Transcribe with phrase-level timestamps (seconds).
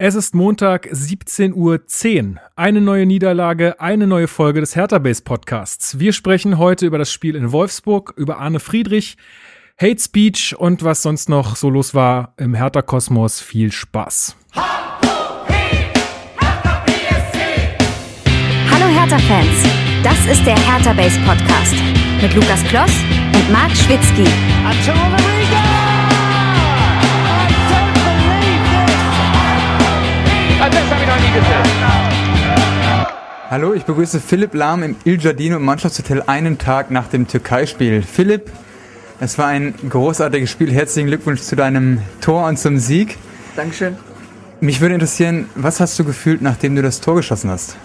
[0.00, 1.80] Es ist Montag 17.10 Uhr.
[2.54, 5.98] Eine neue Niederlage, eine neue Folge des Hertha Base Podcasts.
[5.98, 9.16] Wir sprechen heute über das Spiel in Wolfsburg, über Arne Friedrich,
[9.76, 13.40] Hate Speech und was sonst noch so los war im Hertha Kosmos.
[13.40, 14.36] Viel Spaß.
[14.54, 14.86] Hallo
[18.70, 19.64] Hertha-Fans,
[20.04, 21.74] das ist der Hertha Base Podcast
[22.22, 22.92] mit Lukas Kloss
[23.34, 24.28] und Marc Schwitzky.
[33.50, 38.02] Hallo, ich begrüße Philipp Lahm im Il Giardino Mannschaftshotel einen Tag nach dem Türkei-Spiel.
[38.02, 38.50] Philipp,
[39.20, 40.70] es war ein großartiges Spiel.
[40.70, 43.16] Herzlichen Glückwunsch zu deinem Tor und zum Sieg.
[43.56, 43.96] Dankeschön.
[44.60, 47.76] Mich würde interessieren, was hast du gefühlt, nachdem du das Tor geschossen hast?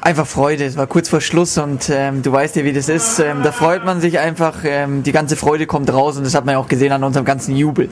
[0.00, 0.64] Einfach Freude.
[0.64, 3.20] Es war kurz vor Schluss und ähm, du weißt ja, wie das ist.
[3.20, 4.64] Ähm, da freut man sich einfach.
[4.64, 7.24] Ähm, die ganze Freude kommt raus und das hat man ja auch gesehen an unserem
[7.24, 7.88] ganzen Jubel.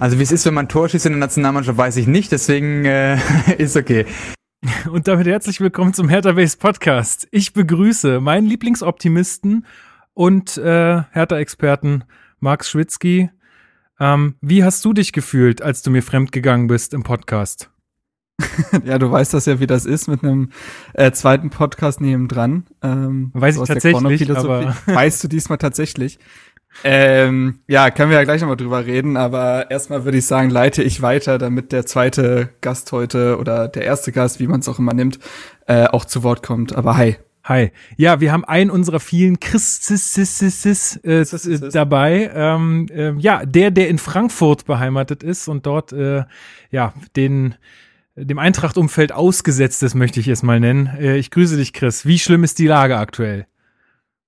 [0.00, 2.32] Also wie es ist, wenn man Tor schießt in der Nationalmannschaft, weiß ich nicht.
[2.32, 3.18] Deswegen äh,
[3.58, 4.06] ist okay.
[4.90, 7.28] Und damit herzlich willkommen zum Hertha Base Podcast.
[7.32, 9.66] Ich begrüße meinen Lieblingsoptimisten
[10.14, 12.04] und äh, Hertha-Experten
[12.38, 13.28] Max Schwitzky.
[14.00, 17.70] Ähm, wie hast du dich gefühlt, als du mir fremdgegangen bist im Podcast?
[18.84, 20.48] ja, du weißt das ja, wie das ist mit einem
[20.94, 22.64] äh, zweiten Podcast nebendran.
[22.80, 26.18] Ähm, Weiß ich tatsächlich, aber weißt du diesmal tatsächlich.
[26.84, 30.82] Ähm, ja, können wir ja gleich nochmal drüber reden, aber erstmal würde ich sagen, leite
[30.82, 34.78] ich weiter, damit der zweite Gast heute oder der erste Gast, wie man es auch
[34.78, 35.18] immer nimmt,
[35.66, 36.74] äh, auch zu Wort kommt.
[36.74, 37.16] Aber hi.
[37.44, 37.72] Hi.
[37.96, 41.24] Ja, wir haben einen unserer vielen Christis äh,
[41.72, 42.30] dabei.
[42.34, 46.24] Ähm, äh, ja, der, der in Frankfurt beheimatet ist und dort äh,
[46.70, 47.54] ja den
[48.16, 50.86] dem Eintracht-Umfeld ausgesetzt ist, möchte ich es mal nennen.
[50.98, 52.04] Äh, ich grüße dich, Chris.
[52.06, 53.46] Wie schlimm ist die Lage aktuell?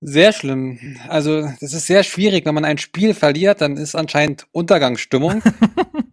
[0.05, 0.77] Sehr schlimm.
[1.07, 2.45] Also, das ist sehr schwierig.
[2.45, 5.41] Wenn man ein Spiel verliert, dann ist anscheinend Untergangsstimmung.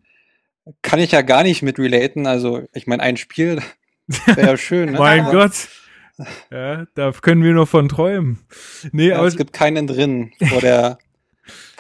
[0.83, 2.29] Kann ich ja gar nicht mit relaten.
[2.29, 3.61] Also, ich meine, ein Spiel
[4.27, 4.93] wäre ja schön.
[4.93, 4.99] Ne?
[4.99, 5.69] mein aber, Gott.
[6.53, 8.39] Ja, da können wir nur von träumen.
[8.93, 10.99] Nee, ja, aber es gibt keinen drin vor der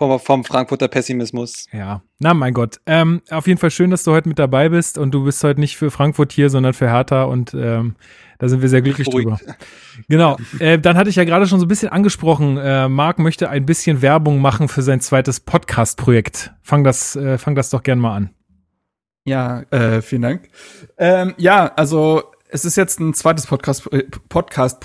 [0.00, 1.66] vom, vom Frankfurter Pessimismus.
[1.72, 2.80] Ja, na mein Gott.
[2.86, 5.60] Ähm, auf jeden Fall schön, dass du heute mit dabei bist und du bist heute
[5.60, 7.96] nicht für Frankfurt hier, sondern für Hertha und ähm,
[8.38, 9.28] da sind wir sehr glücklich Beruhigt.
[9.28, 9.56] drüber.
[10.08, 10.38] Genau.
[10.58, 13.66] Äh, dann hatte ich ja gerade schon so ein bisschen angesprochen, äh, Marc möchte ein
[13.66, 16.52] bisschen Werbung machen für sein zweites Podcast-Projekt.
[16.62, 18.30] Fang das, äh, fang das doch gern mal an.
[19.26, 20.48] Ja, äh, vielen Dank.
[20.96, 24.82] Ähm, ja, also es ist jetzt ein zweites Podcast-Projekt Podcast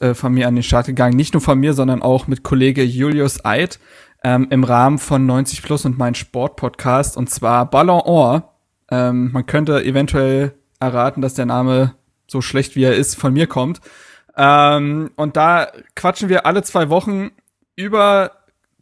[0.00, 1.16] äh, von mir an den Start gegangen.
[1.16, 3.80] Nicht nur von mir, sondern auch mit Kollege Julius Eid
[4.24, 7.16] ähm, im Rahmen von 90 Plus und mein Sport-Podcast.
[7.16, 8.54] Und zwar Ballon Or.
[8.90, 11.94] Ähm, man könnte eventuell erraten, dass der Name
[12.26, 13.80] so schlecht wie er ist, von mir kommt.
[14.36, 17.30] Ähm, und da quatschen wir alle zwei Wochen
[17.76, 18.32] über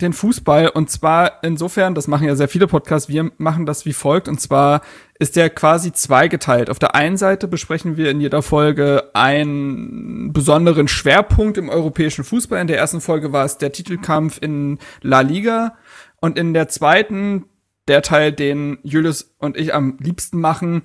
[0.02, 3.92] den Fußball und zwar insofern, das machen ja sehr viele Podcasts, wir machen das wie
[3.92, 4.82] folgt und zwar
[5.18, 6.70] ist der quasi zweigeteilt.
[6.70, 12.60] Auf der einen Seite besprechen wir in jeder Folge einen besonderen Schwerpunkt im europäischen Fußball.
[12.60, 15.76] In der ersten Folge war es der Titelkampf in La Liga
[16.20, 17.44] und in der zweiten,
[17.88, 20.82] der Teil, den Julius und ich am liebsten machen,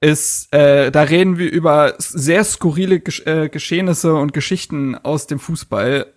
[0.00, 5.38] ist, äh, da reden wir über sehr skurrile Gesch äh, Geschehnisse und Geschichten aus dem
[5.38, 6.13] Fußball.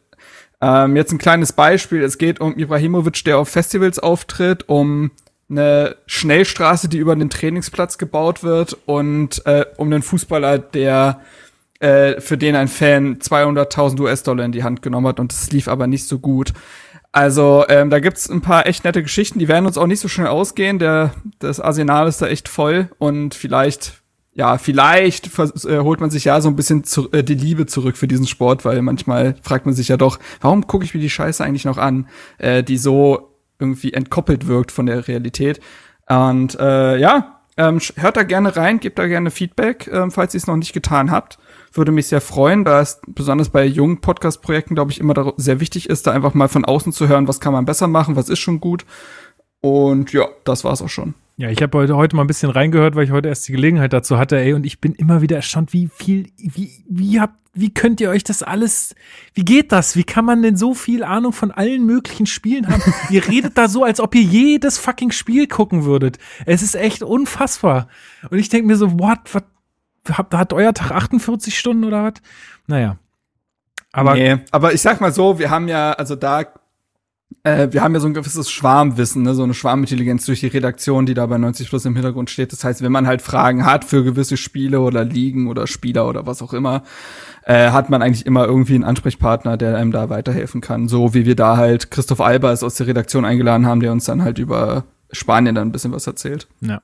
[0.61, 2.01] Ähm, jetzt ein kleines Beispiel.
[2.01, 5.11] Es geht um Ibrahimovic, der auf Festivals auftritt, um
[5.49, 11.21] eine Schnellstraße, die über den Trainingsplatz gebaut wird und äh, um einen Fußballer, der
[11.79, 15.67] äh, für den ein Fan 200.000 US-Dollar in die Hand genommen hat und es lief
[15.67, 16.53] aber nicht so gut.
[17.11, 20.07] Also ähm, da gibt's ein paar echt nette Geschichten, die werden uns auch nicht so
[20.07, 20.79] schnell ausgehen.
[20.79, 24.01] Der, das Arsenal ist da echt voll und vielleicht,
[24.37, 27.97] ja, vielleicht äh, holt man sich ja so ein bisschen zu, äh, die Liebe zurück
[27.97, 31.09] für diesen Sport, weil manchmal fragt man sich ja doch, warum gucke ich mir die
[31.09, 35.59] Scheiße eigentlich noch an, äh, die so irgendwie entkoppelt wirkt von der Realität.
[36.07, 40.37] Und äh, ja, ähm, hört da gerne rein, gebt da gerne Feedback, ähm, falls ihr
[40.37, 41.39] es noch nicht getan habt
[41.77, 45.89] würde mich sehr freuen, da es besonders bei jungen Podcast-Projekten, glaube ich, immer sehr wichtig
[45.89, 48.39] ist, da einfach mal von außen zu hören, was kann man besser machen, was ist
[48.39, 48.85] schon gut.
[49.61, 51.13] Und ja, das war's auch schon.
[51.39, 53.93] Ja, ich habe heute, heute mal ein bisschen reingehört, weil ich heute erst die Gelegenheit
[53.93, 57.71] dazu hatte, ey, und ich bin immer wieder erstaunt, wie viel, wie, wie habt, wie
[57.71, 58.95] könnt ihr euch das alles,
[59.35, 59.95] wie geht das?
[59.95, 62.81] Wie kann man denn so viel Ahnung von allen möglichen Spielen haben?
[63.11, 66.17] ihr redet da so, als ob ihr jedes fucking Spiel gucken würdet.
[66.47, 67.87] Es ist echt unfassbar.
[68.31, 69.43] Und ich denke mir so, what, was,
[70.17, 72.13] hat, hat euer Tag 48 Stunden oder was?
[72.65, 72.97] Naja.
[73.91, 76.45] Aber, nee, aber ich sag mal so, wir haben ja, also da,
[77.43, 81.05] äh, wir haben ja so ein gewisses Schwarmwissen, ne, so eine Schwarmintelligenz durch die Redaktion,
[81.05, 82.51] die da bei 90 Plus im Hintergrund steht.
[82.51, 86.25] Das heißt, wenn man halt Fragen hat für gewisse Spiele oder Ligen oder Spieler oder
[86.25, 86.83] was auch immer,
[87.43, 90.87] äh, hat man eigentlich immer irgendwie einen Ansprechpartner, der einem da weiterhelfen kann.
[90.87, 94.23] So wie wir da halt Christoph Albers aus der Redaktion eingeladen haben, der uns dann
[94.23, 96.47] halt über Spanien dann ein bisschen was erzählt.
[96.61, 96.81] Ja.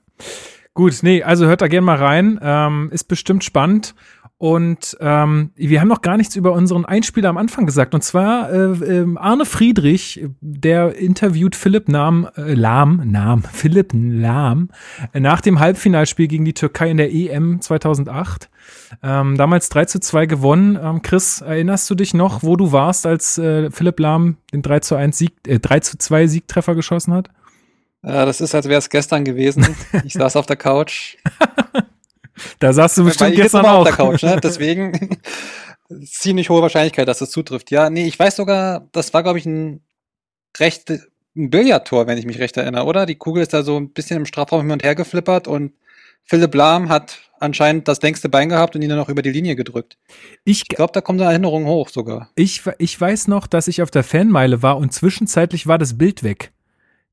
[0.74, 2.40] Gut, nee, also hört da gerne mal rein.
[2.42, 3.94] Ähm, ist bestimmt spannend.
[4.44, 7.94] Und ähm, wir haben noch gar nichts über unseren Einspieler am Anfang gesagt.
[7.94, 14.68] Und zwar äh, äh, Arne Friedrich, der interviewt Philipp Lahm, äh, Lahm, Lahm, Philipp Lahm
[15.14, 18.50] nach dem Halbfinalspiel gegen die Türkei in der EM 2008.
[19.02, 20.78] Ähm, damals 3 zu 2 gewonnen.
[20.82, 24.82] Ähm, Chris, erinnerst du dich noch, wo du warst, als äh, Philipp Lahm den 3
[24.82, 27.30] zu 1 Sieg, äh, 3 zu 2 Siegtreffer geschossen hat?
[28.02, 29.66] Das ist, als wäre es gestern gewesen.
[30.04, 31.16] Ich saß auf der Couch.
[32.60, 33.80] Da saß du bestimmt gestern auch.
[33.80, 34.40] auf der Couch, ne?
[34.42, 35.20] Deswegen
[36.06, 37.72] ziemlich hohe Wahrscheinlichkeit, dass es zutrifft.
[37.72, 39.82] Ja, nee, ich weiß sogar, das war, glaube ich, ein
[40.58, 40.92] recht
[41.36, 43.06] ein Billardtor, wenn ich mich recht erinnere, oder?
[43.06, 45.74] Die Kugel ist da so ein bisschen im Strafraum hin und her geflippert und
[46.24, 49.56] Philipp Lahm hat anscheinend das längste Bein gehabt und ihn dann noch über die Linie
[49.56, 49.98] gedrückt.
[50.46, 52.30] Ich, Ich glaube, da kommt eine Erinnerung hoch sogar.
[52.36, 56.24] ich, ich weiß noch, dass ich auf der Fanmeile war und zwischenzeitlich war das Bild
[56.24, 56.52] weg.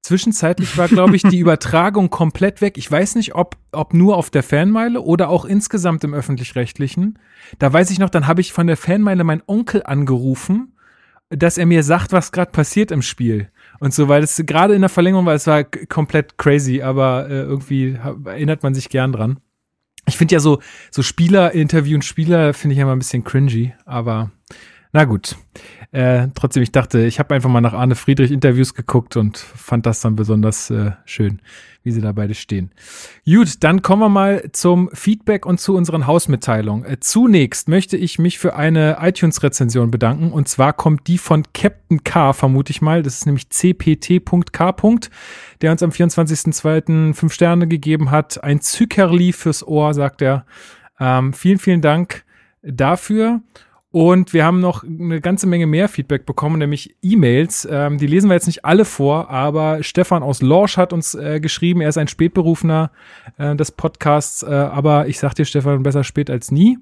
[0.03, 2.79] Zwischenzeitlich war, glaube ich, die Übertragung komplett weg.
[2.79, 7.19] Ich weiß nicht, ob, ob nur auf der Fanmeile oder auch insgesamt im öffentlich-rechtlichen.
[7.59, 10.77] Da weiß ich noch, dann habe ich von der Fanmeile meinen Onkel angerufen,
[11.29, 13.51] dass er mir sagt, was gerade passiert im Spiel.
[13.79, 17.43] Und so, weil es gerade in der Verlängerung war, es war komplett crazy, aber äh,
[17.43, 19.39] irgendwie erinnert man sich gern dran.
[20.07, 20.61] Ich finde ja so,
[20.91, 24.31] so Spieler, interviewen Spieler, finde ich ja immer ein bisschen cringy, aber
[24.93, 25.37] na gut.
[25.93, 29.87] Äh, trotzdem, ich dachte, ich habe einfach mal nach Arne Friedrich Interviews geguckt und fand
[29.87, 31.41] das dann besonders äh, schön,
[31.83, 32.71] wie sie da beide stehen.
[33.25, 36.85] Gut, dann kommen wir mal zum Feedback und zu unseren Hausmitteilungen.
[36.85, 42.05] Äh, zunächst möchte ich mich für eine iTunes-Rezension bedanken und zwar kommt die von Captain
[42.05, 43.03] K, vermute ich mal.
[43.03, 44.75] Das ist nämlich cpt.k.
[45.61, 47.15] Der uns am 24.02.
[47.15, 48.45] fünf Sterne gegeben hat.
[48.45, 50.47] Ein Zückerli fürs Ohr, sagt er.
[51.01, 52.25] Ähm, vielen, vielen Dank
[52.63, 53.41] dafür.
[53.93, 57.67] Und wir haben noch eine ganze Menge mehr Feedback bekommen, nämlich E-Mails.
[57.69, 61.41] Ähm, die lesen wir jetzt nicht alle vor, aber Stefan aus Lorsch hat uns äh,
[61.41, 62.93] geschrieben, er ist ein Spätberufener
[63.37, 66.79] äh, des Podcasts, äh, aber ich sag dir, Stefan, besser spät als nie.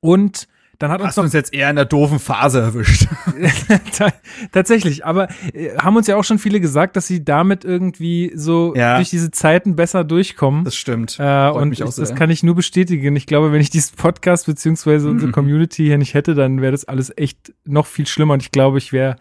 [0.00, 0.48] Und
[0.78, 3.06] dann hat uns Hast noch uns jetzt eher in der doofen Phase erwischt.
[3.96, 4.12] Ta-
[4.52, 8.74] Tatsächlich, aber äh, haben uns ja auch schon viele gesagt, dass sie damit irgendwie so
[8.76, 8.96] Ja.
[8.96, 10.64] durch diese Zeiten besser durchkommen.
[10.64, 11.16] Das stimmt.
[11.18, 13.16] Äh, und ich, das kann ich nur bestätigen.
[13.16, 16.84] Ich glaube, wenn ich diesen Podcast beziehungsweise unsere Community hier nicht hätte, dann wäre das
[16.84, 18.34] alles echt noch viel schlimmer.
[18.34, 19.16] Und ich glaube, ich wäre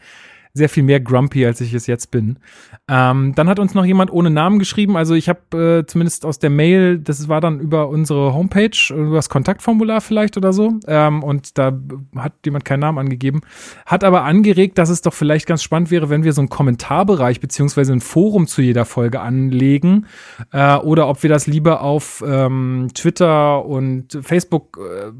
[0.55, 2.39] sehr viel mehr grumpy, als ich es jetzt bin.
[2.87, 4.95] Ähm, dann hat uns noch jemand ohne Namen geschrieben.
[4.95, 9.17] Also ich habe äh, zumindest aus der Mail, das war dann über unsere Homepage, über
[9.17, 10.79] das Kontaktformular vielleicht oder so.
[10.87, 11.77] Ähm, und da
[12.15, 13.41] hat jemand keinen Namen angegeben.
[13.85, 17.41] Hat aber angeregt, dass es doch vielleicht ganz spannend wäre, wenn wir so einen Kommentarbereich
[17.41, 20.05] beziehungsweise ein Forum zu jeder Folge anlegen.
[20.53, 25.11] Äh, oder ob wir das lieber auf ähm, Twitter und Facebook äh,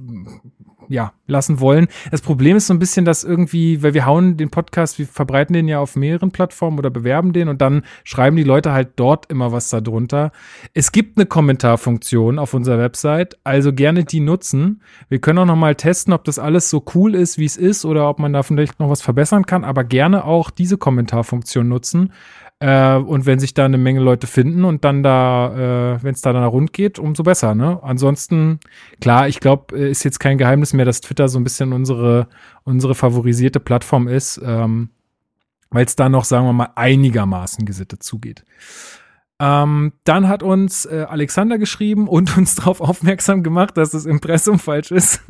[0.90, 1.88] ja, lassen wollen.
[2.12, 5.54] Das Problem ist so ein bisschen, dass irgendwie, weil wir hauen den Podcast, wir verbreiten
[5.54, 9.32] den ja auf mehreren Plattformen oder bewerben den und dann schreiben die Leute halt dort
[9.32, 10.32] immer was da drunter.
[10.74, 14.82] Es gibt eine Kommentarfunktion auf unserer Website, also gerne die nutzen.
[15.10, 17.86] Wir können auch noch mal testen, ob das alles so cool ist, wie es ist
[17.86, 22.12] oder ob man da vielleicht noch was verbessern kann, aber gerne auch diese Kommentarfunktion nutzen.
[22.60, 26.22] Äh, und wenn sich da eine Menge Leute finden und dann da, äh, wenn es
[26.22, 27.80] da dann rund geht, umso besser, ne?
[27.84, 28.60] Ansonsten,
[29.02, 32.28] klar, ich glaube, ist jetzt kein Geheimnis mehr, dass Twitter so ein bisschen unsere,
[32.64, 34.90] unsere favorisierte Plattform ist, ähm,
[35.70, 38.46] weil es da noch, sagen wir mal, einigermaßen gesittet zugeht.
[39.38, 44.60] Ähm, dann hat uns äh, Alexander geschrieben und uns darauf aufmerksam gemacht, dass das Impressum
[44.60, 45.22] falsch ist.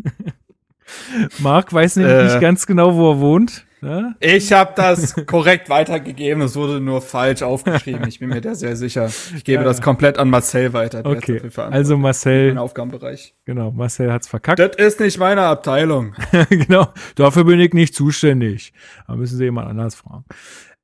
[1.39, 2.23] Marc weiß nämlich Äh.
[2.25, 3.64] nicht ganz genau, wo er wohnt.
[3.85, 4.15] Ne?
[4.19, 6.41] Ich habe das korrekt weitergegeben.
[6.41, 8.07] Es wurde nur falsch aufgeschrieben.
[8.07, 9.05] Ich bin mir da sehr sicher.
[9.35, 11.03] Ich gebe Ja, das komplett an Marcel weiter.
[11.05, 13.35] Okay, also Marcel, mein Aufgabenbereich.
[13.45, 14.57] genau, Marcel hat's verkackt.
[14.57, 16.15] Das ist nicht meine Abteilung.
[16.49, 18.73] genau, dafür bin ich nicht zuständig.
[19.07, 20.25] Da müssen Sie jemand anders fragen.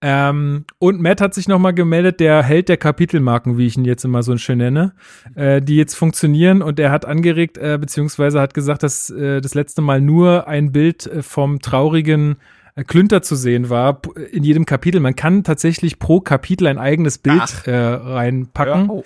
[0.04, 4.04] Ähm, und Matt hat sich nochmal gemeldet, der Held der Kapitelmarken, wie ich ihn jetzt
[4.04, 4.94] immer so schön nenne,
[5.36, 6.62] äh, die jetzt funktionieren.
[6.62, 10.72] Und er hat angeregt, äh, beziehungsweise hat gesagt, dass äh, das letzte Mal nur ein
[10.72, 12.38] Bild äh, vom traurigen
[12.88, 14.02] Klünter zu sehen war
[14.32, 15.00] in jedem Kapitel.
[15.00, 19.04] Man kann tatsächlich pro Kapitel ein eigenes Bild äh, reinpacken.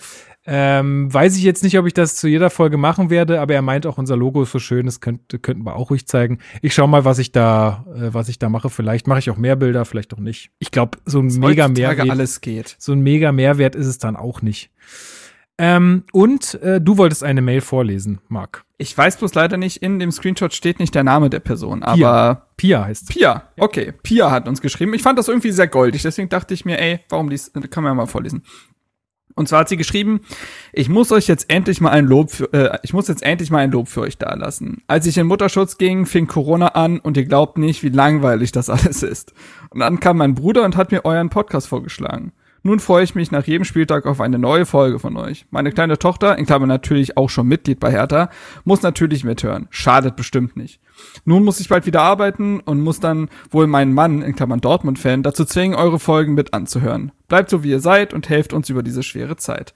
[0.48, 3.64] Ähm, weiß ich jetzt nicht, ob ich das zu jeder Folge machen werde, aber er
[3.64, 6.38] meint auch, unser Logo ist so schön, das könnte, könnten wir auch ruhig zeigen.
[6.62, 8.70] Ich schau mal, was ich da, äh, was ich da mache.
[8.70, 10.52] Vielleicht mache ich auch mehr Bilder, vielleicht auch nicht.
[10.60, 12.76] Ich glaube, so ein mega Heutzutage Mehrwert, alles geht.
[12.78, 14.70] so ein mega Mehrwert ist es dann auch nicht.
[15.58, 18.66] Ähm, und äh, du wolltest eine Mail vorlesen, Marc.
[18.78, 21.90] Ich weiß bloß leider nicht, in dem Screenshot steht nicht der Name der Person, Pia.
[21.90, 23.08] aber Pia heißt.
[23.08, 24.94] Pia, okay, Pia hat uns geschrieben.
[24.94, 27.92] Ich fand das irgendwie sehr goldig, deswegen dachte ich mir, ey, warum dies, kann man
[27.92, 28.44] ja mal vorlesen.
[29.38, 30.22] Und zwar hat sie geschrieben,
[30.72, 33.60] ich muss euch jetzt endlich mal ein Lob für, äh, ich muss jetzt endlich mal
[33.60, 34.82] ein Lob für euch dalassen.
[34.88, 38.70] Als ich in Mutterschutz ging, fing Corona an und ihr glaubt nicht, wie langweilig das
[38.70, 39.34] alles ist.
[39.70, 42.32] Und dann kam mein Bruder und hat mir euren Podcast vorgeschlagen.
[42.66, 45.46] Nun freue ich mich nach jedem Spieltag auf eine neue Folge von euch.
[45.52, 48.32] Meine kleine Tochter, in Klammern natürlich auch schon Mitglied bei Hertha,
[48.64, 49.68] muss natürlich mithören.
[49.70, 50.82] Schadet bestimmt nicht.
[51.26, 55.22] Nun muss ich bald wieder arbeiten und muss dann wohl meinen Mann, in Klammern Dortmund-Fan,
[55.22, 57.12] dazu zwingen, eure Folgen mit anzuhören.
[57.28, 59.76] Bleibt so, wie ihr seid und helft uns über diese schwere Zeit.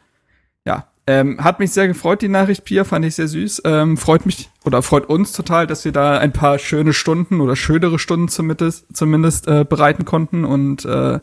[0.66, 3.62] Ja, ähm, hat mich sehr gefreut, die Nachricht, Pia, fand ich sehr süß.
[3.66, 7.56] Ähm, freut mich oder freut uns total, dass wir da ein paar schöne Stunden oder
[7.56, 10.44] schönere Stunden zumindest, zumindest äh, bereiten konnten.
[10.44, 11.20] Und äh,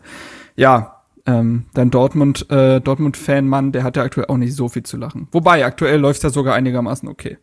[0.54, 0.95] ja,
[1.26, 5.28] ähm, dein Dortmund, äh, Dortmund-Fan-Mann, der hat ja aktuell auch nicht so viel zu lachen.
[5.32, 7.38] Wobei, aktuell läuft ja sogar einigermaßen okay.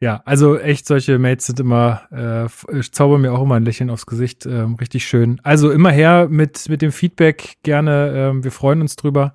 [0.00, 4.06] Ja, also echt, solche Mates sind immer, äh, zaubern mir auch immer ein Lächeln aufs
[4.06, 5.40] Gesicht, ähm, richtig schön.
[5.44, 9.34] Also immer her mit, mit dem Feedback, gerne, ähm, wir freuen uns drüber.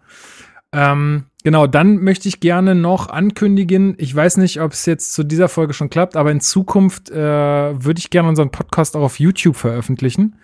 [0.71, 5.23] Ähm, genau, dann möchte ich gerne noch ankündigen, ich weiß nicht, ob es jetzt zu
[5.23, 9.19] dieser Folge schon klappt, aber in Zukunft äh, würde ich gerne unseren Podcast auch auf
[9.19, 10.35] YouTube veröffentlichen.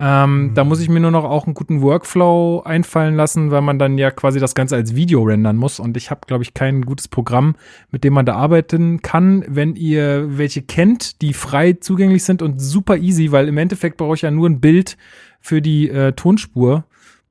[0.00, 0.54] Ähm, mhm.
[0.54, 3.98] Da muss ich mir nur noch auch einen guten Workflow einfallen lassen, weil man dann
[3.98, 5.80] ja quasi das Ganze als Video rendern muss.
[5.80, 7.56] Und ich habe, glaube ich, kein gutes Programm,
[7.90, 9.44] mit dem man da arbeiten kann.
[9.48, 14.14] Wenn ihr welche kennt, die frei zugänglich sind und super easy, weil im Endeffekt brauche
[14.14, 14.96] ich ja nur ein Bild
[15.40, 16.84] für die äh, Tonspur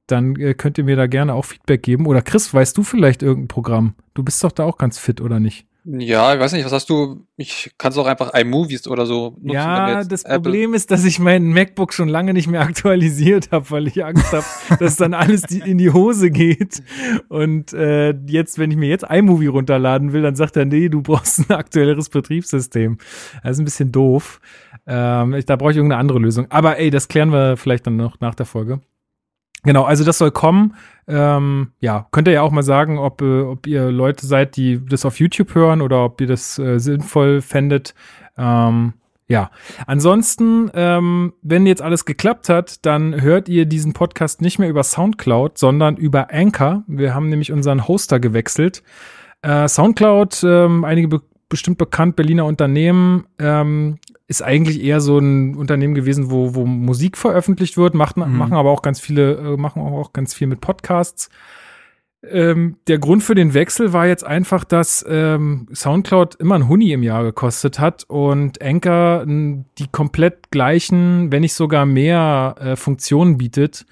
[0.07, 2.05] dann äh, könnt ihr mir da gerne auch Feedback geben.
[2.07, 3.93] Oder Chris, weißt du vielleicht irgendein Programm?
[4.13, 5.67] Du bist doch da auch ganz fit, oder nicht?
[5.89, 7.25] Ja, ich weiß nicht, was hast du?
[7.37, 9.53] Ich kann es auch einfach iMovies oder so nutzen.
[9.53, 13.71] Ja, das Apple Problem ist, dass ich meinen MacBook schon lange nicht mehr aktualisiert habe,
[13.71, 14.45] weil ich Angst habe,
[14.79, 16.83] dass dann alles die, in die Hose geht.
[17.29, 21.01] Und äh, jetzt, wenn ich mir jetzt iMovie runterladen will, dann sagt er, nee, du
[21.01, 22.97] brauchst ein aktuelleres Betriebssystem.
[23.41, 24.41] Das ist ein bisschen doof.
[24.87, 26.47] Ähm, ich, da brauche ich irgendeine andere Lösung.
[26.49, 28.81] Aber ey, das klären wir vielleicht dann noch nach der Folge.
[29.67, 30.75] Genau, also das soll kommen.
[31.09, 34.79] Ähm, ja, könnt ihr ja auch mal sagen, ob, äh, ob ihr Leute seid, die
[34.85, 37.93] das auf YouTube hören oder ob ihr das äh, sinnvoll fändet.
[38.37, 38.93] Ähm,
[39.27, 39.51] ja,
[39.85, 44.83] ansonsten, ähm, wenn jetzt alles geklappt hat, dann hört ihr diesen Podcast nicht mehr über
[44.83, 46.83] Soundcloud, sondern über Anchor.
[46.87, 48.83] Wir haben nämlich unseren Hoster gewechselt.
[49.41, 55.55] Äh, Soundcloud, ähm, einige be bestimmt bekannt, Berliner Unternehmen, ähm, ist eigentlich eher so ein
[55.55, 58.37] Unternehmen gewesen, wo, wo Musik veröffentlicht wird, macht, mhm.
[58.37, 61.29] machen aber auch ganz viele, äh, machen auch ganz viel mit Podcasts.
[62.23, 66.91] Ähm, der Grund für den Wechsel war jetzt einfach, dass ähm, Soundcloud immer ein Huni
[66.91, 73.37] im Jahr gekostet hat und Anchor die komplett gleichen, wenn nicht sogar mehr äh, Funktionen
[73.37, 73.85] bietet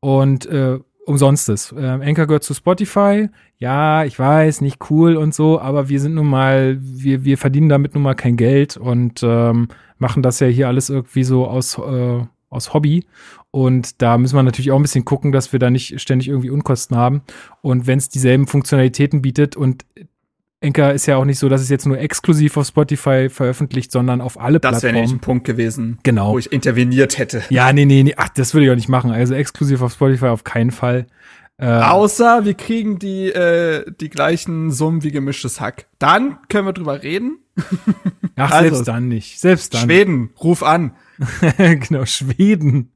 [0.00, 1.74] und äh, umsonst ist.
[1.76, 3.28] Ähm, Anchor gehört zu Spotify.
[3.58, 7.68] Ja, ich weiß, nicht cool und so, aber wir sind nun mal, wir, wir verdienen
[7.68, 9.68] damit nun mal kein Geld und ähm,
[9.98, 13.04] machen das ja hier alles irgendwie so aus, äh, aus Hobby.
[13.50, 16.50] Und da müssen wir natürlich auch ein bisschen gucken, dass wir da nicht ständig irgendwie
[16.50, 17.22] Unkosten haben.
[17.62, 19.84] Und wenn es dieselben Funktionalitäten bietet und
[20.64, 24.20] Enker ist ja auch nicht so, dass es jetzt nur exklusiv auf Spotify veröffentlicht, sondern
[24.20, 24.74] auf alle das Plattformen.
[24.74, 26.32] Das wäre nämlich ein Punkt gewesen, genau.
[26.32, 27.42] wo ich interveniert hätte.
[27.50, 28.14] Ja, nee, nee, nee.
[28.16, 29.10] Ach, das würde ich auch nicht machen.
[29.10, 31.06] Also exklusiv auf Spotify auf keinen Fall.
[31.56, 35.86] Äh, Außer wir kriegen die, äh, die gleichen Summen wie gemischtes Hack.
[35.98, 37.38] Dann können wir drüber reden.
[38.36, 39.38] Ach, also, selbst dann nicht.
[39.38, 39.82] Selbst dann.
[39.82, 40.92] Schweden, ruf an.
[41.56, 42.90] genau, Schweden.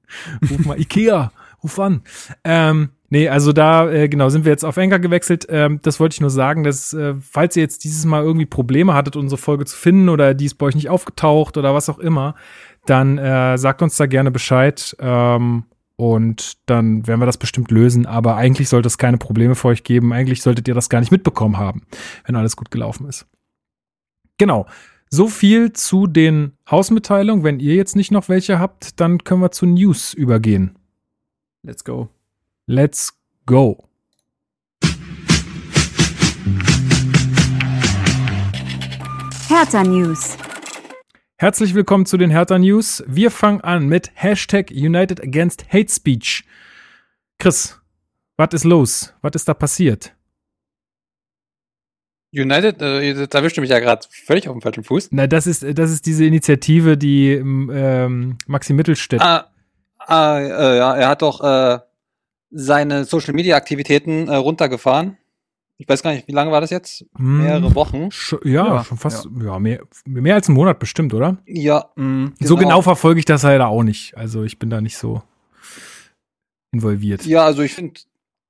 [0.51, 1.31] Ruf mal Ikea,
[1.63, 2.03] ruf an.
[2.43, 5.47] Ähm, Nee, also da, äh, genau, sind wir jetzt auf Anchor gewechselt.
[5.49, 8.93] Ähm, das wollte ich nur sagen, dass, äh, falls ihr jetzt dieses Mal irgendwie Probleme
[8.93, 11.99] hattet, unsere Folge zu finden oder die ist bei euch nicht aufgetaucht oder was auch
[11.99, 12.35] immer,
[12.85, 14.95] dann äh, sagt uns da gerne Bescheid.
[15.01, 15.65] Ähm,
[15.97, 18.07] und dann werden wir das bestimmt lösen.
[18.07, 20.13] Aber eigentlich sollte es keine Probleme für euch geben.
[20.13, 21.83] Eigentlich solltet ihr das gar nicht mitbekommen haben,
[22.25, 23.27] wenn alles gut gelaufen ist.
[24.37, 24.67] Genau.
[25.11, 27.43] So viel zu den Hausmitteilungen.
[27.43, 30.79] Wenn ihr jetzt nicht noch welche habt, dann können wir zu News übergehen.
[31.63, 32.11] Let's go.
[32.71, 33.15] Let's
[33.47, 33.89] go.
[39.49, 40.37] Hertha News.
[41.39, 43.03] Herzlich willkommen zu den Hertha News.
[43.07, 46.45] Wir fangen an mit Hashtag United Against Hate Speech.
[47.39, 47.81] Chris,
[48.37, 49.15] was ist los?
[49.23, 50.15] Was ist da passiert?
[52.35, 55.09] United, äh, da erwischte mich ja gerade völlig auf dem falschen Fuß.
[55.13, 59.23] Na, das ist, das ist diese Initiative, die ähm, Maxi Mittelstädt.
[59.23, 59.51] Ah,
[60.01, 61.79] ah äh, ja, er hat doch äh,
[62.51, 65.17] seine Social Media Aktivitäten äh, runtergefahren.
[65.81, 67.07] Ich weiß gar nicht, wie lange war das jetzt?
[67.17, 68.09] Hm, Mehrere Wochen.
[68.43, 71.39] Ja, ja schon fast, ja, ja mehr, mehr als einen Monat bestimmt, oder?
[71.47, 71.91] Ja.
[71.95, 72.69] Mhm, so genau.
[72.69, 74.17] genau verfolge ich das leider auch nicht.
[74.17, 75.23] Also ich bin da nicht so
[76.73, 77.25] involviert.
[77.27, 78.01] Ja, also ich finde,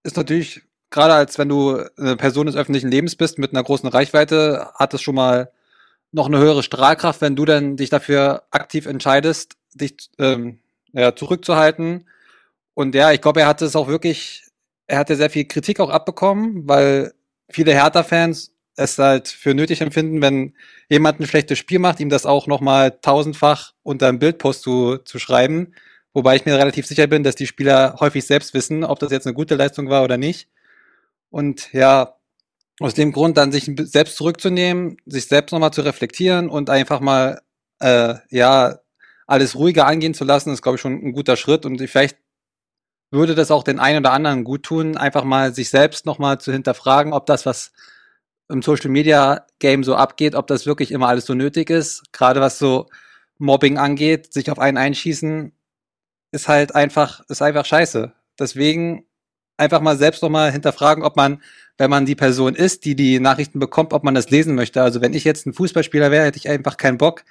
[0.04, 3.88] ist natürlich, gerade als wenn du eine Person des öffentlichen Lebens bist mit einer großen
[3.88, 5.50] Reichweite, hat es schon mal
[6.12, 10.60] noch eine höhere Strahlkraft, wenn du dann dich dafür aktiv entscheidest, dich ähm,
[10.92, 12.06] ja, zurückzuhalten
[12.78, 14.44] und ja, ich glaube, er hatte es auch wirklich,
[14.86, 17.12] er hatte sehr viel Kritik auch abbekommen, weil
[17.50, 20.54] viele Hertha-Fans es halt für nötig empfinden, wenn
[20.88, 25.18] jemand ein schlechtes Spiel macht, ihm das auch nochmal tausendfach unter einem Bildpost zu, zu
[25.18, 25.74] schreiben,
[26.14, 29.26] Wobei ich mir relativ sicher bin, dass die Spieler häufig selbst wissen, ob das jetzt
[29.26, 30.48] eine gute Leistung war oder nicht.
[31.30, 32.16] Und ja,
[32.80, 37.40] aus dem Grund dann sich selbst zurückzunehmen, sich selbst nochmal zu reflektieren und einfach mal,
[37.80, 38.80] äh, ja,
[39.26, 41.66] alles ruhiger angehen zu lassen, ist, glaube ich, schon ein guter Schritt.
[41.66, 42.16] Und vielleicht
[43.10, 46.52] würde das auch den einen oder anderen gut tun, einfach mal sich selbst nochmal zu
[46.52, 47.72] hinterfragen, ob das, was
[48.48, 52.12] im Social Media Game so abgeht, ob das wirklich immer alles so nötig ist.
[52.12, 52.86] Gerade was so
[53.38, 55.52] Mobbing angeht, sich auf einen einschießen,
[56.32, 58.12] ist halt einfach, ist einfach scheiße.
[58.38, 59.04] Deswegen
[59.56, 61.42] einfach mal selbst nochmal hinterfragen, ob man,
[61.78, 64.82] wenn man die Person ist, die die Nachrichten bekommt, ob man das lesen möchte.
[64.82, 67.24] Also wenn ich jetzt ein Fußballspieler wäre, hätte ich einfach keinen Bock,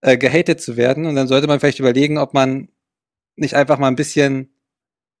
[0.00, 1.06] äh, gehatet zu werden.
[1.06, 2.68] Und dann sollte man vielleicht überlegen, ob man
[3.36, 4.50] nicht einfach mal ein bisschen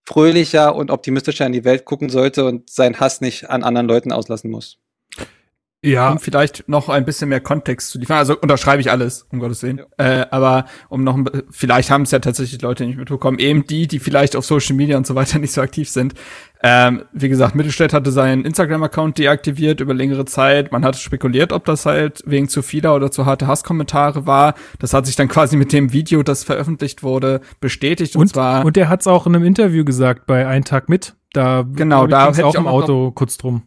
[0.08, 4.10] fröhlicher und optimistischer in die Welt gucken sollte und seinen Hass nicht an anderen Leuten
[4.10, 4.78] auslassen muss.
[5.80, 6.10] Ja.
[6.10, 8.16] Um vielleicht noch ein bisschen mehr Kontext zu liefern.
[8.16, 9.78] Also unterschreibe ich alles, um Gottes Willen.
[9.78, 10.22] Ja.
[10.22, 11.16] Äh, aber um noch,
[11.50, 14.96] vielleicht haben es ja tatsächlich Leute nicht mitbekommen, eben die, die vielleicht auf Social Media
[14.96, 16.14] und so weiter nicht so aktiv sind.
[16.64, 20.72] Ähm, wie gesagt, Mittelstädt hatte seinen Instagram-Account deaktiviert über längere Zeit.
[20.72, 24.54] Man hatte spekuliert, ob das halt wegen zu vieler oder zu harte Hasskommentare war.
[24.80, 28.16] Das hat sich dann quasi mit dem Video, das veröffentlicht wurde, bestätigt.
[28.16, 28.64] Und, und zwar.
[28.64, 31.14] Und er hat es auch in einem Interview gesagt bei Ein Tag mit.
[31.32, 33.62] Da genau, da hätte auch im Auto kurz drum.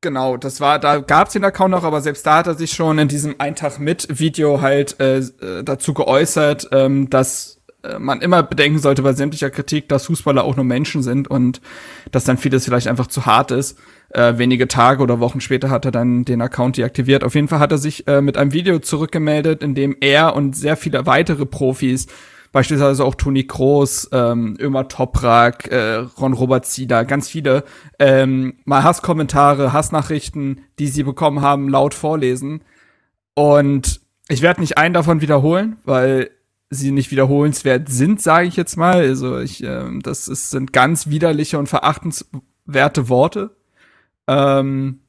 [0.00, 3.00] Genau, das war, da gab's den Account noch, aber selbst da hat er sich schon
[3.00, 8.20] in diesem Ein Tag mit Video halt äh, äh, dazu geäußert, ähm, dass äh, man
[8.20, 11.60] immer bedenken sollte bei sämtlicher Kritik, dass Fußballer auch nur Menschen sind und
[12.12, 13.76] dass dann vieles vielleicht einfach zu hart ist.
[14.10, 17.24] Äh, wenige Tage oder Wochen später hat er dann den Account deaktiviert.
[17.24, 20.56] Auf jeden Fall hat er sich äh, mit einem Video zurückgemeldet, in dem er und
[20.56, 22.06] sehr viele weitere Profis
[22.52, 27.64] beispielsweise auch Toni Kroos, ähm, Ömer Toprak, äh, Ron Robert Zieder, ganz viele,
[27.98, 32.62] ähm, mal Hasskommentare, Hassnachrichten, die sie bekommen haben, laut vorlesen.
[33.34, 36.30] Und ich werde nicht einen davon wiederholen, weil
[36.70, 38.96] sie nicht wiederholenswert sind, sage ich jetzt mal.
[38.96, 43.56] Also ich, ähm, das ist, sind ganz widerliche und verachtenswerte Worte.
[44.26, 45.00] Ähm,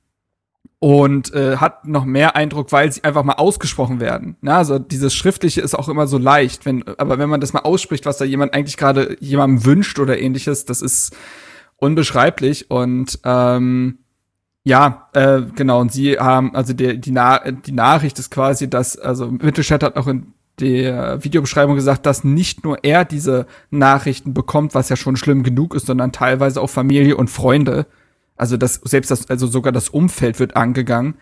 [0.79, 4.37] und äh, hat noch mehr Eindruck, weil sie einfach mal ausgesprochen werden.
[4.41, 7.59] Na, also dieses Schriftliche ist auch immer so leicht, wenn, aber wenn man das mal
[7.59, 11.15] ausspricht, was da jemand eigentlich gerade jemandem wünscht oder ähnliches, das ist
[11.75, 13.99] unbeschreiblich und ähm,
[14.63, 18.97] ja, äh, genau, und sie haben, also der, die, Na die Nachricht ist quasi, dass,
[18.97, 24.75] also Mittelstadt hat auch in der Videobeschreibung gesagt, dass nicht nur er diese Nachrichten bekommt,
[24.75, 27.85] was ja schon schlimm genug ist, sondern teilweise auch Familie und Freunde.
[28.39, 31.15] Also das, selbst das, also sogar das Umfeld wird angegangen.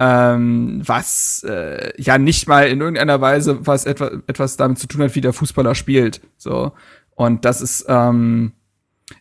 [0.00, 5.02] Ähm, was äh, ja nicht mal in irgendeiner Weise was etwa, etwas damit zu tun
[5.02, 6.20] hat, wie der Fußballer spielt.
[6.36, 6.72] So.
[7.14, 8.52] Und das ist, ähm,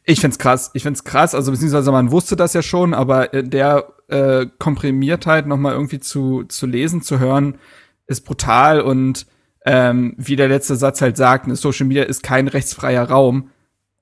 [0.03, 0.71] ich find's krass.
[0.73, 5.73] Ich find's krass, also beziehungsweise man wusste das ja schon, aber der äh, Komprimiertheit nochmal
[5.73, 7.59] irgendwie zu, zu lesen, zu hören,
[8.07, 9.27] ist brutal und
[9.65, 13.49] ähm, wie der letzte Satz halt sagt, ne, Social Media ist kein rechtsfreier Raum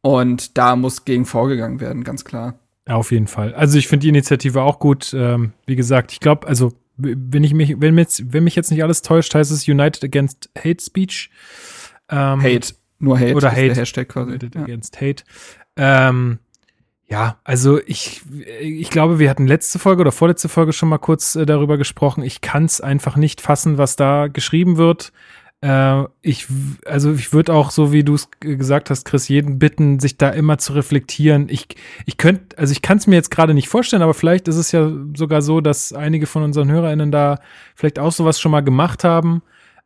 [0.01, 2.60] und da muss gegen vorgegangen werden, ganz klar.
[2.87, 3.53] Auf jeden Fall.
[3.53, 5.13] Also ich finde die Initiative auch gut.
[5.13, 8.83] Ähm, wie gesagt, ich glaube, also wenn ich mich, wenn, mich, wenn mich jetzt nicht
[8.83, 11.29] alles täuscht, heißt es United Against Hate Speech.
[12.09, 13.35] Ähm, hate, nur Hate.
[13.35, 13.75] Oder Hate.
[13.75, 14.31] Hashtag quasi.
[14.31, 14.61] United ja.
[14.61, 15.23] Against Hate.
[15.77, 16.39] Ähm,
[17.07, 18.21] ja, also ich,
[18.61, 22.23] ich glaube, wir hatten letzte Folge oder vorletzte Folge schon mal kurz äh, darüber gesprochen.
[22.23, 25.11] Ich kann es einfach nicht fassen, was da geschrieben wird.
[25.61, 26.47] Äh, ich,
[26.85, 30.29] also ich würde auch, so wie du es gesagt hast, Chris, jeden bitten, sich da
[30.29, 31.47] immer zu reflektieren.
[31.49, 31.67] Ich,
[32.05, 34.71] ich könnte, also ich kann es mir jetzt gerade nicht vorstellen, aber vielleicht ist es
[34.71, 37.39] ja sogar so, dass einige von unseren HörerInnen da
[37.75, 39.43] vielleicht auch sowas schon mal gemacht haben.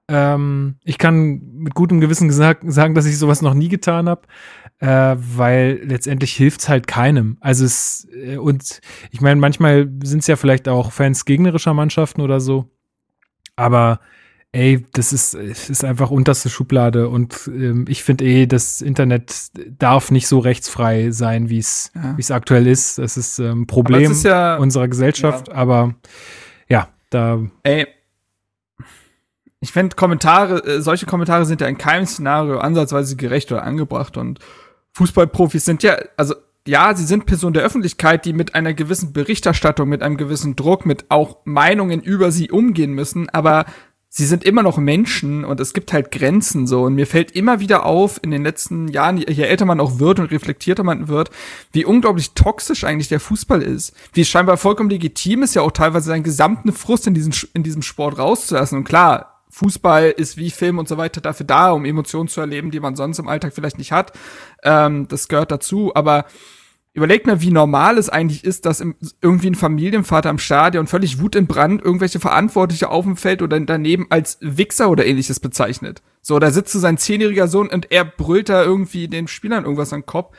[0.07, 4.21] Ähm, ich kann mit gutem Gewissen gesagt, sagen, dass ich sowas noch nie getan habe,
[4.79, 7.37] äh, weil letztendlich hilft's halt keinem.
[7.41, 12.21] Also es, äh, und ich meine, manchmal sind es ja vielleicht auch Fans gegnerischer Mannschaften
[12.21, 12.69] oder so.
[13.55, 13.99] Aber
[14.55, 20.11] ey, das ist, ist einfach unterste Schublade und ähm, ich finde eh, das Internet darf
[20.11, 22.15] nicht so rechtsfrei sein, wie es ja.
[22.17, 22.97] es aktuell ist.
[22.97, 25.55] Das ist ein ähm, Problem ist ja, unserer Gesellschaft, ja.
[25.55, 25.95] aber
[26.69, 27.41] ja, da.
[27.63, 27.85] Ey,
[29.59, 34.15] ich finde Kommentare, äh, solche Kommentare sind ja in keinem Szenario ansatzweise gerecht oder angebracht
[34.15, 34.39] und
[34.93, 36.33] Fußballprofis sind ja, also
[36.65, 40.85] ja, sie sind Personen der Öffentlichkeit, die mit einer gewissen Berichterstattung, mit einem gewissen Druck,
[40.85, 43.65] mit auch Meinungen über sie umgehen müssen, aber
[44.17, 46.83] sie sind immer noch Menschen und es gibt halt Grenzen so.
[46.83, 50.21] Und mir fällt immer wieder auf in den letzten Jahren, je älter man auch wird
[50.21, 51.31] und reflektierter man wird,
[51.73, 53.93] wie unglaublich toxisch eigentlich der Fußball ist.
[54.13, 57.63] Wie es scheinbar vollkommen legitim ist, ja auch teilweise seinen gesamten Frust in, diesen, in
[57.63, 58.77] diesem Sport rauszulassen.
[58.77, 62.71] Und klar, Fußball ist wie Film und so weiter dafür da, um Emotionen zu erleben,
[62.71, 64.13] die man sonst im Alltag vielleicht nicht hat.
[64.63, 65.93] Ähm, das gehört dazu.
[65.93, 66.23] Aber
[66.95, 71.19] Überlegt mal, wie normal es eigentlich ist, dass im, irgendwie ein Familienvater am Stadion völlig
[71.19, 76.01] wutentbrannt irgendwelche Verantwortliche auf dem Feld oder daneben als Wichser oder ähnliches bezeichnet.
[76.21, 79.91] So, da sitzt so sein zehnjähriger Sohn und er brüllt da irgendwie den Spielern irgendwas
[79.91, 80.37] an den Kopf.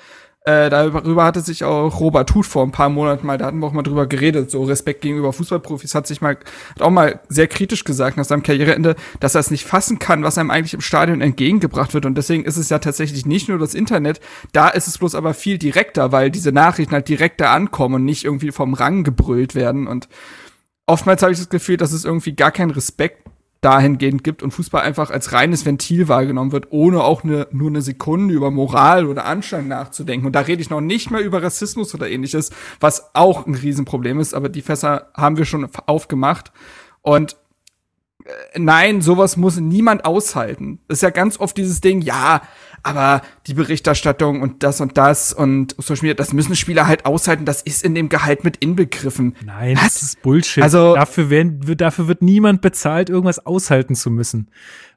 [0.48, 3.66] Äh, darüber hatte sich auch Robert Huth vor ein paar Monaten mal, da hatten wir
[3.66, 6.38] auch mal drüber geredet, so Respekt gegenüber Fußballprofis, hat sich mal,
[6.76, 10.22] hat auch mal sehr kritisch gesagt nach seinem Karriereende, dass er es nicht fassen kann,
[10.22, 12.06] was einem eigentlich im Stadion entgegengebracht wird.
[12.06, 14.20] Und deswegen ist es ja tatsächlich nicht nur das Internet,
[14.52, 18.24] da ist es bloß aber viel direkter, weil diese Nachrichten halt direkter ankommen und nicht
[18.24, 19.88] irgendwie vom Rang gebrüllt werden.
[19.88, 20.08] Und
[20.86, 23.24] oftmals habe ich das Gefühl, dass es irgendwie gar keinen Respekt
[23.66, 27.82] dahingehend gibt und Fußball einfach als reines Ventil wahrgenommen wird, ohne auch ne, nur eine
[27.82, 30.24] Sekunde über Moral oder Anstand nachzudenken.
[30.24, 34.20] Und da rede ich noch nicht mehr über Rassismus oder ähnliches, was auch ein Riesenproblem
[34.20, 36.52] ist, aber die Fässer haben wir schon aufgemacht.
[37.02, 37.36] Und
[38.56, 40.78] nein, sowas muss niemand aushalten.
[40.88, 42.42] Das ist ja ganz oft dieses Ding, ja,
[42.82, 47.44] aber die Berichterstattung und das und das und Social Media, das müssen Spieler halt aushalten,
[47.44, 49.36] das ist in dem Gehalt mit inbegriffen.
[49.44, 49.94] Nein, Was?
[49.94, 50.62] das ist Bullshit.
[50.62, 54.48] Also dafür, werden, dafür wird niemand bezahlt, irgendwas aushalten zu müssen.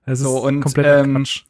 [0.06, 1.44] Das so, ist und, kompletter ähm, Quatsch.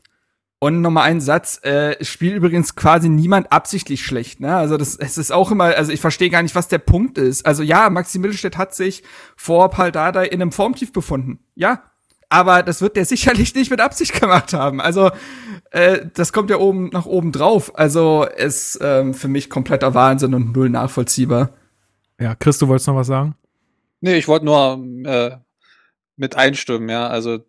[0.61, 4.57] Und nochmal ein Satz, äh, spielt übrigens quasi niemand absichtlich schlecht, ne?
[4.57, 7.45] Also das es ist auch immer, also ich verstehe gar nicht, was der Punkt ist.
[7.45, 9.03] Also ja, Maxi Mittelstädt hat sich
[9.37, 11.39] vor Paldada in einem Formtief befunden.
[11.55, 11.83] Ja,
[12.27, 14.81] aber das wird der sicherlich nicht mit Absicht gemacht haben.
[14.81, 15.11] Also
[15.71, 17.77] äh, das kommt ja oben nach oben drauf.
[17.77, 21.51] Also ist ähm, für mich kompletter Wahnsinn und null nachvollziehbar.
[22.19, 23.35] Ja, Chris, du wolltest noch was sagen?
[24.01, 25.37] Nee, ich wollte nur äh,
[26.17, 27.07] mit einstimmen, ja.
[27.07, 27.39] Also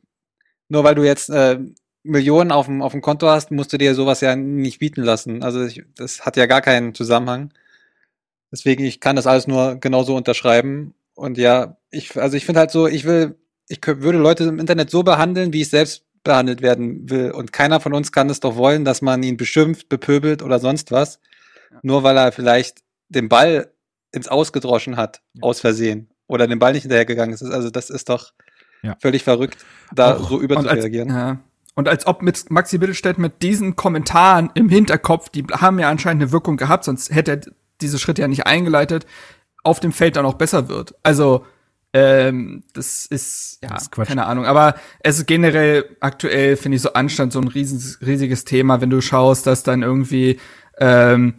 [0.69, 1.59] nur weil du jetzt äh,
[2.03, 5.43] Millionen auf dem, auf dem Konto hast, musst du dir sowas ja nicht bieten lassen.
[5.43, 7.53] Also ich, das hat ja gar keinen Zusammenhang.
[8.51, 10.95] Deswegen, ich kann das alles nur genauso unterschreiben.
[11.15, 13.37] Und ja, ich, also ich finde halt so, ich will
[13.71, 17.31] ich würde Leute im Internet so behandeln, wie ich selbst behandelt werden will.
[17.31, 20.91] Und keiner von uns kann es doch wollen, dass man ihn beschimpft, bepöbelt oder sonst
[20.91, 21.21] was.
[21.71, 21.79] Ja.
[21.83, 23.73] Nur weil er vielleicht den Ball
[24.11, 25.43] ins Ausgedroschen hat, ja.
[25.45, 26.11] aus Versehen.
[26.27, 27.45] Oder den Ball nicht hinterhergegangen ist.
[27.45, 28.33] Also das ist doch
[28.83, 28.97] ja.
[29.01, 31.09] völlig verrückt, da Auch, so überzureagieren.
[31.09, 31.39] Ja.
[31.81, 36.23] Und als ob mit Maxi Bittelstedt mit diesen Kommentaren im Hinterkopf, die haben ja anscheinend
[36.23, 37.41] eine Wirkung gehabt, sonst hätte er
[37.81, 39.07] diese Schritte ja nicht eingeleitet,
[39.65, 40.95] auf dem Feld dann auch besser wird.
[41.03, 41.47] Also
[41.95, 44.45] ähm, das ist, ja, das ist keine Ahnung.
[44.45, 48.91] Aber es ist generell aktuell, finde ich, so Anstand so ein riesiges, riesiges Thema, wenn
[48.91, 50.39] du schaust, dass dann irgendwie,
[50.77, 51.37] ähm,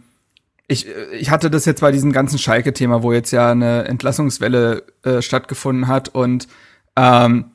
[0.66, 5.22] ich, ich hatte das jetzt bei diesem ganzen Schalke-Thema, wo jetzt ja eine Entlassungswelle äh,
[5.22, 6.48] stattgefunden hat und
[6.96, 7.51] ähm,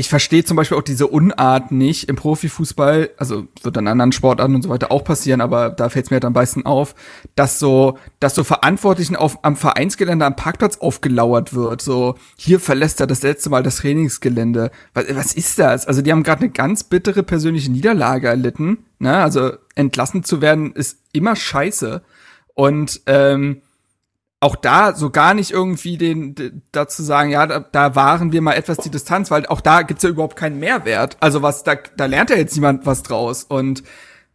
[0.00, 4.54] ich verstehe zum Beispiel auch diese Unart nicht im Profifußball, also wird an anderen Sportarten
[4.54, 6.94] und so weiter auch passieren, aber da fällt es mir halt am meisten auf,
[7.36, 11.82] dass so, dass so Verantwortlichen auf, am Vereinsgelände am Parkplatz aufgelauert wird.
[11.82, 14.70] So, hier verlässt er das letzte Mal das Trainingsgelände.
[14.94, 15.86] Was, was ist das?
[15.86, 18.78] Also die haben gerade eine ganz bittere persönliche Niederlage erlitten.
[18.98, 19.14] Ne?
[19.14, 22.02] Also entlassen zu werden ist immer scheiße.
[22.54, 23.60] Und ähm,
[24.40, 28.54] auch da so gar nicht irgendwie den dazu sagen, ja, da, da wahren wir mal
[28.54, 31.18] etwas die Distanz, weil auch da gibt's ja überhaupt keinen Mehrwert.
[31.20, 33.44] Also was, da, da lernt ja jetzt niemand was draus.
[33.44, 33.82] Und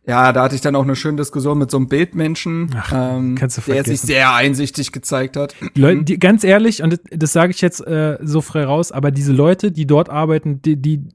[0.06, 3.36] ja, da hatte ich dann auch eine schöne Diskussion mit so einem Bildmenschen, Ach, ähm,
[3.36, 5.56] der sich sehr einsichtig gezeigt hat.
[5.74, 9.10] Leute, die, ganz ehrlich, und das, das sage ich jetzt äh, so frei raus, aber
[9.10, 11.10] diese Leute, die dort arbeiten, die, die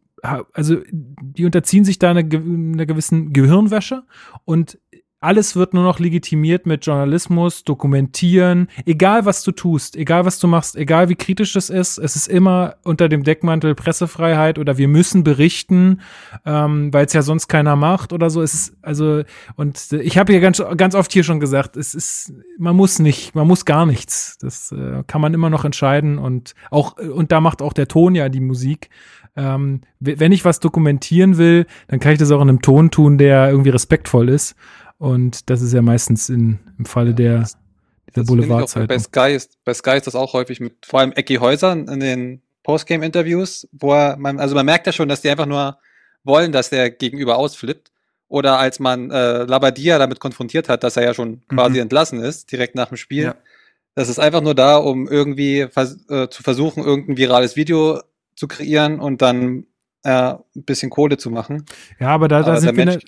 [0.53, 4.03] also die unterziehen sich da einer eine gewissen Gehirnwäsche
[4.44, 4.79] und
[5.20, 10.46] alles wird nur noch legitimiert mit Journalismus, Dokumentieren, egal was du tust, egal was du
[10.46, 14.88] machst, egal wie kritisch es ist, es ist immer unter dem Deckmantel Pressefreiheit oder wir
[14.88, 16.00] müssen berichten,
[16.46, 18.40] ähm, weil es ja sonst keiner macht oder so.
[18.40, 19.22] Es ist also
[19.56, 23.35] und ich habe ja ganz ganz oft hier schon gesagt, es ist man muss nicht,
[23.35, 24.38] man muss gar nichts.
[24.40, 28.14] Das äh, kann man immer noch entscheiden und auch und da macht auch der Ton
[28.14, 28.88] ja die Musik.
[29.37, 33.16] Ähm, wenn ich was dokumentieren will, dann kann ich das auch in einem Ton tun,
[33.16, 34.56] der irgendwie respektvoll ist.
[35.01, 37.49] Und das ist ja meistens in, im Falle der,
[38.11, 38.87] dieser Boulevardzeit.
[38.87, 42.01] Bei Sky, ist, bei Sky ist das auch häufig mit vor allem Ecki Häuser in
[42.01, 45.79] den Postgame-Interviews, wo er, man, also man merkt ja schon, dass die einfach nur
[46.23, 47.91] wollen, dass der Gegenüber ausflippt.
[48.29, 51.57] Oder als man äh, Labadia damit konfrontiert hat, dass er ja schon mhm.
[51.57, 53.25] quasi entlassen ist, direkt nach dem Spiel.
[53.25, 53.35] Ja.
[53.95, 58.03] Das ist einfach nur da, um irgendwie vers äh, zu versuchen, irgendein virales Video
[58.37, 59.65] zu kreieren und dann
[60.03, 61.65] äh, ein bisschen Kohle zu machen.
[61.99, 63.01] Ja, aber da, da aber sind wir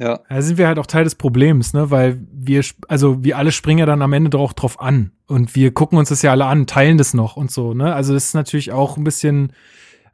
[0.00, 0.20] ja.
[0.30, 1.90] Da sind wir halt auch Teil des Problems, ne?
[1.90, 5.12] Weil wir, also wir alle springen ja dann am Ende doch drauf an.
[5.26, 7.94] Und wir gucken uns das ja alle an, teilen das noch und so, ne?
[7.94, 9.52] Also das ist natürlich auch ein bisschen.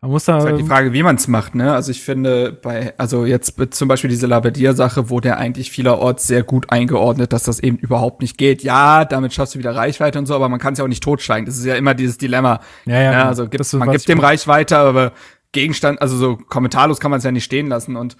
[0.01, 0.35] Man muss da.
[0.35, 1.73] Das ist halt die Frage, wie man es macht, ne?
[1.73, 6.43] Also ich finde, bei, also jetzt zum Beispiel diese Labadia-Sache wurde ja eigentlich vielerorts sehr
[6.43, 8.65] gut eingeordnet, dass das eben überhaupt nicht geht.
[8.65, 11.03] Ja, damit schaffst du wieder Reichweite und so, aber man kann es ja auch nicht
[11.03, 11.47] totsteigen.
[11.47, 12.59] Das ist ja immer dieses Dilemma.
[12.87, 13.03] Ja, ja.
[13.03, 13.25] ja ne?
[13.27, 15.13] also gibt, man gibt dem Reichweite, aber
[15.53, 18.17] Gegenstand, also so kommentarlos kann man es ja nicht stehen lassen und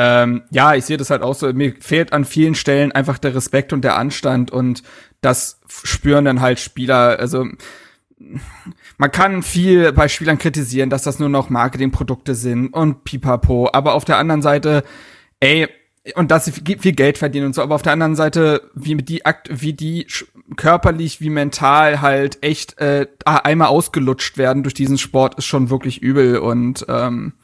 [0.00, 1.52] ähm, ja, ich sehe das halt auch so.
[1.52, 4.84] Mir fehlt an vielen Stellen einfach der Respekt und der Anstand und
[5.22, 7.44] das spüren dann halt Spieler, also
[8.96, 13.94] man kann viel bei Spielern kritisieren, dass das nur noch Marketingprodukte sind und pipapo, aber
[13.94, 14.84] auf der anderen Seite,
[15.40, 15.66] ey,
[16.14, 19.26] und dass sie viel Geld verdienen und so, aber auf der anderen Seite, wie die
[19.26, 20.06] Akt, wie die
[20.56, 26.00] körperlich wie mental halt echt äh, einmal ausgelutscht werden durch diesen Sport, ist schon wirklich
[26.02, 26.38] übel.
[26.38, 27.34] Und ähm,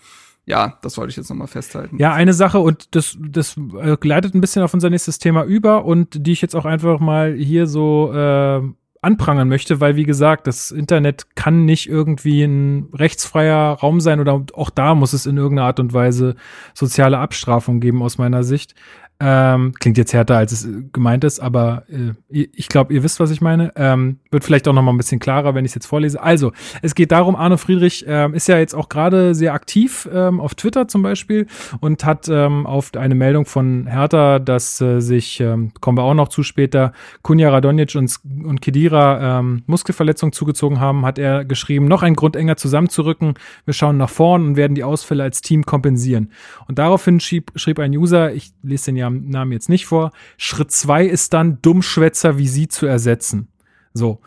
[0.46, 1.96] ja, das wollte ich jetzt nochmal festhalten.
[1.98, 5.84] Ja, eine Sache und das, das äh, gleitet ein bisschen auf unser nächstes Thema über
[5.84, 8.60] und die ich jetzt auch einfach mal hier so äh,
[9.04, 14.44] anprangern möchte, weil wie gesagt, das Internet kann nicht irgendwie ein rechtsfreier Raum sein oder
[14.54, 16.36] auch da muss es in irgendeiner Art und Weise
[16.72, 18.74] soziale Abstrafung geben aus meiner Sicht.
[19.20, 23.20] Ähm, klingt jetzt härter, als es äh, gemeint ist, aber äh, ich glaube, ihr wisst,
[23.20, 23.72] was ich meine.
[23.76, 26.20] Ähm, wird vielleicht auch noch mal ein bisschen klarer, wenn ich es jetzt vorlese.
[26.20, 30.40] Also, es geht darum, Arne Friedrich ähm, ist ja jetzt auch gerade sehr aktiv ähm,
[30.40, 31.46] auf Twitter zum Beispiel
[31.80, 36.14] und hat ähm, auf eine Meldung von Hertha, dass äh, sich, ähm, kommen wir auch
[36.14, 41.86] noch zu später, Kunja Radonjic und, und Kedira ähm, Muskelverletzungen zugezogen haben, hat er geschrieben,
[41.86, 43.34] noch ein Grund enger zusammenzurücken.
[43.64, 46.32] Wir schauen nach vorn und werden die Ausfälle als Team kompensieren.
[46.66, 50.12] Und daraufhin schrieb, schrieb ein User, ich lese den ja Namen jetzt nicht vor.
[50.36, 53.48] Schritt zwei ist dann, Dummschwätzer wie sie zu ersetzen.
[53.92, 54.20] So.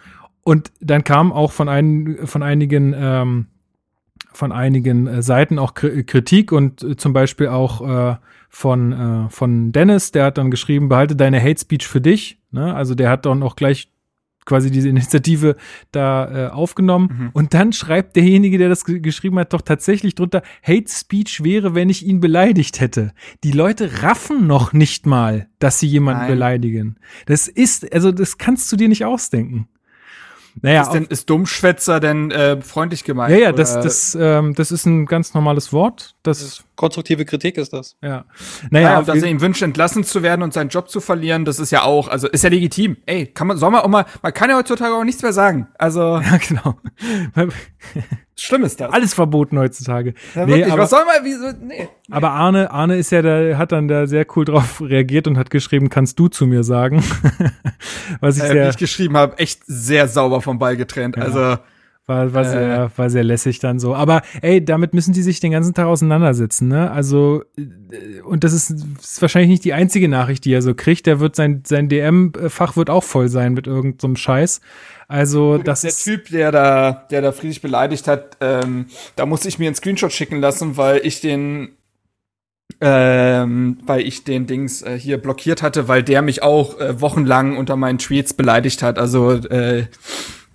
[0.43, 3.47] Und dann kam auch von, ein, von einigen, ähm,
[4.31, 8.15] von einigen äh, Seiten auch Kritik und äh, zum Beispiel auch äh,
[8.49, 12.39] von, äh, von Dennis, der hat dann geschrieben, behalte deine Hate Speech für dich.
[12.51, 12.73] Ne?
[12.73, 13.91] Also der hat dann auch gleich
[14.47, 15.55] quasi diese Initiative
[15.91, 17.09] da äh, aufgenommen.
[17.11, 17.29] Mhm.
[17.33, 21.89] Und dann schreibt derjenige, der das geschrieben hat, doch tatsächlich drunter, Hate Speech wäre, wenn
[21.89, 23.13] ich ihn beleidigt hätte.
[23.43, 26.31] Die Leute raffen noch nicht mal, dass sie jemanden Nein.
[26.31, 26.95] beleidigen.
[27.27, 29.67] Das ist, also das kannst du dir nicht ausdenken.
[30.61, 33.31] Naja, ist, denn, ist Dummschwätzer denn äh, freundlich gemeint?
[33.31, 36.15] Ja, ja, das, das, ähm, das ist ein ganz normales Wort.
[36.23, 37.97] Das, konstruktive Kritik ist das.
[38.01, 38.23] Ja.
[38.69, 41.59] Naja, ja, dass er ihm wünscht, entlassen zu werden und seinen Job zu verlieren, das
[41.59, 42.95] ist ja auch, also ist ja legitim.
[43.05, 45.67] Ey, kann man, soll man auch mal, man kann ja heutzutage auch nichts mehr sagen.
[45.77, 46.21] Also.
[46.27, 46.77] Ja, genau.
[48.39, 48.91] Schlimm ist das.
[48.91, 50.13] Alles verboten heutzutage.
[50.35, 51.87] Ja, nee, aber, was soll man, wieso, nee.
[52.11, 55.49] Aber Arne, Arne ist ja der, hat dann da sehr cool drauf reagiert und hat
[55.49, 57.03] geschrieben, kannst du zu mir sagen?
[58.19, 61.15] was ich äh, sehr, wie ich geschrieben habe, echt sehr sauber vom Ball getrennt.
[61.15, 61.23] Ja.
[61.23, 61.57] Also,
[62.07, 62.49] war, war, äh.
[62.49, 63.93] sehr, war sehr lässig dann so.
[63.93, 66.89] Aber ey, damit müssen die sich den ganzen Tag auseinandersetzen, ne?
[66.89, 71.05] Also, äh, und das ist, ist wahrscheinlich nicht die einzige Nachricht, die er so kriegt.
[71.05, 74.61] Der wird sein, sein DM-Fach wird auch voll sein mit irgendeinem so Scheiß.
[75.09, 79.59] Also, das der Typ, der da, der da friedlich beleidigt hat, ähm, da muss ich
[79.59, 81.69] mir einen Screenshot schicken lassen, weil ich den
[82.79, 87.57] ähm, weil ich den Dings äh, hier blockiert hatte, weil der mich auch äh, wochenlang
[87.57, 88.99] unter meinen Tweets beleidigt hat.
[88.99, 89.87] Also äh,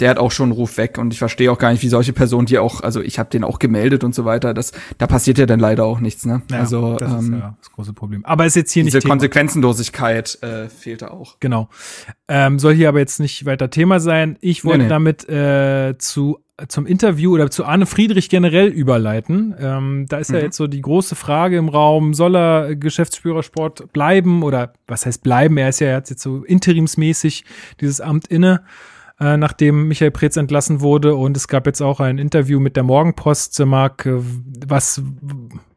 [0.01, 2.13] der hat auch schon einen Ruf weg und ich verstehe auch gar nicht, wie solche
[2.13, 5.39] Personen, die auch, also ich habe den auch gemeldet und so weiter, das, da passiert
[5.39, 6.43] ja dann leider auch nichts, ne?
[6.51, 8.25] Ja, also das ist ja das große Problem.
[8.25, 11.37] Aber ist jetzt hier diese nicht Diese Konsequenzenlosigkeit äh, fehlte auch.
[11.41, 11.69] Genau.
[12.29, 14.37] Ähm, soll hier aber jetzt nicht weiter Thema sein.
[14.41, 14.91] Ich wollte nee, nee.
[14.91, 19.55] damit äh, zu zum Interview oder zu Arne Friedrich generell überleiten.
[19.59, 20.37] Ähm, da ist mhm.
[20.37, 25.23] ja jetzt so die große Frage im Raum, soll er Geschäftsführersport bleiben oder was heißt
[25.23, 25.57] bleiben?
[25.57, 27.45] Er ist ja jetzt so interimsmäßig
[27.81, 28.63] dieses Amt inne.
[29.23, 31.15] Äh, nachdem Michael Preetz entlassen wurde.
[31.15, 33.57] Und es gab jetzt auch ein Interview mit der Morgenpost.
[33.61, 34.21] Marc, äh,
[34.67, 35.01] was,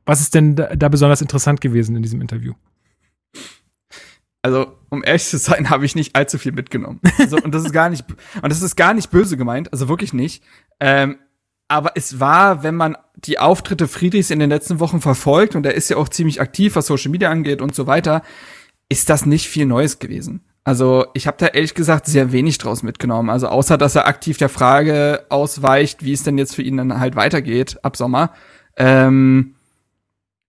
[0.04, 2.54] was ist denn da, da besonders interessant gewesen in diesem Interview?
[4.42, 7.00] Also, um ehrlich zu sein, habe ich nicht allzu viel mitgenommen.
[7.20, 8.04] Also, und das ist gar nicht,
[8.42, 10.44] und das ist gar nicht böse gemeint, also wirklich nicht.
[10.80, 11.18] Ähm,
[11.68, 15.76] aber es war, wenn man die Auftritte Friedrichs in den letzten Wochen verfolgt, und er
[15.76, 18.24] ist ja auch ziemlich aktiv, was Social Media angeht und so weiter,
[18.90, 20.42] ist das nicht viel Neues gewesen.
[20.66, 23.30] Also ich habe da ehrlich gesagt sehr wenig draus mitgenommen.
[23.30, 27.00] Also außer, dass er aktiv der Frage ausweicht, wie es denn jetzt für ihn dann
[27.00, 28.32] halt weitergeht ab Sommer.
[28.76, 29.54] Ähm,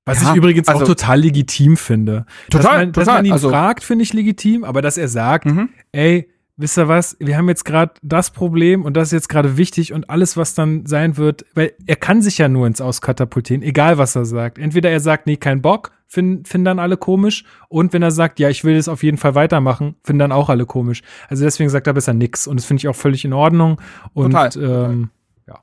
[0.07, 2.25] was ja, ich übrigens also, auch total legitim finde.
[2.49, 3.05] Total, dass man, total.
[3.05, 5.69] Dass man ihn also, fragt, finde ich legitim, aber dass er sagt, mhm.
[5.93, 9.57] ey, wisst ihr was, wir haben jetzt gerade das Problem und das ist jetzt gerade
[9.57, 13.63] wichtig und alles, was dann sein wird, weil er kann sich ja nur ins Auskatapultieren,
[13.63, 14.59] egal was er sagt.
[14.59, 17.45] Entweder er sagt, nee, kein Bock, finden, finden dann alle komisch.
[17.69, 20.49] Und wenn er sagt, ja, ich will das auf jeden Fall weitermachen, finden dann auch
[20.49, 21.03] alle komisch.
[21.29, 22.47] Also deswegen sagt er besser nix.
[22.47, 23.81] Und das finde ich auch völlig in Ordnung.
[24.15, 24.51] Und Total.
[24.57, 25.11] Ähm,
[25.47, 25.61] ja.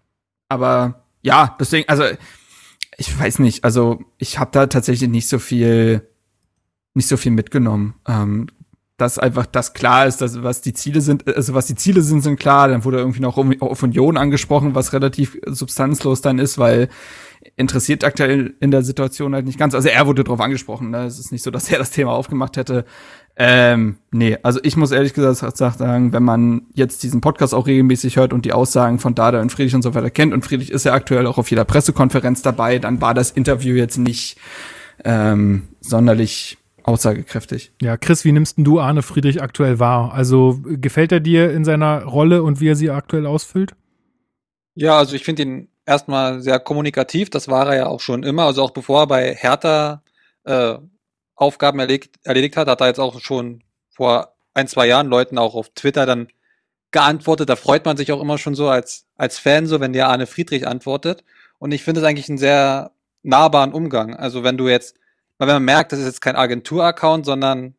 [0.50, 2.04] Aber ja, deswegen, also
[2.98, 6.08] ich weiß nicht, also ich habe da tatsächlich nicht so viel,
[6.94, 7.96] nicht so viel mitgenommen.
[8.08, 8.48] Ähm,
[8.98, 12.22] dass einfach das klar ist, dass was die Ziele sind, also was die Ziele sind,
[12.22, 12.68] sind klar.
[12.68, 16.90] Dann wurde irgendwie noch auf Union angesprochen, was relativ substanzlos dann ist, weil
[17.56, 19.76] interessiert aktuell in der Situation halt nicht ganz.
[19.76, 21.06] Also er wurde drauf angesprochen, ne?
[21.06, 22.86] Es ist nicht so, dass er das Thema aufgemacht hätte.
[23.36, 28.18] Ähm, nee, also ich muss ehrlich gesagt sagen, wenn man jetzt diesen Podcast auch regelmäßig
[28.18, 30.86] hört und die Aussagen von Dada und Friedrich und so weiter kennt, und Friedrich ist
[30.86, 34.38] ja aktuell auch auf jeder Pressekonferenz dabei, dann war das Interview jetzt nicht
[35.04, 37.72] ähm, sonderlich aussagekräftig.
[37.82, 40.14] Ja, Chris, wie nimmst denn du Arne Friedrich aktuell wahr?
[40.14, 43.74] Also gefällt er dir in seiner Rolle und wie er sie aktuell ausfüllt?
[44.76, 48.44] Ja, also ich finde ihn erstmal sehr kommunikativ, das war er ja auch schon immer.
[48.44, 50.02] Also auch bevor er bei Hertha
[50.46, 50.76] äh,
[51.36, 55.56] Aufgaben erledigt, erledigt hat, hat er jetzt auch schon vor ein, zwei Jahren Leuten auch
[55.56, 56.28] auf Twitter dann
[56.92, 57.50] geantwortet.
[57.50, 60.28] Da freut man sich auch immer schon so als, als Fan, so wenn der Arne
[60.28, 61.24] Friedrich antwortet.
[61.60, 62.92] Und ich finde es eigentlich einen sehr
[63.24, 64.16] nahbaren Umgang.
[64.16, 64.96] Also wenn du jetzt,
[65.48, 67.76] wenn man merkt, das ist jetzt kein Agentur-Account, sondern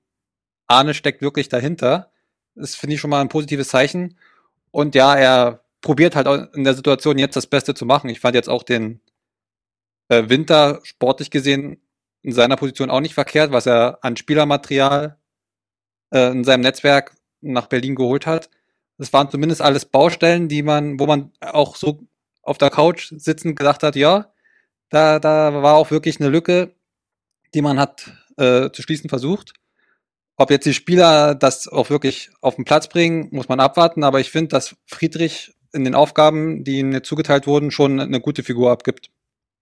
[0.66, 2.10] Arne steckt wirklich dahinter,
[2.54, 4.18] das finde ich schon mal ein positives Zeichen.
[4.70, 8.08] Und ja, er probiert halt auch in der Situation jetzt das Beste zu machen.
[8.10, 9.00] Ich fand jetzt auch den
[10.08, 11.80] äh, Winter sportlich gesehen
[12.22, 15.18] in seiner Position auch nicht verkehrt, was er an Spielermaterial
[16.10, 18.48] äh, in seinem Netzwerk nach Berlin geholt hat.
[18.96, 22.00] Das waren zumindest alles Baustellen, die man, wo man auch so
[22.42, 24.32] auf der Couch sitzend gesagt hat, ja,
[24.88, 26.74] da, da war auch wirklich eine Lücke,
[27.54, 29.54] die man hat äh, zu schließen versucht.
[30.36, 34.20] Ob jetzt die Spieler das auch wirklich auf den Platz bringen, muss man abwarten, aber
[34.20, 38.70] ich finde, dass Friedrich in den Aufgaben, die ihm zugeteilt wurden, schon eine gute Figur
[38.70, 39.10] abgibt.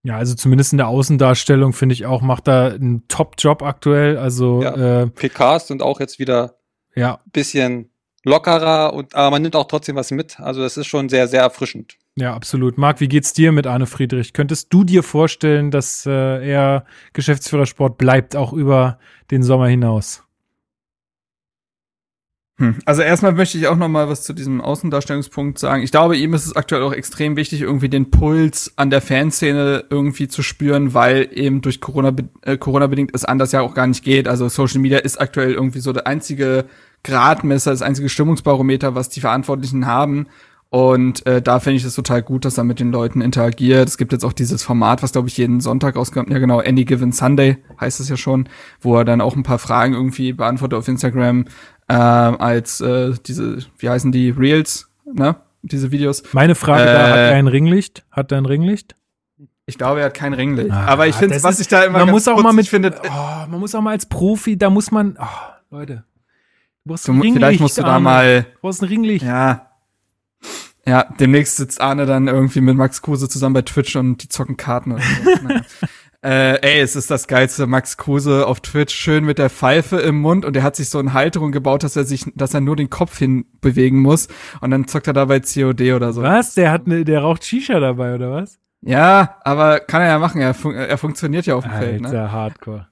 [0.04, 4.18] Ja, also zumindest in der Außendarstellung finde ich auch, macht er einen Top-Job aktuell.
[4.18, 6.56] Also ja, äh, PKs sind auch jetzt wieder
[6.94, 7.20] ja.
[7.32, 7.90] bisschen
[8.24, 10.40] lockerer und aber man nimmt auch trotzdem was mit.
[10.40, 11.98] Also das ist schon sehr, sehr erfrischend.
[12.14, 12.76] Ja, absolut.
[12.76, 14.34] Marc, wie geht's dir mit Arne Friedrich?
[14.34, 16.10] Könntest du dir vorstellen, dass äh,
[16.46, 18.98] er Geschäftsführer Sport bleibt, auch über
[19.30, 20.22] den Sommer hinaus?
[22.58, 22.76] Hm.
[22.84, 25.82] Also erstmal möchte ich auch noch mal was zu diesem Außendarstellungspunkt sagen.
[25.82, 29.86] Ich glaube, ihm ist es aktuell auch extrem wichtig, irgendwie den Puls an der Fanszene
[29.88, 33.86] irgendwie zu spüren, weil eben durch Corona, äh, Corona bedingt es anders ja auch gar
[33.86, 34.28] nicht geht.
[34.28, 36.66] Also Social Media ist aktuell irgendwie so der einzige
[37.04, 40.26] Gradmesser, das einzige Stimmungsbarometer, was die Verantwortlichen haben.
[40.72, 43.86] Und äh, da finde ich es total gut, dass er mit den Leuten interagiert.
[43.86, 46.30] Es gibt jetzt auch dieses Format, was glaube ich jeden Sonntag rauskommt.
[46.30, 48.48] Ja genau, Any Given Sunday heißt es ja schon,
[48.80, 51.44] wo er dann auch ein paar Fragen irgendwie beantwortet auf Instagram
[51.88, 55.36] äh, als äh, diese, wie heißen die, Reels, ne?
[55.60, 56.22] Diese Videos.
[56.32, 58.06] Meine Frage äh, da, hat er ein Ringlicht?
[58.10, 58.96] Hat er ein Ringlicht?
[59.66, 60.70] Ich glaube, er hat kein Ringlicht.
[60.70, 63.46] Ah, Aber ich finde, was ich da immer man muss auch mal mit findet, oh,
[63.46, 65.26] man muss auch mal als Profi, da muss man, oh,
[65.70, 66.04] Leute,
[66.82, 67.36] du brauchst ein Ringlicht.
[67.36, 69.26] Vielleicht musst du da mal, du brauchst ein Ringlicht.
[69.26, 69.68] Ja.
[70.86, 74.56] Ja, demnächst sitzt Arne dann irgendwie mit Max Kruse zusammen bei Twitch und die zocken
[74.56, 74.92] Karten.
[74.92, 75.30] Oder so.
[75.48, 75.62] naja.
[76.24, 80.20] Äh, ey, es ist das geilste Max Kruse auf Twitch, schön mit der Pfeife im
[80.20, 82.76] Mund und er hat sich so eine Halterung gebaut, dass er sich, dass er nur
[82.76, 84.28] den Kopf hinbewegen muss
[84.60, 86.22] und dann zockt er dabei COD oder so.
[86.22, 86.54] Was?
[86.54, 88.60] Der hat ne, der raucht Shisha dabei oder was?
[88.82, 92.02] Ja, aber kann er ja machen, er, fun er funktioniert ja auf dem Alter, Feld,
[92.02, 92.30] ne?
[92.30, 92.86] Hardcore.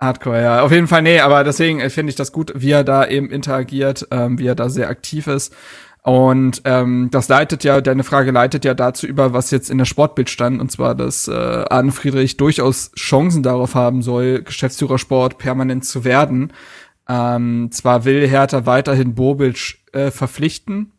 [0.00, 0.62] Hardcore, ja.
[0.62, 3.30] Auf jeden Fall, nee, aber deswegen äh, finde ich das gut, wie er da eben
[3.30, 5.54] interagiert, ähm, wie er da sehr aktiv ist.
[6.02, 9.84] Und ähm, das leitet ja, deine Frage leitet ja dazu über, was jetzt in der
[9.84, 15.84] Sportbild stand, und zwar, dass äh, Arne Friedrich durchaus Chancen darauf haben soll, Geschäftsführersport permanent
[15.84, 16.52] zu werden.
[17.06, 20.92] Ähm, zwar will Hertha weiterhin Bobic äh, verpflichten,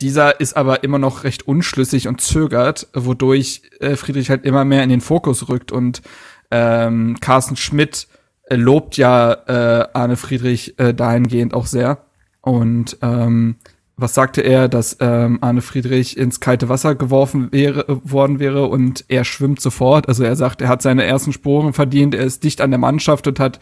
[0.00, 4.82] dieser ist aber immer noch recht unschlüssig und zögert, wodurch äh, Friedrich halt immer mehr
[4.82, 6.02] in den Fokus rückt und
[6.50, 8.06] ähm, Carsten Schmidt
[8.44, 12.04] äh, lobt ja äh, Arne Friedrich äh, dahingehend auch sehr.
[12.42, 13.56] Und ähm,
[13.96, 18.66] was sagte er, dass ähm, Arne Friedrich ins kalte Wasser geworfen wäre, äh, worden wäre
[18.66, 20.08] und er schwimmt sofort.
[20.08, 23.26] Also er sagt, er hat seine ersten Sporen verdient, er ist dicht an der Mannschaft
[23.26, 23.58] und hat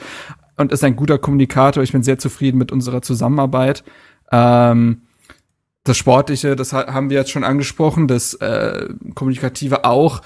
[0.57, 1.83] und ist ein guter Kommunikator.
[1.83, 3.85] Ich bin sehr zufrieden mit unserer Zusammenarbeit.
[4.33, 5.03] Ähm,
[5.85, 10.23] das Sportliche, das haben wir jetzt schon angesprochen, das äh, Kommunikative auch.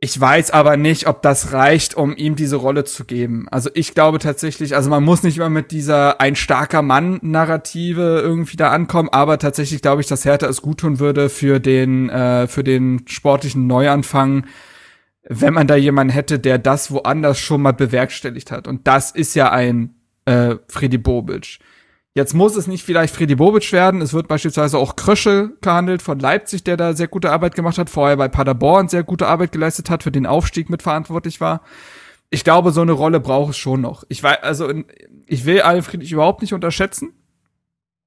[0.00, 3.46] Ich weiß aber nicht, ob das reicht, um ihm diese Rolle zu geben.
[3.50, 8.56] Also ich glaube tatsächlich, also man muss nicht immer mit dieser ein starker Mann-Narrative irgendwie
[8.56, 12.46] da ankommen, aber tatsächlich glaube ich, dass Hertha es gut tun würde für den, äh,
[12.48, 14.46] für den sportlichen Neuanfang,
[15.26, 18.68] wenn man da jemanden hätte, der das woanders schon mal bewerkstelligt hat.
[18.68, 19.94] Und das ist ja ein
[20.26, 21.60] äh, Freddy Bobic.
[22.16, 24.00] Jetzt muss es nicht vielleicht Freddy Bobic werden.
[24.00, 27.90] Es wird beispielsweise auch Krösche gehandelt von Leipzig, der da sehr gute Arbeit gemacht hat,
[27.90, 31.62] vorher bei Paderborn sehr gute Arbeit geleistet hat, für den Aufstieg mitverantwortlich war.
[32.30, 34.04] Ich glaube, so eine Rolle braucht es schon noch.
[34.08, 34.72] Ich weiß, also
[35.26, 37.14] ich will Alfred überhaupt nicht unterschätzen.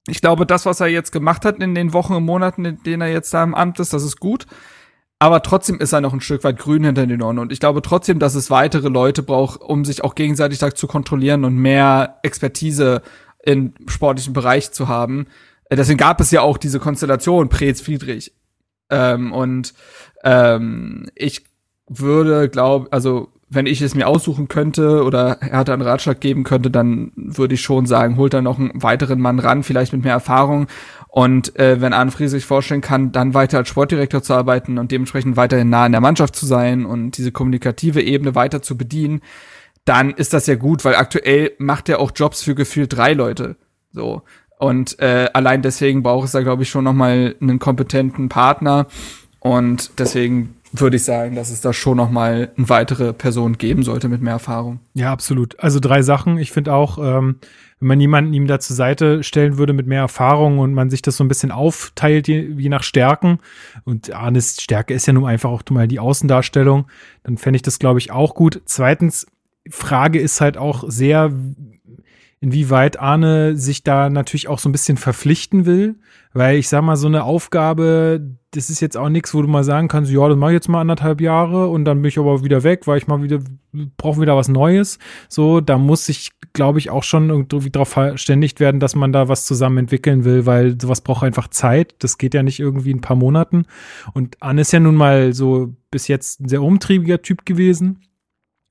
[0.07, 3.01] Ich glaube, das, was er jetzt gemacht hat in den Wochen und Monaten, in denen
[3.01, 4.47] er jetzt da im Amt ist, das ist gut.
[5.19, 7.39] Aber trotzdem ist er noch ein Stück weit grün hinter den Ohren.
[7.39, 11.43] Und ich glaube trotzdem, dass es weitere Leute braucht, um sich auch gegenseitig zu kontrollieren
[11.43, 13.01] und mehr Expertise
[13.47, 15.25] im sportlichen Bereich zu haben.
[15.69, 18.33] Äh, deswegen gab es ja auch diese Konstellation Preetz Friedrich.
[18.89, 19.73] Ähm, und
[20.23, 21.45] ähm, ich
[21.87, 26.43] würde, glaube, also wenn ich es mir aussuchen könnte oder er hatte einen Ratschlag geben
[26.43, 30.03] könnte, dann würde ich schon sagen, holt da noch einen weiteren Mann ran, vielleicht mit
[30.03, 30.67] mehr Erfahrung.
[31.07, 34.91] Und äh, wenn Arne Friedrich sich vorstellen kann, dann weiter als Sportdirektor zu arbeiten und
[34.91, 39.21] dementsprechend weiterhin nah in der Mannschaft zu sein und diese kommunikative Ebene weiter zu bedienen,
[39.87, 43.55] dann ist das ja gut, weil aktuell macht er auch Jobs für gefühlt drei Leute.
[43.91, 44.23] So.
[44.59, 48.87] Und äh, allein deswegen braucht es da, glaube ich, schon noch mal einen kompetenten Partner.
[49.39, 53.83] Und deswegen würde ich sagen, dass es da schon noch mal eine weitere Person geben
[53.83, 54.79] sollte mit mehr Erfahrung.
[54.93, 55.57] Ja, absolut.
[55.59, 56.37] Also drei Sachen.
[56.37, 57.37] Ich finde auch, ähm,
[57.79, 61.01] wenn man jemanden ihm da zur Seite stellen würde mit mehr Erfahrung und man sich
[61.01, 63.39] das so ein bisschen aufteilt, je, je nach Stärken.
[63.85, 66.87] Und Arnes Stärke ist ja nun einfach auch mal die Außendarstellung.
[67.23, 68.61] Dann fände ich das, glaube ich, auch gut.
[68.65, 69.27] Zweitens,
[69.71, 71.31] Frage ist halt auch sehr,
[72.39, 75.95] inwieweit Arne sich da natürlich auch so ein bisschen verpflichten will.
[76.33, 79.63] Weil ich sag mal, so eine Aufgabe, das ist jetzt auch nichts, wo du mal
[79.63, 82.43] sagen kannst, ja, das mache ich jetzt mal anderthalb Jahre und dann bin ich aber
[82.43, 83.39] wieder weg, weil ich mal wieder,
[83.97, 84.99] brauche wieder was Neues.
[85.29, 89.29] So, da muss sich, glaube ich, auch schon irgendwie darauf verständigt werden, dass man da
[89.29, 91.95] was zusammen entwickeln will, weil sowas braucht einfach Zeit.
[91.99, 93.65] Das geht ja nicht irgendwie in ein paar Monaten.
[94.13, 98.01] Und Anne ist ja nun mal so bis jetzt ein sehr umtriebiger Typ gewesen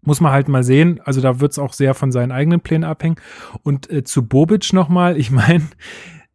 [0.07, 1.01] muss man halt mal sehen.
[1.05, 3.17] Also da wird es auch sehr von seinen eigenen Plänen abhängen.
[3.63, 5.65] Und äh, zu Bobic nochmal, ich meine,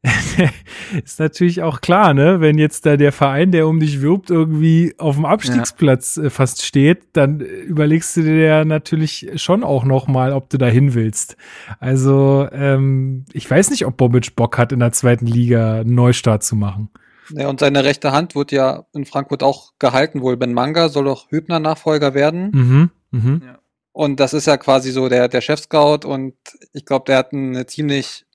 [1.03, 2.41] ist natürlich auch klar, ne?
[2.41, 6.24] Wenn jetzt da der Verein, der um dich wirbt, irgendwie auf dem Abstiegsplatz ja.
[6.24, 10.65] äh, fast steht, dann überlegst du dir ja natürlich schon auch nochmal, ob du da
[10.65, 11.38] hin willst.
[11.80, 16.43] Also ähm, ich weiß nicht, ob Bobic Bock hat, in der zweiten Liga einen Neustart
[16.43, 16.89] zu machen.
[17.30, 21.05] Ja, und seine rechte Hand wird ja in Frankfurt auch gehalten, wohl Ben Manga soll
[21.05, 22.51] doch Hübner Nachfolger werden.
[22.53, 22.89] Mhm.
[23.11, 23.41] Mhm.
[23.45, 23.61] Ja.
[23.94, 26.34] Und das ist ja quasi so der, der Chef-Scout und
[26.74, 28.26] ich glaube, der hat eine ziemlich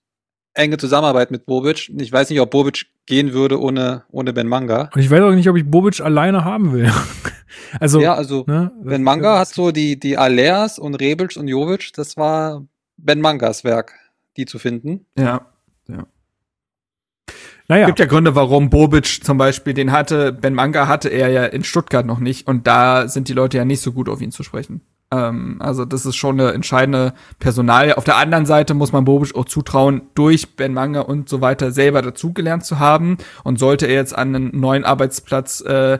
[0.52, 1.90] enge Zusammenarbeit mit Bobic.
[1.98, 4.90] Ich weiß nicht, ob Bobic gehen würde ohne, ohne Ben Manga.
[4.94, 6.90] Und ich weiß auch nicht, ob ich Bobic alleine haben will.
[7.80, 11.92] also, ja, also ne, Ben Manga hat so die, die Aleas und Rebic und Jovic,
[11.94, 13.94] das war Ben Mangas Werk,
[14.36, 15.06] die zu finden.
[15.18, 15.46] Ja,
[15.88, 16.06] ja.
[17.68, 17.86] Naja.
[17.86, 20.32] Gibt ja Gründe, warum Bobic zum Beispiel den hatte.
[20.32, 23.64] Ben Manga hatte er ja in Stuttgart noch nicht und da sind die Leute ja
[23.64, 24.82] nicht so gut auf ihn zu sprechen.
[25.10, 27.94] Ähm, also das ist schon eine entscheidende Personal.
[27.94, 31.70] Auf der anderen Seite muss man Bobic auch zutrauen, durch Ben Manga und so weiter
[31.70, 33.18] selber dazugelernt zu haben.
[33.44, 35.98] Und sollte er jetzt an einen neuen Arbeitsplatz äh,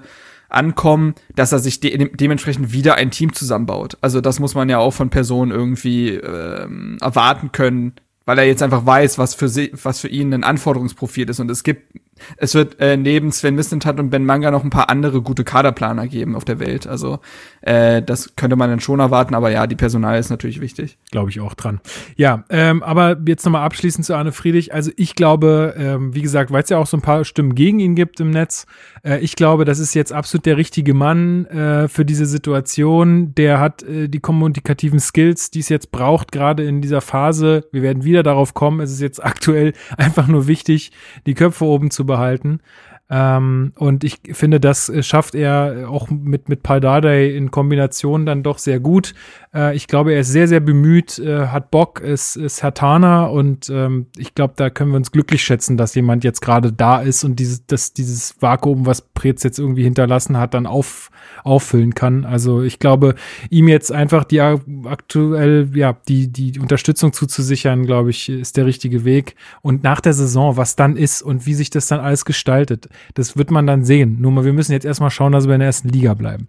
[0.49, 3.99] ankommen, dass er sich de dementsprechend wieder ein Team zusammenbaut.
[4.01, 7.95] Also das muss man ja auch von Personen irgendwie ähm, erwarten können,
[8.27, 11.41] weil er jetzt einfach weiß, was für sie, was für ihn ein Anforderungsprofil ist.
[11.41, 11.99] Und es gibt
[12.37, 16.07] es wird äh, neben Sven Mislintat und Ben Manga noch ein paar andere gute Kaderplaner
[16.07, 16.87] geben auf der Welt.
[16.87, 17.20] Also
[17.61, 20.99] äh, das könnte man dann schon erwarten, aber ja, die Personal ist natürlich wichtig.
[21.11, 21.81] Glaube ich auch dran.
[22.16, 24.72] Ja, ähm, aber jetzt nochmal abschließend zu Arne Friedrich.
[24.72, 27.81] Also ich glaube, ähm, wie gesagt, weil es ja auch so ein paar Stimmen gegen
[27.81, 28.66] ihn gibt im Netz,
[29.05, 33.35] äh, ich glaube, das ist jetzt absolut der richtige Mann äh, für diese Situation.
[33.35, 37.66] Der hat äh, die kommunikativen Skills, die es jetzt braucht, gerade in dieser Phase.
[37.72, 38.81] Wir werden wieder darauf kommen.
[38.81, 40.93] Es ist jetzt aktuell einfach nur wichtig,
[41.27, 42.61] die Köpfe oben zu behalten.
[43.09, 48.59] Ähm, und ich finde, das schafft er auch mit, mit Paldadei in Kombination dann doch
[48.59, 49.15] sehr gut.
[49.55, 53.71] Äh, ich glaube, er ist sehr, sehr bemüht, äh, hat Bock, ist, ist Hertaner und
[53.71, 57.25] ähm, ich glaube, da können wir uns glücklich schätzen, dass jemand jetzt gerade da ist
[57.25, 61.11] und dieses, das, dieses Vakuum, was Preetz jetzt irgendwie hinterlassen hat, dann auf,
[61.45, 62.25] auffüllen kann.
[62.25, 63.15] Also ich glaube,
[63.51, 69.05] ihm jetzt einfach die aktuell, ja, die, die Unterstützung zuzusichern, glaube ich, ist der richtige
[69.05, 69.37] Weg.
[69.63, 73.36] Und nach der Saison, was dann ist und wie sich das dann alles gestaltet, das
[73.36, 74.20] wird man dann sehen.
[74.20, 76.49] Nur mal, wir müssen jetzt erstmal schauen, dass wir in der ersten Liga bleiben.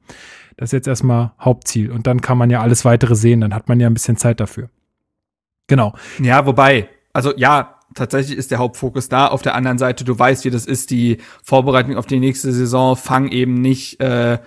[0.57, 1.91] Das ist jetzt erstmal Hauptziel.
[1.91, 3.41] Und dann kann man ja alles weitere sehen.
[3.41, 4.69] Dann hat man ja ein bisschen Zeit dafür.
[5.67, 5.93] Genau.
[6.19, 9.27] Ja, wobei, also ja, tatsächlich ist der Hauptfokus da.
[9.27, 12.95] Auf der anderen Seite, du weißt, wie das ist, die Vorbereitung auf die nächste Saison
[12.95, 14.39] fang eben nicht äh,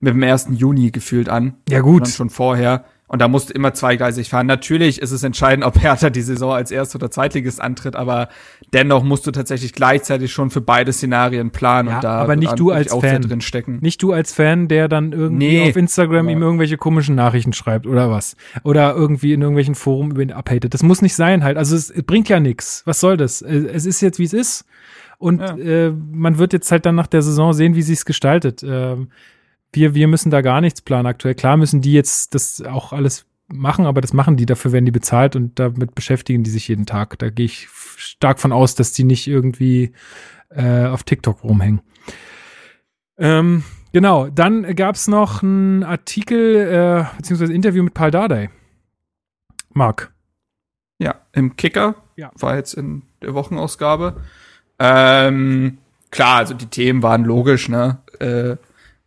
[0.00, 0.48] mit dem 1.
[0.52, 1.54] Juni gefühlt an.
[1.68, 2.08] Ja, gut.
[2.08, 2.84] Schon vorher.
[3.08, 4.46] Und da musst du immer zweigleisig fahren.
[4.46, 8.28] Natürlich ist es entscheidend, ob Hertha die Saison als Erst- oder Zweitligist antritt, aber
[8.72, 12.58] dennoch musst du tatsächlich gleichzeitig schon für beide Szenarien planen ja, und da aber nicht
[12.58, 13.22] du als Fan.
[13.22, 13.78] drin stecken.
[13.80, 17.86] Nicht du als Fan, der dann irgendwie nee, auf Instagram ihm irgendwelche komischen Nachrichten schreibt
[17.86, 18.36] oder was.
[18.64, 20.74] Oder irgendwie in irgendwelchen Foren über ihn abhatet.
[20.74, 21.56] Das muss nicht sein halt.
[21.56, 22.82] Also es bringt ja nichts.
[22.86, 23.40] Was soll das?
[23.40, 24.64] Es ist jetzt, wie es ist.
[25.18, 25.56] Und ja.
[25.56, 28.64] äh, man wird jetzt halt dann nach der Saison sehen, wie sie es gestaltet.
[28.66, 29.08] Ähm,
[29.76, 31.34] wir, wir müssen da gar nichts planen aktuell.
[31.34, 34.90] Klar müssen die jetzt das auch alles machen, aber das machen die, dafür werden die
[34.90, 37.18] bezahlt und damit beschäftigen die sich jeden Tag.
[37.18, 39.92] Da gehe ich stark von aus, dass die nicht irgendwie
[40.50, 41.80] äh, auf TikTok rumhängen.
[43.18, 43.62] Ähm,
[43.92, 48.50] genau, dann gab es noch einen Artikel, äh, beziehungsweise Interview mit Paul Dardai.
[49.72, 50.12] Marc.
[50.98, 51.96] Ja, im Kicker.
[52.16, 52.30] Ja.
[52.38, 54.22] War jetzt in der Wochenausgabe.
[54.78, 55.78] Ähm,
[56.10, 57.98] klar, also die Themen waren logisch, ne?
[58.18, 58.56] Äh,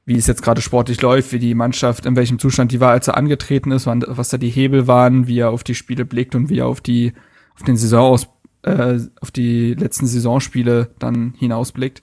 [0.10, 3.08] wie es jetzt gerade sportlich läuft, wie die Mannschaft, in welchem Zustand die war, als
[3.08, 6.50] er angetreten ist, was da die Hebel waren, wie er auf die Spiele blickt und
[6.50, 7.14] wie er auf die,
[7.56, 8.20] auf den Saison
[8.64, 12.02] äh, auf die letzten Saisonspiele dann hinausblickt.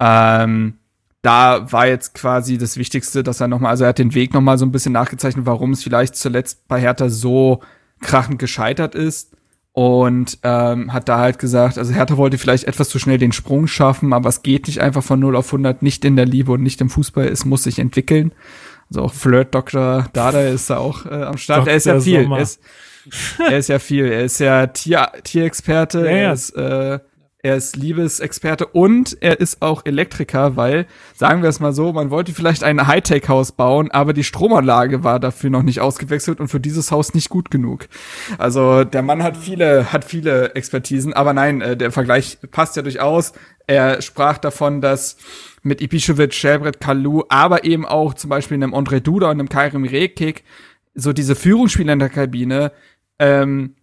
[0.00, 0.78] Ähm,
[1.20, 4.56] da war jetzt quasi das Wichtigste, dass er nochmal, also er hat den Weg nochmal
[4.56, 7.60] so ein bisschen nachgezeichnet, warum es vielleicht zuletzt bei Hertha so
[8.00, 9.36] krachend gescheitert ist.
[9.76, 13.66] Und ähm, hat da halt gesagt, also Hertha wollte vielleicht etwas zu schnell den Sprung
[13.66, 16.62] schaffen, aber es geht nicht einfach von 0 auf 100, nicht in der Liebe und
[16.62, 18.30] nicht im Fußball, es muss sich entwickeln.
[18.88, 20.06] Also auch Flirt Dr.
[20.12, 21.62] Dada ist da auch äh, am Start.
[21.62, 21.72] Dr.
[21.72, 22.30] Er ist ja viel.
[22.30, 22.60] Er ist,
[23.40, 24.06] er ist ja viel.
[24.06, 26.04] Er ist ja Tier, Tierexperte.
[26.04, 26.12] Ja, ja.
[26.12, 26.98] Er ist äh,
[27.44, 32.08] er ist Liebesexperte und er ist auch Elektriker, weil, sagen wir es mal so, man
[32.08, 36.58] wollte vielleicht ein Hightech-Haus bauen, aber die Stromanlage war dafür noch nicht ausgewechselt und für
[36.58, 37.86] dieses Haus nicht gut genug.
[38.38, 42.82] Also der Mann hat viele, hat viele Expertisen, aber nein, äh, der Vergleich passt ja
[42.82, 43.34] durchaus.
[43.66, 45.18] Er sprach davon, dass
[45.62, 49.84] mit Ibišević, Shelbret, Kalu, aber eben auch zum Beispiel einem Andre Duda und einem Kairim
[49.84, 50.44] Rekik
[50.94, 52.72] so diese Führungsspieler in der Kabine
[53.18, 53.74] ähm,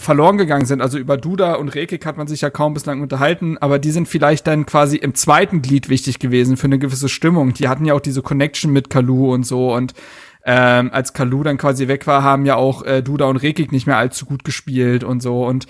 [0.00, 0.80] verloren gegangen sind.
[0.80, 4.08] Also über Duda und Rekik hat man sich ja kaum bislang unterhalten, aber die sind
[4.08, 7.52] vielleicht dann quasi im zweiten Glied wichtig gewesen für eine gewisse Stimmung.
[7.52, 9.94] Die hatten ja auch diese Connection mit Kalu und so und
[10.44, 13.86] ähm, als Kalu dann quasi weg war, haben ja auch äh, Duda und Rekik nicht
[13.86, 15.66] mehr allzu gut gespielt und so und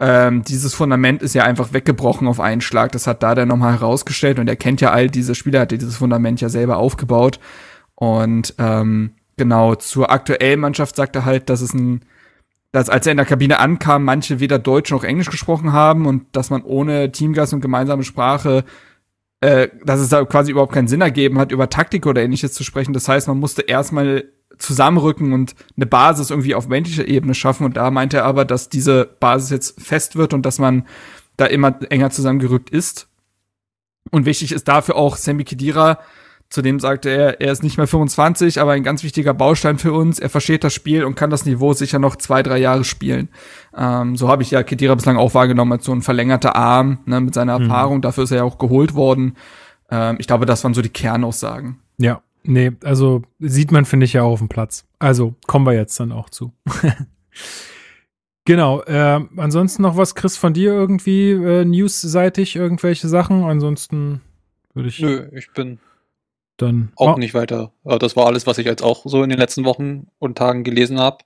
[0.00, 2.92] ähm, dieses Fundament ist ja einfach weggebrochen auf einen Schlag.
[2.92, 5.96] Das hat da dann nochmal herausgestellt und er kennt ja all diese Spieler, hat dieses
[5.96, 7.40] Fundament ja selber aufgebaut
[7.96, 12.04] und ähm, genau zur aktuellen Mannschaft sagt er halt, dass es ein
[12.74, 16.24] dass als er in der Kabine ankam, manche weder Deutsch noch Englisch gesprochen haben und
[16.32, 18.64] dass man ohne Teamgeist und gemeinsame Sprache,
[19.40, 22.64] äh, dass es da quasi überhaupt keinen Sinn ergeben hat, über Taktik oder ähnliches zu
[22.64, 22.92] sprechen.
[22.92, 24.24] Das heißt, man musste erstmal
[24.58, 27.64] zusammenrücken und eine Basis irgendwie auf menschlicher Ebene schaffen.
[27.64, 30.84] Und da meinte er aber, dass diese Basis jetzt fest wird und dass man
[31.36, 33.06] da immer enger zusammengerückt ist.
[34.10, 36.00] Und wichtig ist dafür auch Sammy Khedira,
[36.54, 40.20] Zudem sagte er, er ist nicht mehr 25, aber ein ganz wichtiger Baustein für uns.
[40.20, 43.28] Er versteht das Spiel und kann das Niveau sicher noch zwei, drei Jahre spielen.
[43.76, 47.20] Ähm, so habe ich ja Kedira bislang auch wahrgenommen als so ein verlängerter Arm ne,
[47.20, 47.64] mit seiner Mhm.
[47.64, 48.02] Erfahrung.
[48.02, 49.34] Dafür ist er ja auch geholt worden.
[49.90, 51.80] Ähm, ich glaube, das waren so die Kernaussagen.
[51.98, 54.84] Ja, nee, also sieht man, finde ich, ja auch auf dem Platz.
[55.00, 56.52] Also kommen wir jetzt dann auch zu.
[58.44, 63.42] genau, äh, ansonsten noch was, Chris, von dir irgendwie äh, newsseitig, irgendwelche Sachen?
[63.42, 64.20] Ansonsten
[64.72, 65.80] würde ich Nö, ich bin
[66.56, 67.72] dann auch Oh, nicht weiter.
[67.84, 70.64] Äh, Das war alles, was ich jetzt auch so in den letzten Wochen und Tagen
[70.64, 71.18] gelesen habe.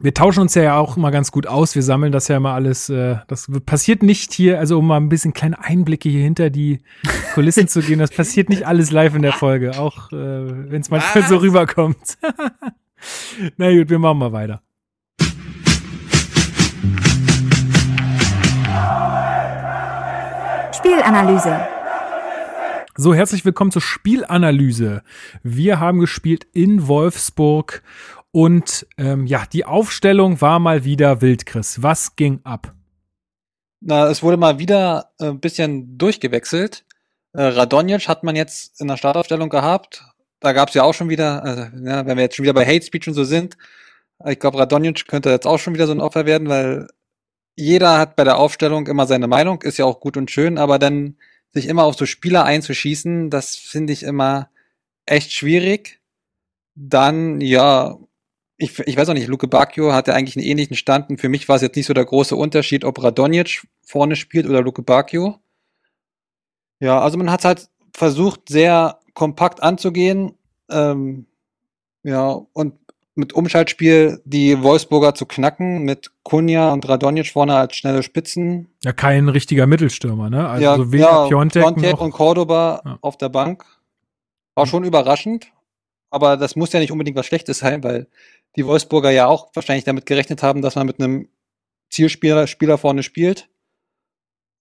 [0.00, 1.74] Wir tauschen uns ja auch immer ganz gut aus.
[1.74, 2.88] Wir sammeln das ja immer alles.
[2.88, 6.78] Äh, das passiert nicht hier, also um mal ein bisschen kleine Einblicke hier hinter die
[7.34, 7.98] Kulissen zu gehen.
[7.98, 12.16] Das passiert nicht alles live in der Folge, auch äh, wenn es manchmal so rüberkommt.
[13.56, 14.62] Na gut, wir machen mal weiter.
[20.72, 21.77] Spielanalyse.
[23.00, 25.04] So, herzlich willkommen zur Spielanalyse.
[25.44, 27.84] Wir haben gespielt in Wolfsburg
[28.32, 31.80] und ähm, ja, die Aufstellung war mal wieder wild, Chris.
[31.80, 32.74] Was ging ab?
[33.80, 36.84] Na, es wurde mal wieder äh, ein bisschen durchgewechselt.
[37.34, 40.02] Äh, Radonjic hat man jetzt in der Startaufstellung gehabt.
[40.40, 42.66] Da gab es ja auch schon wieder, also, ja, wenn wir jetzt schon wieder bei
[42.66, 43.56] Hate Speech und so sind,
[44.26, 46.88] ich glaube, Radonjic könnte jetzt auch schon wieder so ein Opfer werden, weil
[47.54, 50.80] jeder hat bei der Aufstellung immer seine Meinung, ist ja auch gut und schön, aber
[50.80, 51.14] dann
[51.50, 54.50] sich immer auf so Spieler einzuschießen, das finde ich immer
[55.06, 56.00] echt schwierig.
[56.74, 57.98] Dann, ja,
[58.56, 61.48] ich, ich weiß auch nicht, Luke Bacchio hatte eigentlich einen ähnlichen Stand und für mich
[61.48, 65.40] war es jetzt nicht so der große Unterschied, ob Radonjic vorne spielt oder Luke Bacchio.
[66.80, 70.34] Ja, also man hat halt versucht, sehr kompakt anzugehen.
[70.70, 71.26] Ähm,
[72.02, 72.74] ja, und
[73.18, 78.68] mit Umschaltspiel die Wolfsburger zu knacken, mit Kunja und Radonjic vorne als schnelle Spitzen.
[78.84, 80.48] Ja, kein richtiger Mittelstürmer, ne?
[80.48, 82.98] Also ja, weder ja, Piontek, Piontek noch, und Cordoba Ja.
[83.02, 83.64] auf der Bank.
[84.54, 85.52] War schon überraschend,
[86.10, 88.08] aber das muss ja nicht unbedingt was Schlechtes sein, weil
[88.56, 91.28] die Wolfsburger ja auch wahrscheinlich damit gerechnet haben, dass man mit einem
[91.90, 93.48] Zielspieler Spieler vorne spielt.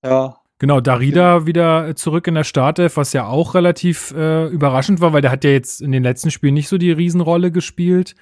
[0.03, 5.14] Ja, Genau, Darida wieder zurück in der Startelf, was ja auch relativ äh, überraschend war,
[5.14, 8.16] weil der hat ja jetzt in den letzten Spielen nicht so die Riesenrolle gespielt.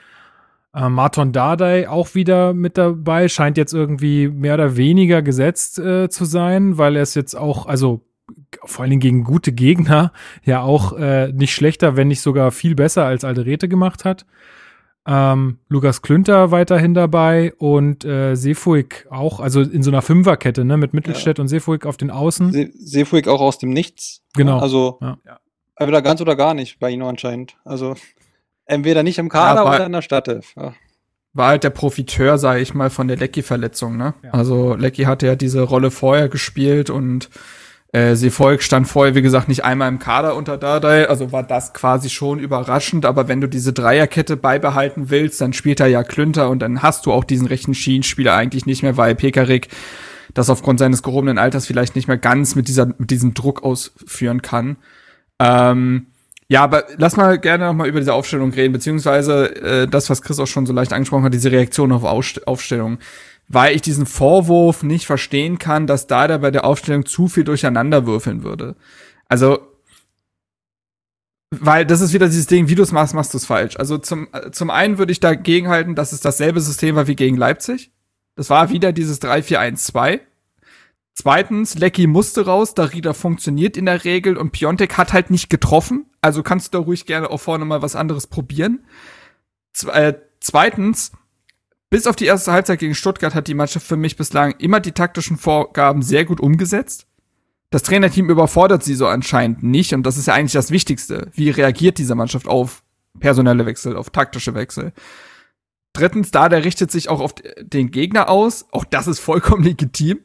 [0.76, 6.10] Äh, Marton Dardai auch wieder mit dabei, scheint jetzt irgendwie mehr oder weniger gesetzt äh,
[6.10, 8.02] zu sein, weil er ist jetzt auch, also
[8.66, 10.12] vor allen Dingen gegen gute Gegner,
[10.44, 14.26] ja auch äh, nicht schlechter, wenn nicht sogar viel besser als Alderete gemacht hat.
[15.08, 20.78] Ähm, Lukas Klünter weiterhin dabei und äh, Sefuig auch, also in so einer Fünferkette, ne,
[20.78, 22.52] mit Mittelstädt und Sefuig auf den Außen.
[22.52, 24.24] Se Seefuig auch aus dem Nichts.
[24.34, 24.58] Genau.
[24.58, 25.20] Also Ja.
[25.76, 27.56] entweder ganz oder gar nicht bei ihm anscheinend.
[27.66, 27.94] Also
[28.66, 30.54] entweder nicht im Kader Ja, oder in der Startelf.
[30.56, 30.74] Ja.
[31.34, 34.14] War halt der Profiteur, sage ich mal, von der Lecky-Verletzung, ne?
[34.24, 34.32] Ja.
[34.32, 37.30] Also Lecky hatte ja diese Rolle vorher gespielt und
[37.92, 41.74] äh, Seevolk stand vorher, wie gesagt, nicht einmal im Kader unter Dardai, also war das
[41.74, 46.50] quasi schon überraschend, aber wenn du diese Dreierkette beibehalten willst, dann spielt er ja Klünter
[46.50, 49.70] und dann hast du auch diesen rechten Schienenspieler eigentlich nicht mehr, weil Pekarik
[50.34, 54.42] das aufgrund seines gehobenen Alters vielleicht nicht mehr ganz mit dieser, mit diesem Druck ausführen
[54.42, 54.76] kann.
[55.40, 56.08] Ähm,
[56.48, 60.22] ja, aber lass mal gerne noch mal über diese Aufstellung reden, beziehungsweise äh, das, was
[60.22, 63.00] Chris auch schon so leicht angesprochen hat, diese Reaktion auf Ausst Aufstellung.
[63.48, 67.44] Weil ich diesen Vorwurf nicht verstehen kann, dass da der bei der Aufstellung zu viel
[67.44, 68.76] durcheinander würfeln würde.
[69.28, 69.60] Also,
[71.52, 73.78] weil das ist wieder dieses Ding, wie du es machst, machst du es falsch.
[73.78, 77.38] Also zum, zum einen würde ich dagegen halten, dass es dasselbe System war wie gegen
[77.38, 77.92] Leipzig.
[78.36, 80.20] Das war wieder dieses 3-4-1-2.
[81.14, 86.06] Zweitens, Lecky musste raus, Darida funktioniert in der Regel und Piontek hat halt nicht getroffen.
[86.26, 88.84] Also kannst du da ruhig gerne auch vorne mal was anderes probieren.
[89.74, 91.12] Zwe äh, zweitens,
[91.92, 94.94] bis auf die erste Halbzeit gegen Stuttgart hat die Mannschaft für mich bislang immer die
[94.94, 97.06] taktischen Vorgaben sehr gut umgesetzt.
[97.70, 101.30] Das Trainerteam überfordert sie so anscheinend nicht und das ist ja eigentlich das Wichtigste.
[101.34, 102.82] Wie reagiert diese Mannschaft auf
[103.20, 104.94] personelle Wechsel, auf taktische Wechsel?
[105.94, 108.66] Drittens, da der richtet sich auch auf den Gegner aus.
[108.72, 110.22] Auch das ist vollkommen legitim.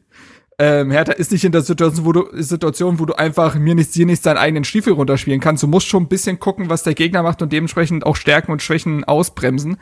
[0.63, 3.95] Ähm, Hertha ist nicht in der Situation wo, du, Situation, wo du einfach mir nichts,
[3.95, 5.63] dir nichts deinen eigenen Stiefel runterspielen kannst.
[5.63, 8.61] Du musst schon ein bisschen gucken, was der Gegner macht und dementsprechend auch Stärken und
[8.61, 9.79] Schwächen ausbremsen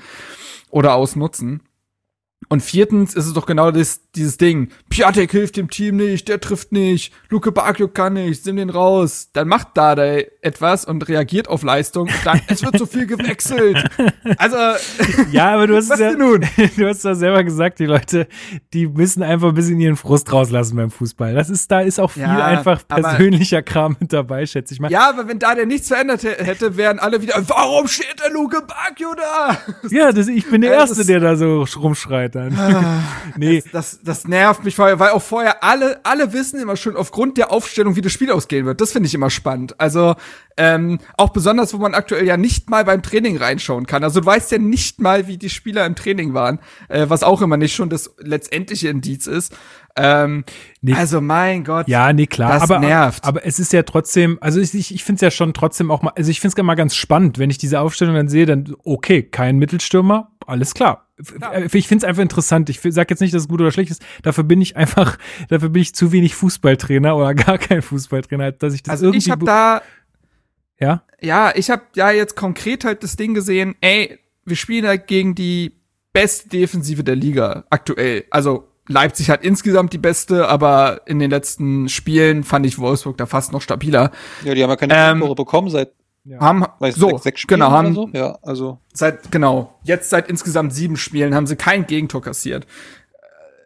[0.70, 1.62] oder ausnutzen.
[2.51, 4.70] Und viertens ist es doch genau das, dieses Ding.
[4.89, 9.28] Piatek hilft dem Team nicht, der trifft nicht, Luke Bakio kann nicht, nimm den raus.
[9.34, 10.05] Dann macht Dada
[10.41, 13.84] etwas und reagiert auf Leistung und dann, es wird so viel gewechselt.
[14.36, 14.57] Also,
[15.32, 16.41] Ja, aber du hast was es ja, nun?
[16.76, 18.28] du hast ja selber gesagt, die Leute,
[18.74, 21.34] die müssen einfach ein bisschen ihren Frust rauslassen beim Fußball.
[21.34, 24.80] Das ist, da ist auch viel Ja, einfach aber- persönlicher Kram mit dabei, schätze ich
[24.80, 24.91] mal.
[24.91, 28.30] Ja, aber wenn da der nichts verändert hä- hätte, wären alle wieder, warum steht der
[28.32, 29.59] Luke Bakio da?
[29.91, 33.05] Ja, das, ich bin der Erste, der da so rumschreit dann.
[33.37, 37.37] nee, Das, das nervt mich vorher, weil auch vorher alle, alle wissen immer schon aufgrund
[37.37, 38.81] der Aufstellung, wie das Spiel ausgehen wird.
[38.81, 39.81] Das finde ich immer spannend.
[39.81, 40.14] Also,
[40.59, 44.03] ähm, auch besonders, wo man aktuell ja nicht mal beim Training reinschauen kann.
[44.03, 46.59] Also du weißt ja nicht mal, wie die Spieler im Training waren,
[46.89, 49.55] äh, was auch immer nicht schon das letztendliche Indiz ist.
[49.97, 50.45] Ähm,
[50.80, 50.93] Nee.
[50.95, 51.89] Also mein Gott.
[51.89, 52.53] Ja, nee, klar.
[52.53, 53.24] Das aber, nervt.
[53.24, 56.03] aber es ist ja trotzdem, also ich, ich, ich finde es ja schon trotzdem auch
[56.03, 58.74] mal, also ich finde es mal ganz spannend, wenn ich diese Aufstellung dann sehe, dann
[58.84, 61.09] okay, kein Mittelstürmer, alles klar.
[61.18, 62.70] F- Ich finde es einfach interessant.
[62.70, 64.05] Ich sage jetzt nicht, dass es gut oder schlecht ist.
[64.22, 65.18] Dafür bin ich einfach,
[65.49, 69.18] dafür bin ich zu wenig Fußballtrainer oder gar kein Fußballtrainer, dass ich das Also irgendwie.
[69.18, 69.82] ich habe be- da,
[70.78, 75.09] ja, ja, ich habe ja jetzt konkret halt das Ding gesehen, ey, wir spielen halt
[75.09, 75.72] gegen die
[76.12, 78.24] beste Defensive der Liga aktuell.
[78.30, 83.26] Also Leipzig hat insgesamt die beste, aber in den letzten Spielen fand ich Wolfsburg da
[83.26, 84.11] fast noch stabiler.
[84.45, 85.93] Ja, die haben ja keine Ähm, Tore bekommen seit
[86.41, 88.11] Haben weiß, so sechs, sechs Spielen genau haben oder so.
[88.12, 92.66] Ja, also seit genau jetzt seit insgesamt sieben Spielen haben sie kein Gegentor kassiert.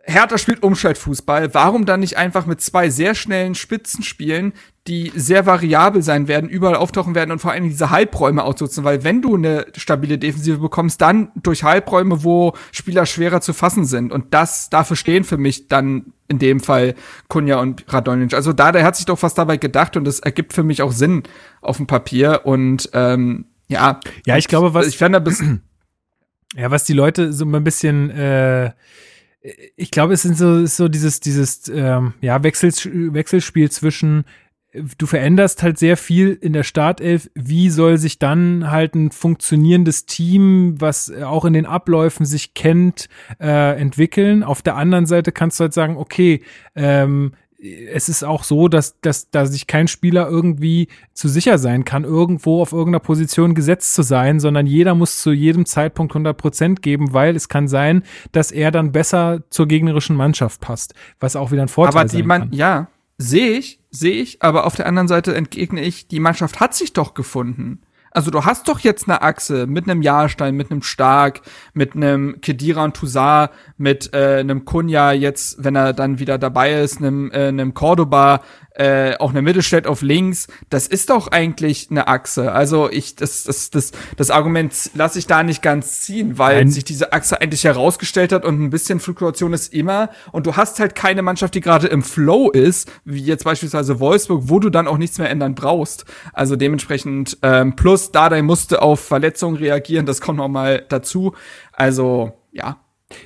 [0.04, 1.54] Hertha spielt Umschaltfußball.
[1.54, 4.52] Warum dann nicht einfach mit zwei sehr schnellen Spitzen spielen,
[4.88, 8.82] die sehr variabel sein werden, überall auftauchen werden und vor allem diese Halbräume ausnutzen?
[8.84, 13.84] Weil wenn du eine stabile Defensive bekommst, dann durch Halbräume, wo Spieler schwerer zu fassen
[13.84, 14.10] sind.
[14.12, 16.94] Und das dafür stehen für mich dann in dem Fall
[17.28, 18.34] Kunja und Radonjic.
[18.34, 20.92] Also da, der hat sich doch was dabei gedacht und das ergibt für mich auch
[20.92, 21.22] Sinn
[21.60, 22.40] auf dem Papier.
[22.44, 25.42] Und ähm, ja, Ja, ich glaube, was- ich fand da bis
[26.56, 28.72] Ja, was die Leute so ein bisschen, äh,
[29.76, 34.24] ich glaube, es sind so, ist so dieses, dieses, ähm, ja, Wechsels Wechselspiel zwischen,
[34.72, 37.30] du veränderst halt sehr viel in der Startelf.
[37.34, 42.54] Wie soll sich dann halt ein funktionierendes Team, was äh, auch in den Abläufen sich
[42.54, 43.08] kennt,
[43.40, 44.42] äh, entwickeln?
[44.42, 46.42] Auf der anderen Seite kannst du halt sagen, okay,
[46.74, 51.84] ähm, es ist auch so, dass, dass da sich kein Spieler irgendwie zu sicher sein
[51.84, 56.36] kann, irgendwo auf irgendeiner Position gesetzt zu sein, sondern jeder muss zu jedem Zeitpunkt 100
[56.36, 58.02] Prozent geben, weil es kann sein,
[58.32, 62.24] dass er dann besser zur gegnerischen Mannschaft passt, was auch wieder ein Vorteil aber die
[62.24, 62.88] man, ja,
[63.22, 66.92] sehe ich, sehe ich, aber auf der anderen Seite entgegne ich, die Mannschaft hat sich
[66.92, 67.80] doch gefunden.
[68.14, 71.40] Also du hast doch jetzt eine Achse mit einem Jahrstein, mit einem Stark,
[71.72, 76.82] mit einem Kedira und Toussaint, mit äh, einem Kunja jetzt, wenn er dann wieder dabei
[76.82, 78.42] ist, einem, äh, einem Cordoba,
[78.74, 80.48] äh, auch eine Mittelstädt auf links.
[80.70, 82.52] Das ist doch eigentlich eine Achse.
[82.52, 86.70] Also ich, das, das, das, das Argument lasse ich da nicht ganz ziehen, weil Nein.
[86.70, 90.10] sich diese Achse eigentlich herausgestellt hat und ein bisschen Fluktuation ist immer.
[90.32, 94.44] Und du hast halt keine Mannschaft, die gerade im Flow ist, wie jetzt beispielsweise Wolfsburg,
[94.46, 96.04] wo du dann auch nichts mehr ändern brauchst.
[96.32, 101.34] Also dementsprechend, ähm, plus Dardai musste auf Verletzungen reagieren, das kommt noch mal dazu.
[101.72, 102.78] Also, ja.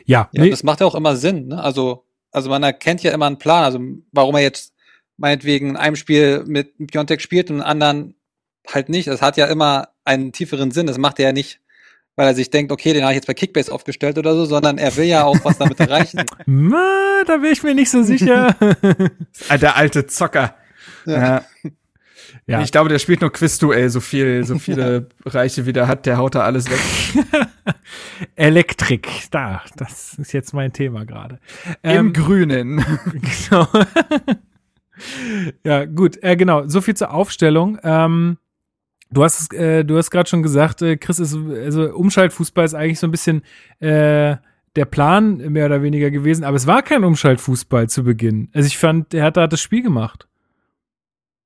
[0.04, 1.48] Ja, Ja, nee, das macht ja auch immer Sinn.
[1.48, 1.62] Ne?
[1.62, 3.64] Also, also man erkennt ja immer einen Plan.
[3.64, 3.80] Also
[4.12, 4.72] warum er jetzt
[5.16, 8.14] meinetwegen in einem Spiel mit Piontek spielt und in anderen
[8.68, 9.08] halt nicht.
[9.08, 10.86] Das hat ja immer einen tieferen Sinn.
[10.86, 11.60] Das macht er ja nicht,
[12.16, 14.78] weil er sich denkt, okay, den habe ich jetzt bei Kickbase aufgestellt oder so, sondern
[14.78, 16.24] er will ja auch was damit erreichen.
[16.46, 18.54] Ma, da bin ich mir nicht so sicher.
[19.48, 20.54] Ah, Der alte Zocker.
[21.04, 21.44] Ja.
[22.46, 22.60] ja.
[22.62, 26.16] Ich glaube, der spielt nur Quizduell, so viel, so viele Bereiche wie der hat, der
[26.16, 26.80] haut da alles weg.
[28.34, 31.38] Elektrik, da, das ist jetzt mein Thema gerade.
[31.82, 32.84] Im Grünen.
[33.50, 33.68] genau.
[35.64, 36.66] Ja, gut, äh, genau.
[36.68, 37.78] So viel zur Aufstellung.
[37.82, 38.38] Ähm,
[39.10, 42.74] du hast, es, äh, du hast gerade schon gesagt, äh, Chris, ist, also Umschaltfußball ist
[42.74, 43.42] eigentlich so ein bisschen
[43.80, 44.36] äh,
[44.76, 48.50] der Plan mehr oder weniger gewesen, aber es war kein Umschaltfußball zu Beginn.
[48.52, 50.28] Also ich fand, er hat da das Spiel gemacht.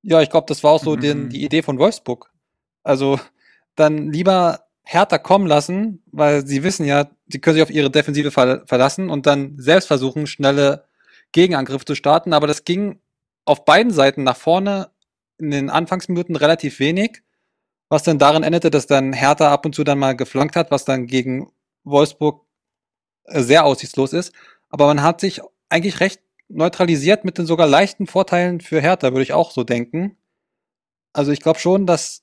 [0.03, 2.33] Ja, ich glaube, das war auch so den, die Idee von Wolfsburg.
[2.83, 3.21] Also
[3.77, 8.31] dann lieber härter kommen lassen, weil sie wissen ja, sie können sich auf ihre Defensive
[8.31, 10.85] ver verlassen und dann selbst versuchen, schnelle
[11.33, 12.33] Gegenangriffe zu starten.
[12.33, 12.99] Aber das ging
[13.45, 14.91] auf beiden Seiten nach vorne
[15.39, 17.23] in den Anfangsminuten relativ wenig,
[17.89, 20.85] was dann darin endete, dass dann Hertha ab und zu dann mal geflankt hat, was
[20.85, 21.51] dann gegen
[21.85, 22.47] Wolfsburg
[23.25, 24.33] äh, sehr aussichtslos ist.
[24.69, 29.23] Aber man hat sich eigentlich recht neutralisiert mit den sogar leichten Vorteilen für Hertha, würde
[29.23, 30.17] ich auch so denken.
[31.13, 32.23] Also ich glaube schon, dass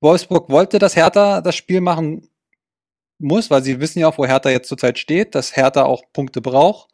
[0.00, 2.28] Wolfsburg wollte, dass Hertha das Spiel machen
[3.18, 6.40] muss, weil sie wissen ja auch, wo Hertha jetzt zurzeit steht, dass Hertha auch Punkte
[6.40, 6.90] braucht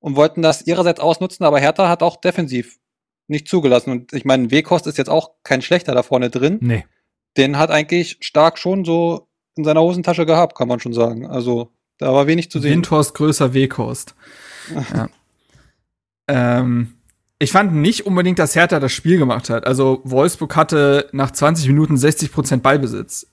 [0.00, 2.78] und wollten das ihrerseits ausnutzen, aber Hertha hat auch defensiv
[3.32, 3.90] nicht zugelassen.
[3.90, 6.58] Und ich meine, Wekost ist jetzt auch kein schlechter da vorne drin.
[6.60, 6.84] Nee.
[7.36, 11.26] Den hat eigentlich stark schon so in seiner Hosentasche gehabt, kann man schon sagen.
[11.26, 12.72] Also da war wenig zu sehen.
[12.72, 14.14] Windhorst größer Wekost.
[14.94, 15.08] ja.
[16.28, 16.94] ähm,
[17.38, 19.66] ich fand nicht unbedingt, dass Hertha das Spiel gemacht hat.
[19.66, 23.26] Also Wolfsburg hatte nach 20 Minuten 60 Prozent Ballbesitz.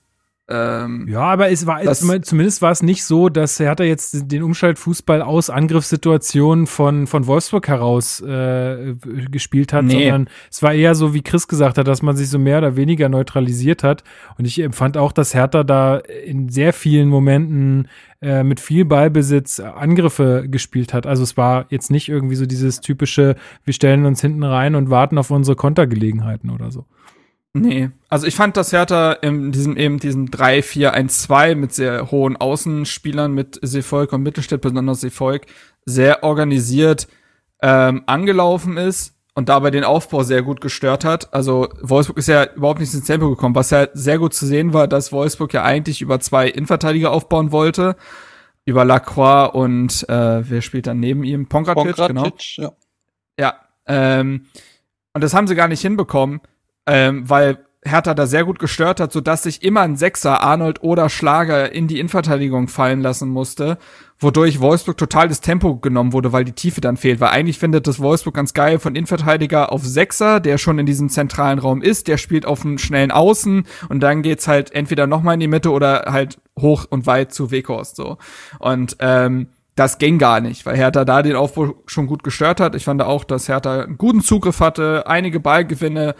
[0.52, 5.22] Ähm, ja, aber es war zumindest war es nicht so, dass Hertha jetzt den Umschaltfußball
[5.22, 8.94] aus Angriffssituationen von von Wolfsburg heraus äh,
[9.30, 9.92] gespielt hat, nee.
[9.92, 12.74] sondern es war eher so, wie Chris gesagt hat, dass man sich so mehr oder
[12.74, 14.02] weniger neutralisiert hat.
[14.38, 17.86] Und ich empfand auch, dass Hertha da in sehr vielen Momenten
[18.20, 21.06] äh, mit viel Ballbesitz Angriffe gespielt hat.
[21.06, 24.90] Also es war jetzt nicht irgendwie so dieses typische, wir stellen uns hinten rein und
[24.90, 26.86] warten auf unsere Kontergelegenheiten oder so.
[27.52, 33.32] Nee, also ich fand, dass Hertha in diesem eben diesen 3-4-1-2 mit sehr hohen Außenspielern
[33.32, 35.46] mit Seevolk und Mittelstädt, besonders Seevolk,
[35.84, 37.08] sehr organisiert
[37.60, 41.34] ähm, angelaufen ist und dabei den Aufbau sehr gut gestört hat.
[41.34, 44.72] Also Wolfsburg ist ja überhaupt nicht ins Tempo gekommen, was ja sehr gut zu sehen
[44.72, 47.96] war, dass Wolfsburg ja eigentlich über zwei Innenverteidiger aufbauen wollte,
[48.64, 51.48] über Lacroix und äh, wer spielt dann neben ihm?
[51.48, 52.76] Pongratic, Pongratic genau.
[53.38, 53.54] Ja,
[53.86, 54.46] ja ähm,
[55.14, 56.40] und das haben sie gar nicht hinbekommen
[56.90, 61.08] ähm, weil Hertha da sehr gut gestört hat, sodass sich immer ein Sechser, Arnold oder
[61.08, 63.78] Schlager, in die Innenverteidigung fallen lassen musste,
[64.18, 67.20] wodurch Wolfsburg total das Tempo genommen wurde, weil die Tiefe dann fehlt.
[67.20, 71.08] Weil eigentlich findet das Wolfsburg ganz geil von Innenverteidiger auf Sechser, der schon in diesem
[71.08, 75.34] zentralen Raum ist, der spielt auf einem schnellen Außen und dann geht's halt entweder nochmal
[75.34, 78.18] in die Mitte oder halt hoch und weit zu Weghorst so.
[78.58, 82.74] Und ähm, das ging gar nicht, weil Hertha da den Aufbau schon gut gestört hat.
[82.74, 86.14] Ich fand auch, dass Hertha einen guten Zugriff hatte, einige Ballgewinne,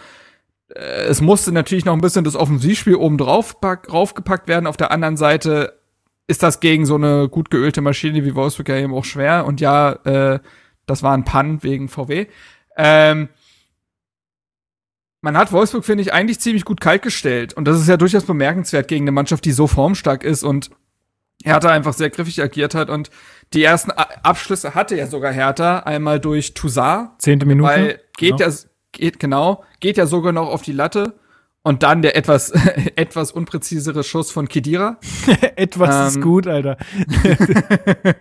[0.74, 4.66] es musste natürlich noch ein bisschen das Offensivspiel oben drauf raufgepackt werden.
[4.66, 5.78] Auf der anderen Seite
[6.26, 9.46] ist das gegen so eine gut geölte Maschine wie Wolfsburg ja eben auch schwer.
[9.46, 10.38] Und ja, äh,
[10.86, 12.26] das war ein Pan wegen VW.
[12.76, 13.28] Ähm,
[15.22, 17.52] man hat Wolfsburg, finde ich, eigentlich ziemlich gut kalt gestellt.
[17.52, 20.70] Und das ist ja durchaus bemerkenswert gegen eine Mannschaft, die so formstark ist und
[21.42, 22.90] Hertha einfach sehr griffig agiert hat.
[22.90, 23.10] Und
[23.52, 25.80] die ersten Abschlüsse hatte ja sogar Hertha.
[25.80, 27.10] Einmal durch Toussaint.
[27.18, 27.68] Zehnte Minute.
[27.68, 28.50] Weil geht genau.
[28.50, 31.14] ja, geht genau, geht ja sogar noch auf die Latte.
[31.62, 32.50] Und dann der etwas,
[32.96, 34.98] etwas unpräzisere Schuss von Kedira.
[35.56, 36.78] etwas ähm, ist gut, Alter.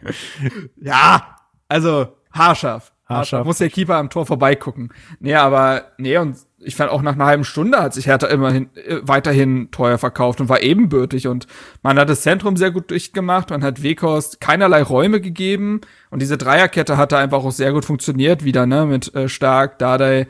[0.75, 2.91] ja, also haarscharf.
[3.05, 3.45] Haarscharf.
[3.45, 4.89] Muss der Keeper am Tor vorbeigucken.
[5.19, 8.69] Nee, aber, nee, und ich fand auch nach einer halben Stunde hat sich Hertha immerhin
[8.75, 11.27] äh, weiterhin teuer verkauft und war ebenbürtig.
[11.27, 11.47] Und
[11.83, 15.81] man hat das Zentrum sehr gut durchgemacht, man hat Weghorst keinerlei Räume gegeben.
[16.09, 20.27] Und diese Dreierkette hatte einfach auch sehr gut funktioniert wieder, ne, mit äh, Stark, Dardai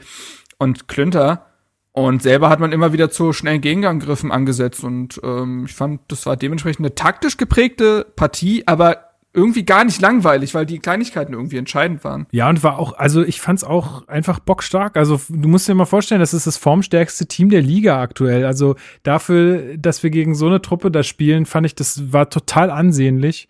[0.58, 1.46] und Klünter.
[1.92, 4.84] Und selber hat man immer wieder zu schnellen Gegenangriffen angesetzt.
[4.84, 10.02] Und ähm, ich fand, das war dementsprechend eine taktisch geprägte Partie, aber irgendwie gar nicht
[10.02, 12.26] langweilig, weil die Kleinigkeiten irgendwie entscheidend waren.
[12.32, 14.98] Ja, und war auch, also ich fand's auch einfach bockstark.
[14.98, 18.46] Also du musst dir mal vorstellen, das ist das formstärkste Team der Liga aktuell.
[18.46, 22.72] Also dafür, dass wir gegen so eine Truppe da spielen, fand ich, das war total
[22.72, 23.48] ansehnlich.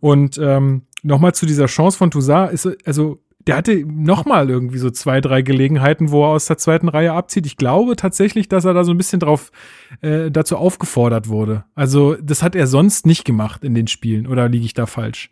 [0.00, 4.90] Und ähm, nochmal zu dieser Chance von Toussaint ist, also der hatte nochmal irgendwie so
[4.90, 7.46] zwei, drei Gelegenheiten, wo er aus der zweiten Reihe abzieht.
[7.46, 9.50] Ich glaube tatsächlich, dass er da so ein bisschen drauf
[10.00, 11.64] äh, dazu aufgefordert wurde.
[11.74, 14.26] Also, das hat er sonst nicht gemacht in den Spielen.
[14.26, 15.30] Oder liege ich da falsch?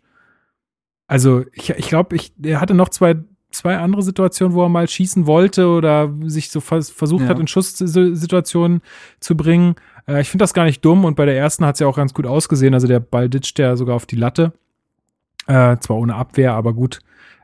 [1.07, 3.15] Also, ich, ich glaube, ich, er hatte noch zwei,
[3.51, 7.29] zwei andere Situationen, wo er mal schießen wollte oder sich so vers versucht ja.
[7.29, 8.81] hat, in Schusssituationen
[9.19, 9.75] zu bringen.
[10.07, 11.97] Äh, ich finde das gar nicht dumm und bei der ersten hat es ja auch
[11.97, 12.73] ganz gut ausgesehen.
[12.73, 14.53] Also der Ball ditcht ja sogar auf die Latte.
[15.47, 16.99] Äh, zwar ohne Abwehr, aber gut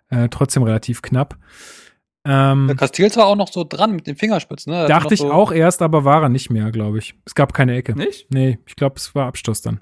[0.10, 1.38] äh, trotzdem relativ knapp.
[2.26, 4.88] Ähm, der Castils war auch noch so dran mit den Fingerspitzen, ne?
[4.88, 7.16] Dachte ich so auch erst, aber war er nicht mehr, glaube ich.
[7.26, 7.94] Es gab keine Ecke.
[7.96, 8.28] Nicht?
[8.32, 9.80] Nee, ich glaube, es war Abstoß dann.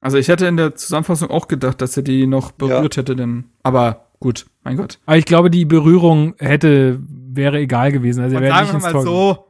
[0.00, 3.44] Also ich hätte in der Zusammenfassung auch gedacht, dass er die noch berührt hätte, denn,
[3.62, 4.98] aber gut, mein Gott.
[5.06, 8.22] Aber ich glaube, die Berührung hätte, wäre egal gewesen.
[8.22, 9.02] Also er Und wäre sagen nicht wir ins mal Tor.
[9.04, 9.46] so,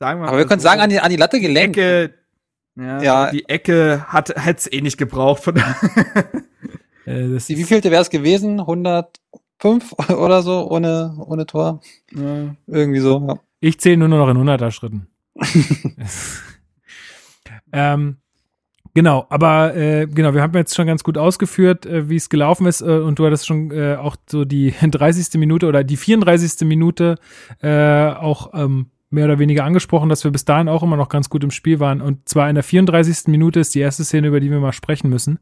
[0.00, 1.76] sagen wir Aber wir können so, sagen, an die, an die Latte die gelenkt.
[1.78, 2.14] Ecke,
[2.76, 3.30] ja, Ja.
[3.30, 5.42] die Ecke hat hätte eh nicht gebraucht.
[5.42, 5.56] Von
[7.06, 8.60] Äh, das Die, wie vielte wäre es gewesen?
[9.62, 11.80] 105 oder so ohne, ohne Tor?
[12.12, 12.54] ja.
[12.66, 13.38] Irgendwie so, ja.
[13.60, 15.08] Ich zähle nur noch in 100er Schritten.
[17.72, 18.16] ähm,
[18.94, 22.66] genau, aber äh, genau, wir haben jetzt schon ganz gut ausgeführt, äh, wie es gelaufen
[22.66, 25.38] ist äh, und du hattest schon äh, auch so die 30.
[25.38, 26.66] Minute oder die 34.
[26.66, 27.16] Minute
[27.62, 31.30] äh, auch ähm, mehr oder weniger angesprochen, dass wir bis dahin auch immer noch ganz
[31.30, 32.00] gut im Spiel waren.
[32.00, 33.28] Und zwar in der 34.
[33.28, 35.38] Minute ist die erste Szene, über die wir mal sprechen müssen.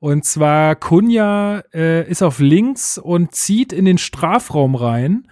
[0.00, 5.28] Und zwar Kunja äh, ist auf links und zieht in den Strafraum rein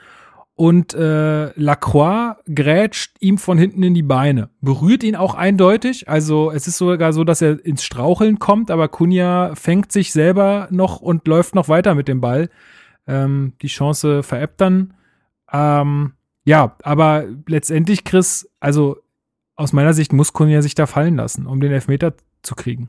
[0.57, 4.49] und äh, Lacroix grätscht ihm von hinten in die Beine.
[4.63, 6.09] Berührt ihn auch eindeutig.
[6.09, 10.67] Also es ist sogar so, dass er ins Straucheln kommt, aber Kunja fängt sich selber
[10.71, 12.49] noch und läuft noch weiter mit dem Ball.
[13.07, 14.95] Ähm, die Chance veräppt dann.
[15.53, 16.15] Ähm,
[16.47, 18.99] ja, aber letztendlich, Chris, also
[19.57, 22.89] aus meiner Sicht muss Kunja sich da fallen lassen, um den Elfmeter zu kriegen.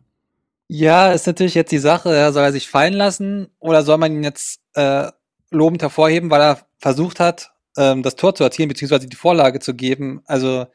[0.68, 4.24] Ja, ist natürlich jetzt die Sache, soll er sich fallen lassen oder soll man ihn
[4.24, 5.08] jetzt äh,
[5.50, 9.74] lobend hervorheben, weil er versucht hat, ähm, das Tor zu erzielen, beziehungsweise die Vorlage zu
[9.74, 10.22] geben.
[10.28, 10.68] Also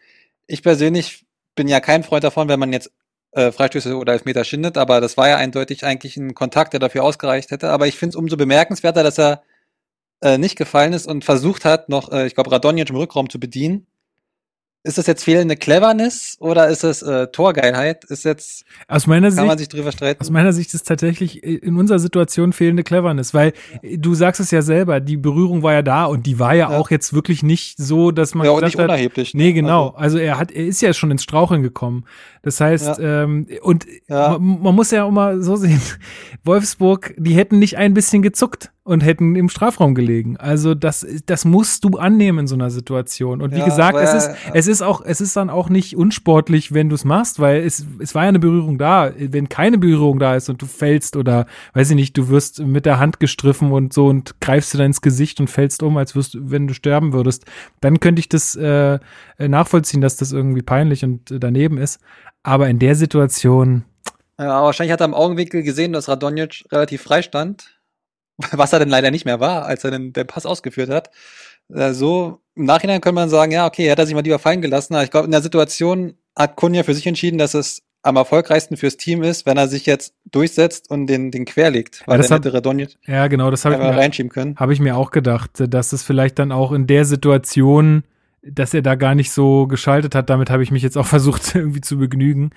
[0.48, 1.24] ich persönlich
[1.54, 2.90] bin ja kein Freund davon, wenn man jetzt
[3.32, 7.04] äh, Freistöße oder Elfmeter schindet, aber das war ja eindeutig eigentlich ein Kontakt, der dafür
[7.04, 7.70] ausgereicht hätte.
[7.70, 9.42] Aber ich finde es umso bemerkenswerter, dass er
[10.22, 13.38] äh, nicht gefallen ist und versucht hat, noch, äh, ich glaube, Radonjic im Rückraum zu
[13.38, 13.86] bedienen.
[14.84, 18.02] Ist das jetzt fehlende Cleverness oder ist es äh, Torgeilheit?
[18.06, 20.20] Ist jetzt, Aus meiner kann man Sicht, sich drüber streiten.
[20.20, 23.52] aus meiner Sicht ist tatsächlich in unserer Situation fehlende Cleverness, weil
[23.82, 26.68] äh, du sagst es ja selber, die Berührung war ja da und die war ja,
[26.72, 26.76] Ja.
[26.80, 29.34] auch jetzt wirklich nicht so, dass man ja, gesagt nicht hat, unerheblich.
[29.34, 29.52] Nee, ne?
[29.52, 29.90] genau.
[29.90, 32.04] Also er hat, er ist ja schon ins Straucheln gekommen.
[32.42, 34.30] Das heißt, ähm, und Ja.
[34.36, 35.80] man, man muss ja auch mal so sehen,
[36.42, 40.36] Wolfsburg, die hätten nicht ein bisschen gezuckt und hätten im Strafraum gelegen.
[40.38, 43.40] Also das, das musst du annehmen in so einer Situation.
[43.40, 46.74] Und wie Ja, gesagt, es ist, es ist auch, es ist dann auch nicht unsportlich,
[46.74, 49.12] wenn du es machst, weil es, es war ja eine Berührung da.
[49.16, 52.84] Wenn keine Berührung da ist und du fällst oder, weiß ich nicht, du wirst mit
[52.84, 56.16] der Hand gestriffen und so und greifst du dann ins Gesicht und fällst um, als
[56.16, 57.44] wirst, wenn du sterben würdest,
[57.80, 58.98] dann könnte ich das äh,
[59.38, 62.00] nachvollziehen, dass das irgendwie peinlich und daneben ist.
[62.42, 63.84] Aber in der Situation,
[64.38, 67.78] Ja, wahrscheinlich hat er im Augenwinkel gesehen, dass Radonjic relativ frei stand.
[68.52, 71.10] Was er denn leider nicht mehr war, als er den, den Pass ausgeführt hat.
[71.72, 74.60] Äh, so im Nachhinein könnte man sagen, ja, okay, hätte er sich mal lieber fallen
[74.62, 74.94] gelassen.
[74.94, 78.76] Aber ich glaube, in der Situation hat Kunja für sich entschieden, dass es am erfolgreichsten
[78.76, 82.02] fürs Team ist, wenn er sich jetzt durchsetzt und den, den querlegt.
[82.06, 84.56] Weil das dann hätte Radonjic ja genau, das habe ich, mir- reinschieben können.
[84.56, 88.02] hab ich mir auch gedacht, dass es vielleicht dann auch in der Situation,
[88.44, 91.54] dass er da gar nicht so geschaltet hat, damit habe ich mich jetzt auch versucht
[91.54, 92.50] irgendwie zu begnügen.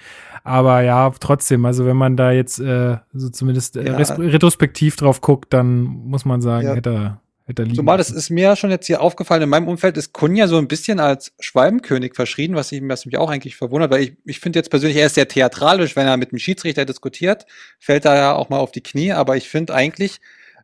[0.43, 3.95] Aber ja, trotzdem, also wenn man da jetzt äh, so zumindest äh, Ja.
[3.95, 6.75] retrospektiv drauf guckt, dann muss man sagen, Ja.
[6.75, 7.75] hätte er, hätte er liegen.
[7.75, 10.67] Zumal das ist mir schon jetzt hier aufgefallen, in meinem Umfeld ist Kunja so ein
[10.67, 14.59] bisschen als Schwalbenkönig verschrien, was, ich, was mich auch eigentlich verwundert, weil ich, ich finde
[14.59, 17.45] jetzt persönlich, er ist sehr theatralisch, wenn er mit dem Schiedsrichter diskutiert,
[17.79, 20.19] fällt er ja auch mal auf die Knie, aber ich finde eigentlich,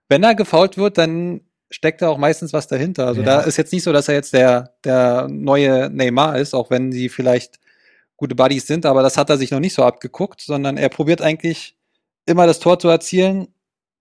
[0.09, 1.41] wenn er gefault wird, dann
[1.71, 3.07] steckt da auch meistens was dahinter.
[3.07, 3.25] Also Ja.
[3.25, 6.91] da ist jetzt nicht so, dass er jetzt der, der neue Neymar ist, auch wenn
[6.91, 7.59] sie vielleicht
[8.17, 11.21] gute Buddies sind, aber das hat er sich noch nicht so abgeguckt, sondern er probiert
[11.21, 11.75] eigentlich
[12.27, 13.47] immer das Tor zu erzielen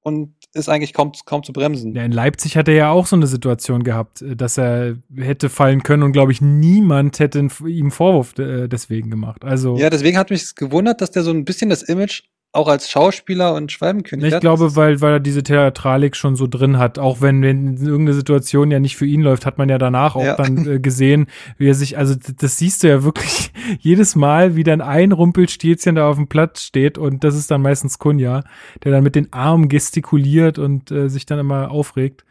[0.02, 1.94] und ist eigentlich kaum, kaum zu bremsen.
[1.94, 5.82] Ja, in Leipzig hat er ja auch so eine Situation gehabt, dass er hätte fallen
[5.82, 9.44] können und glaube ich, niemand hätte ihm Vorwurf äh, deswegen gemacht.
[9.44, 12.22] Also Ja, deswegen hat mich gewundert, dass der so ein bisschen das Image
[12.52, 14.40] auch als Schauspieler und Schwalbenkönig Ich hat.
[14.40, 16.98] glaube, weil, weil er diese Theatralik schon so drin hat.
[16.98, 20.24] Auch wenn, wenn irgendeine Situation ja nicht für ihn läuft, hat man ja danach auch
[20.24, 20.34] Ja.
[20.36, 21.26] dann äh, gesehen,
[21.58, 25.94] wie er sich, also das siehst du ja wirklich jedes Mal, wie dann ein Rumpelstilzchen
[25.94, 28.42] da auf dem Platz steht und das ist dann meistens Kunja,
[28.82, 32.24] der dann mit den Armen gestikuliert und äh, sich dann immer aufregt.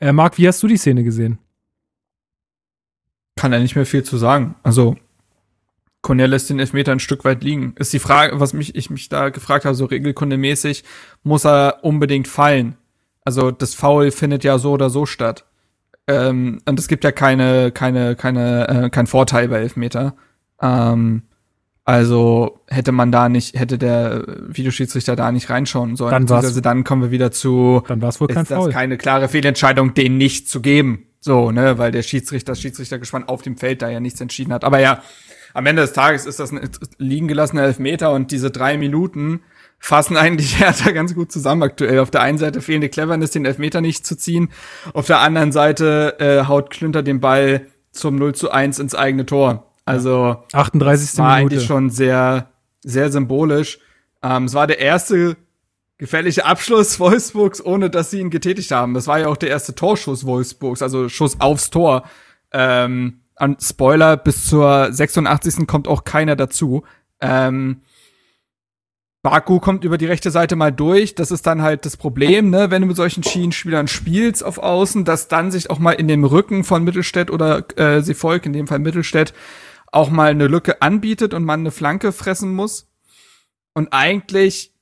[0.00, 1.38] Äh, Marc, wie hast du die Szene gesehen?
[3.36, 4.54] kann er nicht mehr viel zu sagen.
[4.62, 4.96] Also
[6.02, 7.74] Cornell lässt den Elfmeter ein Stück weit liegen.
[7.78, 10.82] Ist die Frage, was mich, ich mich da gefragt habe, so regelkundemäßig,
[11.22, 12.76] muss er unbedingt fallen?
[13.24, 15.44] Also das Foul findet ja so oder so statt.
[16.08, 20.16] Ähm, und es gibt ja keine, keine, keine, äh, kein Vorteil bei Elfmeter.
[20.60, 21.22] Ähm,
[21.84, 26.10] also hätte man da nicht, hätte der Videoschiedsrichter da nicht reinschauen sollen.
[26.10, 28.58] Dann war's- Beziehungsweise dann kommen wir wieder zu, Dann war es wohl kein ist das
[28.58, 28.70] Foul.
[28.72, 31.06] keine klare Fehlentscheidung, den nicht zu geben.
[31.20, 34.64] So, ne, weil der Schiedsrichter, das Schiedsrichtergespann auf dem Feld da ja nichts entschieden hat.
[34.64, 35.02] Aber ja,
[35.54, 39.40] am Ende des Tages ist das ein liegen gelassener Elfmeter und diese drei Minuten
[39.78, 41.98] fassen eigentlich Hertha ganz gut zusammen aktuell.
[41.98, 44.50] Auf der einen Seite fehlende Cleverness, den Elfmeter nicht zu ziehen.
[44.94, 49.26] Auf der anderen Seite äh, haut Klünter den Ball zum 0 zu 1 ins eigene
[49.26, 49.72] Tor.
[49.84, 51.18] Also 38.
[51.18, 51.54] war Minute.
[51.56, 52.48] eigentlich schon sehr,
[52.82, 53.80] sehr symbolisch.
[54.22, 55.36] Ähm, es war der erste
[55.98, 58.94] gefährliche Abschluss Wolfsburgs, ohne dass sie ihn getätigt haben.
[58.94, 62.04] Das war ja auch der erste Torschuss Wolfsburgs, also Schuss aufs Tor.
[62.52, 65.66] Ähm, an Spoiler, bis zur 86.
[65.66, 66.84] kommt auch keiner dazu.
[67.20, 67.82] Ähm,
[69.22, 71.14] Baku kommt über die rechte Seite mal durch.
[71.14, 75.04] Das ist dann halt das Problem, ne, wenn du mit solchen Schienenspielern spielst auf Außen,
[75.04, 78.66] dass dann sich auch mal in dem Rücken von Mittelstädt oder äh, Seevolk, in dem
[78.66, 79.32] Fall Mittelstädt,
[79.92, 82.88] auch mal eine Lücke anbietet und man eine Flanke fressen muss.
[83.74, 84.74] Und eigentlich,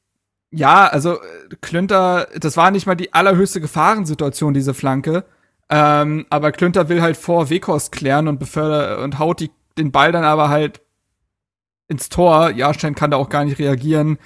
[0.50, 5.26] ja, also äh, Klünter, das war nicht mal die allerhöchste Gefahrensituation, diese Flanke.
[5.70, 10.10] Ähm, aber Klünter will halt vor Wekos klären und befördert und haut die, den Ball
[10.12, 10.80] dann aber halt
[11.88, 12.50] ins Tor.
[12.50, 14.18] Jahrstein kann da auch gar nicht reagieren.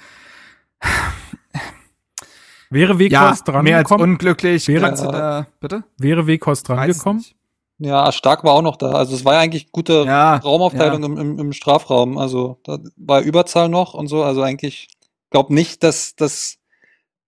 [2.69, 4.13] Wäre Wekos Ja, dran mehr als gekommen?
[4.13, 4.67] unglücklich.
[4.67, 5.83] Wäre- du da, bitte?
[5.97, 7.19] Wäre Wekos dran Weiß gekommen?
[7.19, 7.35] nicht.
[7.77, 8.91] Ja, Stark war auch noch da.
[8.93, 12.17] Also es war ja eigentlich gute Ja, Raumaufteilung im, im, im Strafraum.
[12.17, 14.23] Also da war Überzahl noch und so.
[14.23, 14.87] Also eigentlich
[15.29, 16.57] glaube nicht, dass das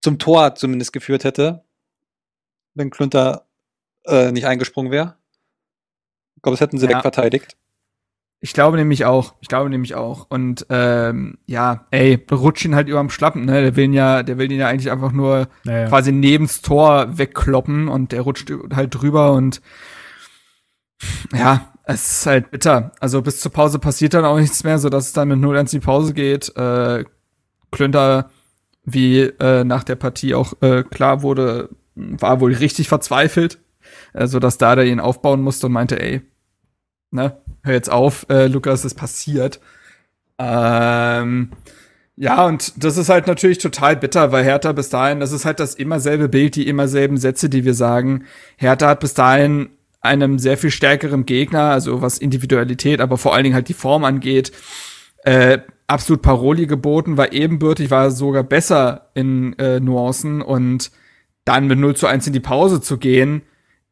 [0.02, 1.66] zum Tor zumindest geführt hätte,
[2.76, 3.46] wenn Klünter
[4.08, 5.16] äh, nicht eingesprungen wäre.
[6.36, 6.98] Ich glaube, das hätten sie Ja.
[6.98, 7.58] wegverteidigt.
[8.40, 9.34] Ich glaube nämlich auch.
[9.42, 10.28] Ich glaube nämlich auch.
[10.30, 13.62] Und ähm, ja, ey, rutscht ihn halt überm Schlappen, ne?
[13.64, 15.88] Der will ihn ja, der will ihn ja eigentlich einfach nur Naja.
[15.88, 19.62] quasi nebens Tor wegkloppen und der rutscht halt drüber und
[21.34, 22.92] ja, es ist halt bitter.
[23.00, 25.80] Also bis zur Pause passiert dann auch nichts mehr, sodass es dann mit 0-1 in
[25.80, 26.56] die Pause geht.
[26.56, 27.06] Äh,
[27.72, 28.30] Klünter,
[28.84, 33.60] wie äh, nach der Partie auch äh, klar wurde, war wohl richtig verzweifelt,
[34.14, 36.22] äh, sodass Dada ihn aufbauen musste und meinte, ey,
[37.12, 39.60] ne, hör jetzt auf, äh, Lukas, es passiert.
[40.38, 41.52] Ähm,
[42.16, 45.60] ja, und das ist halt natürlich total bitter, weil Hertha bis dahin, das ist halt
[45.60, 48.26] das immer selbe Bild, die immer selben Sätze, die wir sagen.
[48.58, 49.70] Hertha hat bis dahin
[50.02, 54.04] einem sehr viel stärkeren Gegner, also was Individualität, aber vor allen Dingen halt die Form
[54.04, 54.52] angeht,
[55.24, 60.92] äh, absolut Paroli geboten, war ebenbürtig, war sogar besser in äh, Nuancen und
[61.46, 63.42] dann mit 0 zu 1 in die Pause zu gehen,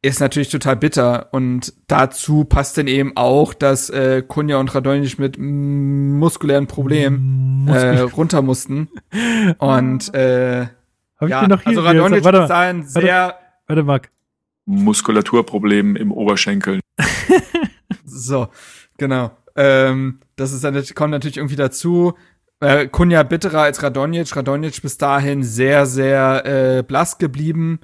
[0.06, 1.30] ist natürlich total bitter.
[1.32, 7.99] Und dazu passt dann eben auch, dass äh, Kunja und Radonjic mit muskulären Problemen äh,
[8.18, 8.89] runter mussten.
[9.58, 10.68] Und äh,
[11.18, 13.38] Hab ich ja, mir noch hier also Radonjic warte, bis dahin sehr
[13.68, 14.10] warte, Marc.
[14.66, 16.80] Muskulaturproblem im Oberschenkel.
[18.08, 18.47] So,
[18.97, 19.32] genau.
[19.58, 22.14] Ähm, das ist dann, kommt natürlich irgendwie dazu.
[22.62, 24.36] Äh, Kunja bitterer als Radonjic.
[24.36, 27.80] Radonjic bis dahin sehr, sehr äh, blass geblieben.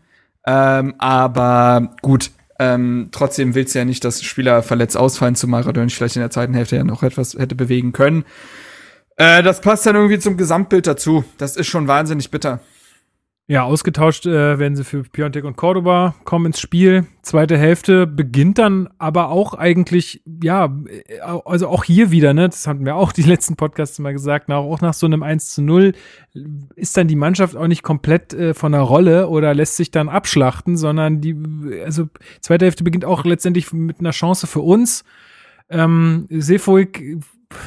[0.45, 5.95] Ähm, aber gut, ähm, trotzdem willst du ja nicht, dass Spieler verletzt ausfallen, zumal Radonjic
[5.97, 8.23] vielleicht in der zweiten Hälfte ja noch etwas hätte bewegen können.
[9.17, 11.23] Äh, das passt dann irgendwie zum Gesamtbild dazu.
[11.37, 12.59] Das ist schon wahnsinnig bitter.
[13.47, 17.07] Ja, ausgetauscht äh, werden sie für Piontek und Cordoba, kommen ins Spiel.
[17.21, 22.65] Zweite Hälfte beginnt dann aber auch eigentlich, ja, äh, also auch hier wieder, ne, das
[22.65, 25.61] hatten wir auch die letzten Podcasts mal gesagt, nach, auch nach so einem 1 zu
[25.63, 25.91] 0
[26.75, 30.07] ist dann die Mannschaft auch nicht komplett äh, von der Rolle oder lässt sich dann
[30.07, 31.35] abschlachten, sondern die,
[31.83, 32.07] also
[32.39, 35.03] zweite Hälfte beginnt auch letztendlich mit einer Chance für uns.
[35.69, 37.17] Ähm, Seefuig,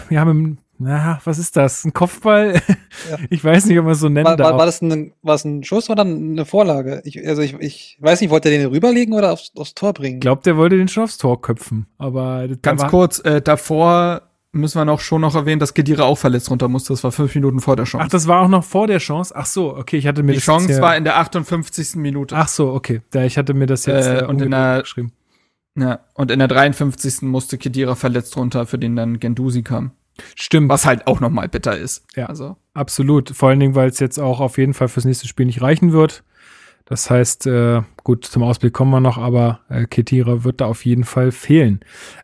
[0.09, 1.85] wir haben na, was ist das?
[1.85, 2.61] Ein Kopfball?
[3.11, 3.19] Ja.
[3.29, 4.53] Ich weiß nicht, ob man es so nennen War, darf.
[4.53, 7.03] war, war das ein, war es ein Schuss oder eine Vorlage?
[7.05, 10.17] Ich, also ich, ich weiß nicht, wollte er den rüberlegen oder aufs, aufs Tor bringen?
[10.19, 11.87] Ich glaube, der wollte den schon aufs Tor köpfen.
[11.99, 14.23] Aber da Ganz kurz, äh, davor
[14.53, 16.93] müssen wir noch schon noch erwähnen, dass Kedira auch verletzt runter musste.
[16.93, 18.05] Das war fünf Minuten vor der Chance.
[18.07, 19.35] Ach, das war auch noch vor der Chance.
[19.37, 21.97] Ach so, okay, ich hatte mir Die das Chance war in der 58.
[21.97, 22.35] Minute.
[22.37, 23.03] Ach so, okay.
[23.11, 25.13] Da, ich hatte mir das jetzt Äh, äh, und in der- geschrieben.
[25.77, 27.23] Ja, und in der 53.
[27.23, 29.91] musste Kedira verletzt runter, für den dann Gendusi kam.
[30.35, 32.05] Stimmt, Was halt auch nochmal bitter ist.
[32.15, 32.27] Ja.
[32.27, 33.31] Also, absolut.
[33.31, 35.93] Vor allen Dingen, weil es jetzt auch auf jeden Fall fürs nächste Spiel nicht reichen
[35.93, 36.23] wird.
[36.85, 40.85] Das heißt, äh, gut, zum Ausblick kommen wir noch, aber äh, Ketira wird da auf
[40.85, 41.81] jeden Fall fehlen.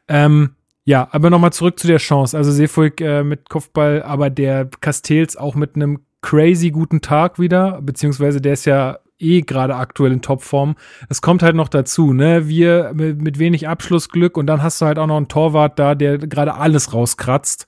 [0.06, 0.50] Ähm,
[0.84, 2.36] ja, aber nochmal zurück zu der Chance.
[2.36, 7.80] Also Seefuig äh, mit Kopfball, aber der Castells auch mit einem crazy guten Tag wieder,
[7.80, 10.76] beziehungsweise der ist ja eh gerade aktuell in Topform.
[11.08, 12.48] Es kommt halt noch dazu, ne?
[12.48, 15.94] Wir mit, mit wenig Abschlussglück und dann hast du halt auch noch einen Torwart da,
[15.94, 17.66] der gerade alles rauskratzt.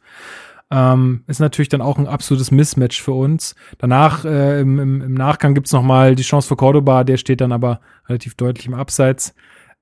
[0.71, 3.55] Ähm, ist natürlich dann auch ein absolutes Mismatch für uns.
[3.77, 7.43] Danach, äh, im, im, im Nachgang gibt's noch mal die Chance für Cordoba, der steht
[7.43, 9.35] dann aber relativ deutlich im Abseits.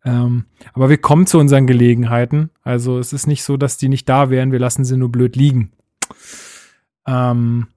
[0.04, 2.50] Ähm, aber wir kommen zu unseren Gelegenheiten.
[2.62, 5.36] Also es ist nicht so, dass die nicht da wären, wir lassen sie nur blöd
[5.36, 5.70] liegen.
[7.06, 7.68] Ähm,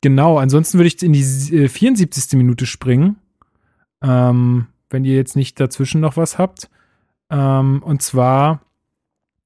[0.00, 2.38] genau, ansonsten würde ich in die äh, 74.
[2.38, 3.16] Minute springen.
[4.04, 6.68] Ähm, wenn ihr jetzt nicht dazwischen noch was habt.
[7.30, 8.60] Ähm, und zwar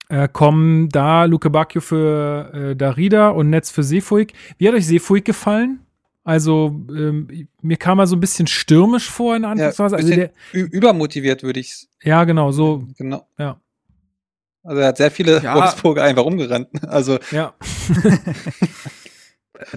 [0.08, 4.32] äh, kommen da Luke Bacchio für äh, Darida und Netz für Seefuig.
[4.58, 5.80] Wie hat euch Seefuig gefallen?
[6.24, 9.94] Also, ähm, mir kam er so ein bisschen stürmisch vor in ja, Anführungszeichen.
[9.94, 13.26] also bisschen der, übermotiviert würde ich ja, genau, so, Genau.
[13.38, 13.58] Ja.
[14.62, 15.54] Also er hat sehr viele Ja.
[15.54, 16.68] Wolfsburger einfach umgerannt.
[16.86, 17.54] Also ja.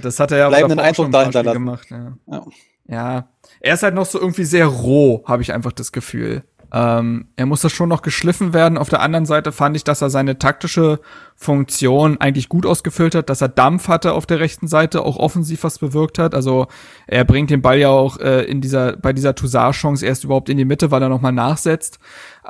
[0.02, 1.54] Das hat er ja auch Eindruck schon da ein paar Spiele hinterlassen.
[1.54, 1.88] gemacht.
[1.90, 2.18] Ja.
[2.28, 2.46] Ja.
[2.88, 3.30] Ja,
[3.62, 6.44] er ist halt noch so irgendwie sehr roh, habe ich einfach das Gefühl.
[6.74, 8.78] Ähm, er muss das schon noch geschliffen werden.
[8.78, 11.02] Auf der anderen Seite fand ich, dass er seine taktische
[11.36, 15.66] Funktion eigentlich gut ausgefüllt hat, dass er Dampf hatte auf der rechten Seite, auch offensiv
[15.66, 16.34] was bewirkt hat.
[16.34, 16.68] Also
[17.08, 20.58] er bringt den Ball ja auch äh, in dieser bei dieser Toussaint-Chance erst überhaupt in
[20.58, 22.00] die Mitte, weil er nochmal nachsetzt.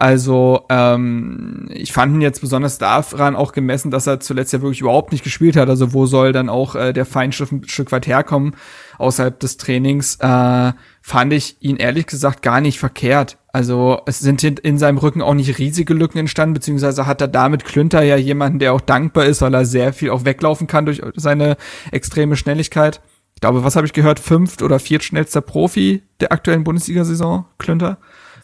[0.01, 4.81] Also ähm, ich fand ihn jetzt besonders daran auch gemessen, dass er zuletzt ja wirklich
[4.81, 5.69] überhaupt nicht gespielt hat.
[5.69, 8.55] Also wo soll dann auch äh, der Feinschliff ein Stück weit herkommen
[8.97, 10.15] außerhalb des Trainings?
[10.15, 10.73] Äh,
[11.03, 13.37] fand ich ihn ehrlich gesagt gar nicht verkehrt.
[13.53, 17.27] Also es sind in, in seinem Rücken auch nicht riesige Lücken entstanden, beziehungsweise hat er
[17.27, 20.87] damit Klünter ja jemanden, der auch dankbar ist, weil er sehr viel auch weglaufen kann
[20.87, 21.57] durch seine
[21.91, 23.01] extreme Schnelligkeit.
[23.35, 24.19] Ich glaube, was habe ich gehört?
[24.19, 27.99] Fünft oder viertschnellster Profi der aktuellen Bundesliga-Saison, Klünter.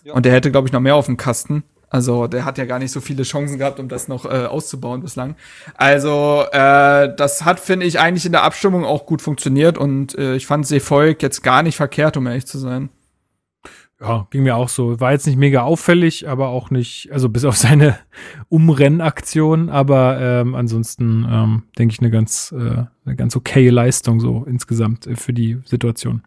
[0.07, 0.13] Ja.
[0.13, 1.63] Und der hätte, glaube ich, noch mehr auf dem Kasten.
[1.89, 5.01] Also der hat ja gar nicht so viele Chancen gehabt, um das noch äh, auszubauen
[5.01, 5.35] bislang.
[5.75, 10.35] Also äh, das hat, finde ich, eigentlich in der Abstimmung auch gut funktioniert und äh,
[10.35, 12.89] ich fand Seevolk jetzt gar nicht verkehrt, um ehrlich zu sein.
[13.99, 14.99] Ja, ging mir auch so.
[14.99, 17.97] War jetzt nicht mega auffällig, aber auch nicht, also bis auf seine
[18.47, 24.45] Umrennaktion, aber ähm, ansonsten ähm, denke ich eine ganz, äh, eine ganz okaye Leistung so
[24.47, 26.21] insgesamt äh, für die Situation.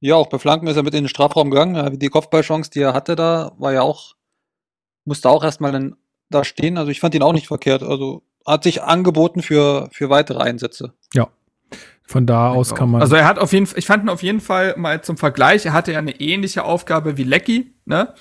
[0.00, 1.74] Ja, auch bei Flanken ist er mit in den Strafraum gegangen.
[1.74, 4.14] Ja, Die Kopfballchance, die er hatte da, war ja auch,
[5.04, 5.96] musste auch erstmal dann
[6.30, 6.78] da stehen.
[6.78, 7.82] Also ich fand ihn auch nicht verkehrt.
[7.82, 10.94] Also hat sich angeboten für, für weitere Einsätze.
[12.10, 13.02] Von da aus kann man.
[13.02, 15.66] Also er hat auf jeden Fall, ich fand ihn auf jeden Fall mal zum Vergleich,
[15.66, 18.14] er hatte ja eine ähnliche Aufgabe wie Lecky, ne?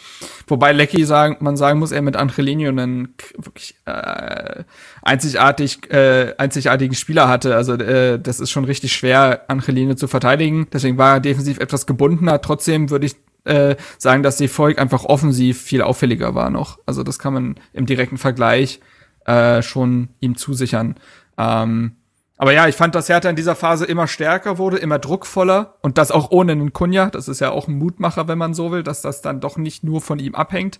[0.46, 4.66] Wobei Lecky sagen, man sagen muss, er mit Angelino einen wirklich äh,
[5.04, 7.56] einzigartig, äh, einzigartigen Spieler hatte.
[7.56, 10.68] Also äh, das ist schon richtig schwer, Angelino zu verteidigen.
[10.74, 12.42] Deswegen war er defensiv etwas gebundener.
[12.42, 13.16] Trotzdem würde ich
[13.46, 16.78] äh, sagen, dass die Volk einfach offensiv viel auffälliger war noch.
[16.86, 18.82] Also das kann man im direkten Vergleich
[19.26, 20.96] äh, schon ihm zusichern.
[21.38, 21.94] Ähm,
[22.38, 25.98] aber ja, ich fand, dass Hertha in dieser Phase immer stärker wurde, immer druckvoller und
[25.98, 27.10] das auch ohne einen Kunja.
[27.10, 29.84] Das ist ja auch ein Mutmacher, wenn man so will, dass das dann doch nicht
[29.84, 30.80] nur von ihm abhängt.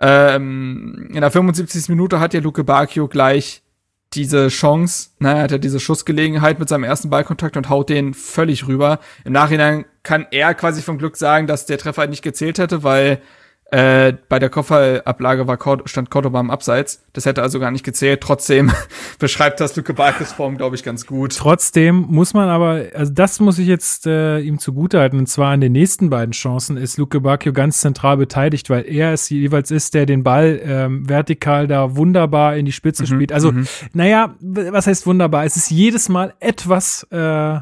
[0.00, 1.88] Ähm, in der 75.
[1.88, 3.62] Minute hat ja Luke Bacchio gleich
[4.14, 8.12] diese Chance, ne, er hat ja diese Schussgelegenheit mit seinem ersten Ballkontakt und haut den
[8.12, 8.98] völlig rüber.
[9.24, 12.82] Im Nachhinein kann er quasi vom Glück sagen, dass der Treffer halt nicht gezählt hätte,
[12.82, 13.22] weil
[13.72, 17.02] äh, bei der Kopfballablage war Cord stand Cordoba im Abseits.
[17.14, 18.20] Das hätte also gar nicht gezählt.
[18.20, 18.70] Trotzdem
[19.18, 21.36] beschreibt das Luke Bacchios Form, glaube ich, ganz gut.
[21.36, 25.60] Trotzdem muss man aber, also das muss ich jetzt äh, ihm zugutehalten, und zwar an
[25.60, 29.94] den nächsten beiden Chancen ist Luke Bacchio ganz zentral beteiligt, weil er es jeweils ist,
[29.94, 33.32] der den Ball ähm, vertikal da wunderbar in die Spitze spielt.
[33.32, 33.52] Also,
[33.94, 35.44] naja, w- was heißt wunderbar?
[35.44, 37.58] Es ist jedes Mal etwas, äh,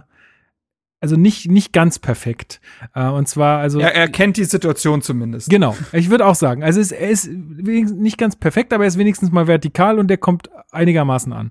[1.00, 2.60] also nicht, nicht ganz perfekt.
[2.94, 3.80] Äh, und zwar, also.
[3.80, 5.48] Er, er kennt die Situation zumindest.
[5.48, 6.62] Genau, ich würde auch sagen.
[6.62, 10.08] Also es, er ist wenigstens nicht ganz perfekt, aber er ist wenigstens mal vertikal und
[10.08, 11.50] der kommt einigermaßen an.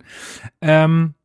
[0.62, 1.16] Ähm,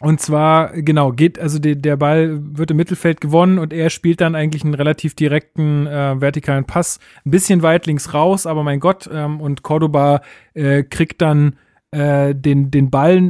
[0.00, 4.20] und zwar, genau, geht, also der, der Ball wird im Mittelfeld gewonnen und er spielt
[4.20, 8.80] dann eigentlich einen relativ direkten äh, vertikalen Pass, ein bisschen weit links raus, aber mein
[8.80, 10.22] Gott, ähm, und Cordoba
[10.54, 11.54] äh, kriegt dann
[11.92, 13.20] äh, den, den Ball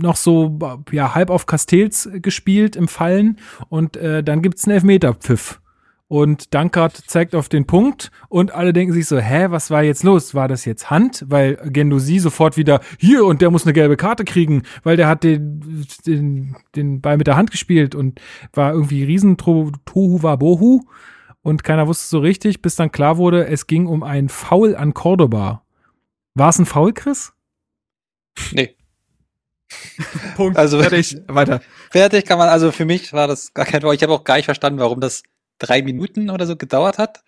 [0.00, 0.58] noch so
[0.90, 3.38] ja, halb auf Castells gespielt im Fallen
[3.68, 5.60] und äh, dann gibt's einen Elfmeterpfiff.
[6.08, 10.04] Und Dankert zeigt auf den Punkt und alle denken sich so, hä, was war jetzt
[10.04, 10.36] los?
[10.36, 11.24] War das jetzt Hand?
[11.26, 15.24] Weil Gendosi sofort wieder, hier, und der muss eine gelbe Karte kriegen, weil der hat
[15.24, 18.20] den, den, den Ball mit der Hand gespielt und
[18.52, 19.72] war irgendwie riesen Tohu
[20.22, 20.82] Wabohu
[21.42, 24.94] und keiner wusste so richtig, bis dann klar wurde, es ging um ein Foul an
[24.94, 25.64] Cordoba.
[26.34, 27.32] War es ein Foul, Chris?
[28.52, 28.75] Nee.
[30.36, 30.58] Punkt.
[30.58, 31.16] Also- fertig.
[31.28, 31.60] Weiter.
[31.90, 33.84] Fertig kann man, also für mich war das gar kein.
[33.92, 35.22] Ich habe auch gar nicht verstanden, warum das
[35.58, 37.24] drei Minuten oder so gedauert hat.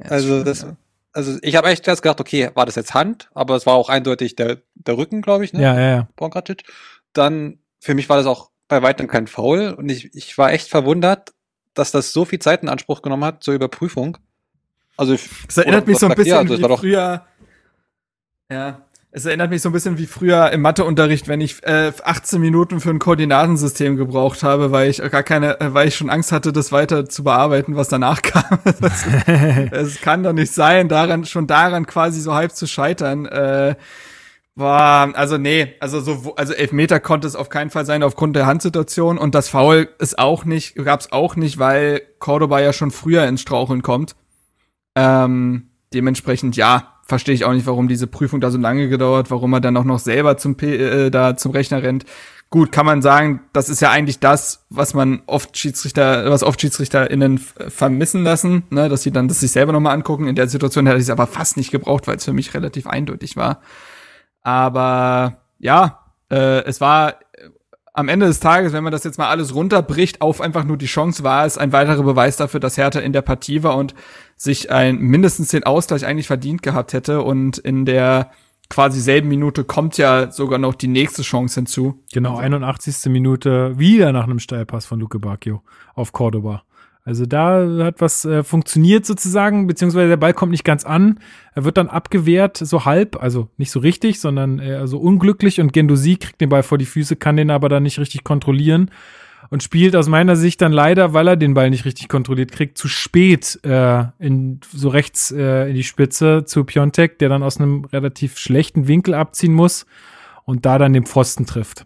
[0.00, 0.66] Also das,
[1.12, 3.88] also ich habe echt erst gedacht, okay, war das jetzt Hand, aber es war auch
[3.88, 5.62] eindeutig der, der Rücken, glaube ich, ne?
[5.62, 6.08] Ja, ja, ja.
[7.12, 10.68] Dann, für mich war das auch bei weitem kein Foul und ich, ich war echt
[10.68, 11.32] verwundert,
[11.74, 14.18] dass das so viel Zeit in Anspruch genommen hat zur Überprüfung.
[14.96, 17.24] Also ich, Es erinnert mich so ein bisschen Also wie war doch- früher.
[18.50, 18.82] Ja.
[19.16, 22.80] Es erinnert mich so ein bisschen wie früher im Matheunterricht, wenn ich äh, 18 Minuten
[22.80, 26.52] für ein Koordinatensystem gebraucht habe, weil ich gar keine, äh, weil ich schon Angst hatte,
[26.52, 28.58] das weiter zu bearbeiten, was danach kam.
[29.70, 33.26] Es kann doch nicht sein, daran schon daran quasi so halb zu scheitern.
[33.26, 33.76] Äh,
[34.56, 38.46] war, also nee, also so, also Elfmeter konnte es auf keinen Fall sein aufgrund der
[38.46, 43.28] Handsituation und das Foul ist auch nicht, gab's auch nicht, weil Cordoba ja schon früher
[43.28, 44.16] ins Straucheln kommt.
[44.96, 49.52] Ähm, dementsprechend ja, verstehe ich auch nicht, warum diese Prüfung da so lange gedauert, warum
[49.52, 52.04] er dann auch noch selber zum P äh, da zum Rechner rennt.
[52.50, 56.60] Gut, kann man sagen, das ist ja eigentlich das, was man oft Schiedsrichter, was oft
[56.60, 60.28] SchiedsrichterInnen vermissen lassen, ne, dass sie dann das sich selber nochmal angucken.
[60.28, 62.86] In der Situation hätte ich es aber fast nicht gebraucht, weil es für mich relativ
[62.86, 63.60] eindeutig war.
[64.42, 67.16] Aber ja, äh, es war
[67.94, 70.86] am Ende des Tages, wenn man das jetzt mal alles runterbricht auf einfach nur die
[70.86, 73.94] Chance, war es ein weiterer Beweis dafür, dass Hertha in der Partie war und
[74.36, 77.22] sich ein mindestens den Ausgleich eigentlich verdient gehabt hätte.
[77.22, 78.32] Und in der
[78.68, 82.02] quasi selben Minute kommt ja sogar noch die nächste Chance hinzu.
[82.12, 83.12] Genau, 81.
[83.12, 85.62] Minute wieder nach einem Steilpass von Luke Bacchio
[85.94, 86.64] auf Cordoba.
[87.06, 91.20] Also da hat was äh, funktioniert sozusagen, beziehungsweise der Ball kommt nicht ganz an.
[91.54, 95.74] Er wird dann abgewehrt, so halb, also nicht so richtig, sondern eher so unglücklich und
[95.74, 98.90] Gendosi kriegt den Ball vor die Füße, kann den aber dann nicht richtig kontrollieren
[99.50, 102.78] und spielt aus meiner Sicht dann leider, weil er den Ball nicht richtig kontrolliert kriegt,
[102.78, 107.58] zu spät äh, in so rechts äh, in die Spitze zu Piontek, der dann aus
[107.58, 109.84] einem relativ schlechten Winkel abziehen muss
[110.44, 111.84] und da dann den Pfosten trifft.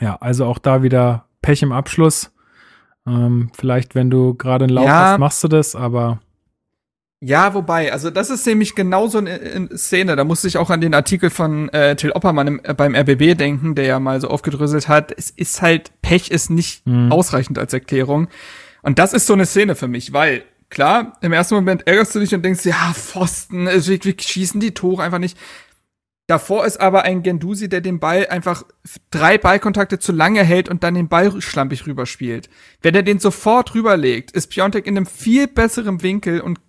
[0.00, 2.32] Ja, also auch da wieder Pech im Abschluss.
[3.10, 5.12] Ähm, vielleicht, wenn du gerade einen Lauf Ja.
[5.12, 6.20] hast, machst du das, aber
[7.22, 10.16] Ja, wobei, also das ist nämlich genau so eine äh, Szene.
[10.16, 13.36] Da musste ich auch an den Artikel von äh, Till Oppermann im, äh, beim RBB
[13.36, 15.12] denken, der ja mal so aufgedröselt hat.
[15.16, 17.12] Es ist halt, Pech ist nicht Mhm.
[17.12, 18.28] ausreichend als Erklärung.
[18.82, 22.20] Und das ist so eine Szene für mich, weil, klar, im ersten Moment ärgerst du
[22.20, 25.36] dich und denkst, ja, Pfosten, äh, wir, wir schießen die Tore einfach nicht.
[26.30, 28.62] Davor ist aber ein Gendusi, der den Ball einfach
[29.10, 32.48] drei Ballkontakte zu lange hält und dann den Ball schlampig rüberspielt.
[32.82, 36.60] Wenn er den sofort rüberlegt, ist Piontek in einem viel besseren Winkel und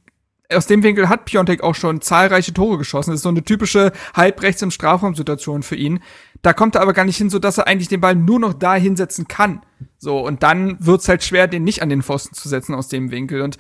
[0.52, 3.12] aus dem Winkel hat Piontek auch schon zahlreiche Tore geschossen.
[3.12, 6.00] Das ist so eine typische halbrechts im Strafraum-Situation für ihn.
[6.42, 8.54] Da kommt er aber gar nicht hin, so dass er eigentlich den Ball nur noch
[8.54, 9.62] da hinsetzen kann.
[10.00, 13.12] So, und dann wird's halt schwer, den nicht an den Pfosten zu setzen aus dem
[13.12, 13.44] Winkel.
[13.44, 13.60] Und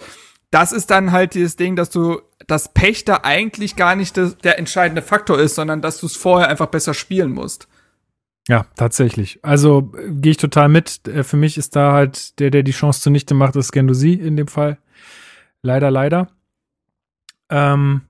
[0.49, 4.38] das ist dann halt dieses Ding, dass du das Pech da eigentlich gar nicht das,
[4.38, 7.68] der entscheidende Faktor ist, sondern dass du es vorher einfach besser spielen musst.
[8.47, 9.39] ja, tatsächlich.
[9.43, 11.07] Also gehe ich total mit.
[11.07, 14.35] Äh, für mich ist da halt der, der die Chance zunichte macht, ist Gendosi in
[14.35, 14.77] dem Fall.
[15.61, 16.27] Leider, leider.
[17.49, 18.01] Ähm,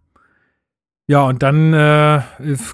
[1.12, 2.22] ja, und dann äh,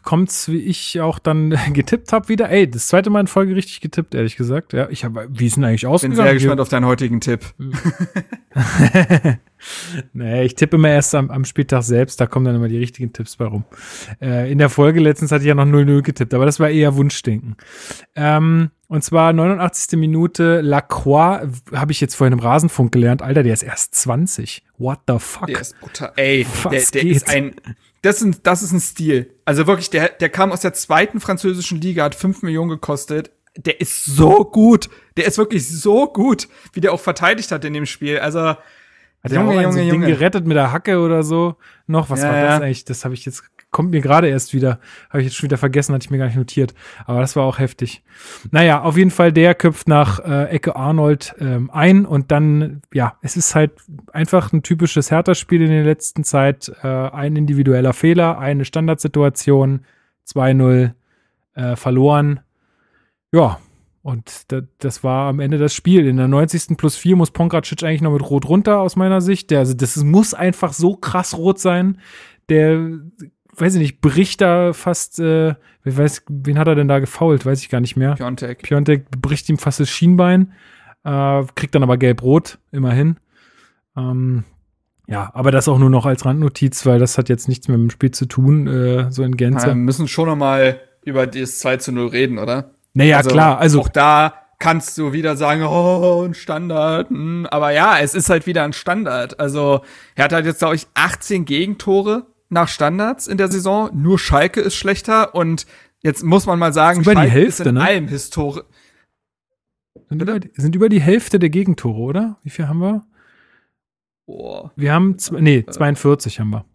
[0.03, 2.51] kommt's, wie ich auch dann getippt habe, wieder.
[2.51, 4.73] Ey, das zweite Mal in Folge richtig getippt, ehrlich gesagt.
[4.73, 6.21] Ja, ich habe, wie ist denn eigentlich Bin ausgegangen?
[6.21, 7.41] sehr gespannt auf deinen heutigen Tipp.
[10.13, 13.11] nee, ich tippe immer erst am, am Spieltag selbst, da kommen dann immer die richtigen
[13.11, 13.63] Tipps bei rum.
[14.21, 16.95] Äh, in der Folge letztens hatte ich ja noch 0-0 getippt, aber das war eher
[16.95, 17.55] Wunschdenken.
[18.13, 19.99] Ähm, und zwar 89.
[19.99, 23.21] Minute, Lacroix, habe ich jetzt vorhin im Rasenfunk gelernt.
[23.21, 24.63] Alter, der ist erst 20.
[24.77, 25.47] What the fuck?
[25.47, 26.13] Der ist brutal.
[26.15, 27.55] Ey, Was der, der ist ein.
[28.01, 29.33] Das ist, ein, das ist ein Stil.
[29.43, 33.31] Also wirklich, der, der kam aus der zweiten französischen Liga, hat 5 Millionen gekostet.
[33.57, 34.89] Der ist so gut.
[35.17, 38.19] Der ist wirklich so gut, wie der auch verteidigt hat in dem Spiel.
[38.19, 38.57] Also, Hat
[39.23, 41.55] er auch ein so Ding gerettet mit der Hacke oder so?
[41.87, 42.55] Noch, was Ja, war das ja.
[42.57, 42.85] eigentlich?
[42.85, 43.43] Das habe ich jetzt,
[43.77, 44.79] kommt mir gerade erst wieder,
[45.11, 46.73] habe ich jetzt schon wieder vergessen, hatte ich mir gar nicht notiert.
[47.05, 48.01] Aber das war auch heftig.
[48.49, 53.19] Naja, auf jeden Fall, der köpft nach äh, Ecke Arnold ähm, ein und dann, ja,
[53.21, 53.73] es ist halt
[54.11, 56.71] einfach ein typisches Hertha-Spiel in der letzten Zeit.
[56.81, 59.85] Äh, ein individueller Fehler, eine Standardsituation,
[60.27, 60.93] 2-0
[61.53, 62.39] äh, verloren.
[63.31, 63.59] Ja,
[64.01, 66.07] und da, das war am Ende das Spiel.
[66.07, 66.77] In der 90.
[66.77, 69.51] plus 4 muss Pongracic eigentlich noch mit Rot runter, aus meiner Sicht.
[69.51, 71.99] Der, also das muss einfach so krass rot sein.
[72.49, 72.99] Der,
[73.59, 77.45] weiß ich nicht, bricht da fast, äh, wer weiß, wen hat er denn da gefault?
[77.45, 78.15] Weiß ich gar nicht mehr.
[78.15, 78.61] Piontek.
[78.63, 80.53] Piontek bricht ihm fast das Schienbein,
[81.03, 83.17] äh, kriegt dann aber gelb-rot, immerhin.
[83.95, 84.43] Ähm,
[85.07, 87.89] ja, aber das auch nur noch als Randnotiz, weil das hat jetzt nichts mit dem
[87.89, 89.67] Spiel zu tun, äh, so in Gänze.
[89.67, 92.71] Wir müssen schon noch mal über das 2 zu 0 reden, oder?
[92.93, 97.09] naja, klar, also Auch da kannst du wieder sagen, oh, ein Standard.
[97.09, 99.39] hm, Aber ja, es ist halt wieder ein Standard.
[99.39, 99.81] Also,
[100.15, 103.89] er hat halt jetzt, glaube ich, 18 Gegentore nach Standards in der Saison.
[103.93, 105.35] Nur Schalke ist schlechter.
[105.35, 105.65] Und
[106.01, 107.81] jetzt muss man mal sagen, über die Hälfte, ist in ne?
[107.83, 108.61] allem Historie.
[110.09, 112.37] sind über, die- sind über die Hälfte der Gegentore, oder?
[112.43, 113.05] Wie viel haben wir?
[114.25, 116.65] Boah, Wir haben, zwei, nee, 42 haben wir.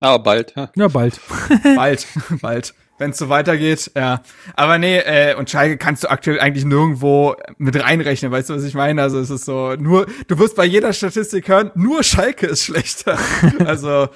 [0.00, 0.54] Aber bald.
[0.56, 0.70] Ja.
[0.76, 1.20] Ja, bald.
[1.76, 2.06] bald,
[2.40, 2.74] bald.
[2.98, 4.22] Wenn es so weitergeht, ja.
[4.56, 8.64] Aber nee, äh, und Schalke kannst du aktuell eigentlich nirgendwo mit reinrechnen, weißt du, was
[8.64, 9.02] ich meine?
[9.02, 13.18] Also es ist so, nur, du wirst bei jeder Statistik hören, nur Schalke ist schlechter.
[13.64, 14.08] also,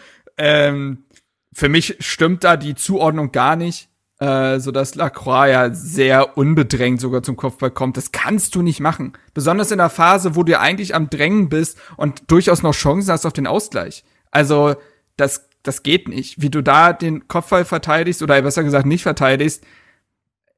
[0.42, 1.04] ähm,
[1.52, 3.88] für mich stimmt da die Zuordnung gar nicht,
[4.18, 7.96] äh, so dass Lacroix ja sehr unbedrängt sogar zum Kopfball kommt.
[7.96, 9.12] Das kannst du nicht machen.
[9.34, 13.24] Besonders in der Phase, wo du eigentlich am Drängen bist und durchaus noch Chancen hast
[13.24, 14.02] auf den Ausgleich.
[14.32, 14.74] Also,
[15.16, 16.42] das, das geht nicht.
[16.42, 19.64] Wie du da den Kopfball verteidigst oder besser gesagt nicht verteidigst,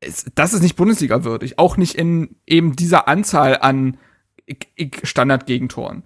[0.01, 1.59] ist, das ist nicht Bundesliga würdig.
[1.59, 3.99] Auch nicht in eben dieser Anzahl an
[5.03, 6.05] Standardgegentoren.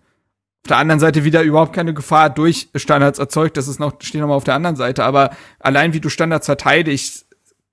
[0.65, 3.57] Auf der anderen Seite wieder überhaupt keine Gefahr durch Standards erzeugt.
[3.57, 5.05] Das ist noch, steht nochmal auf der anderen Seite.
[5.05, 5.31] Aber
[5.61, 7.27] allein wie du Standards verteidigst,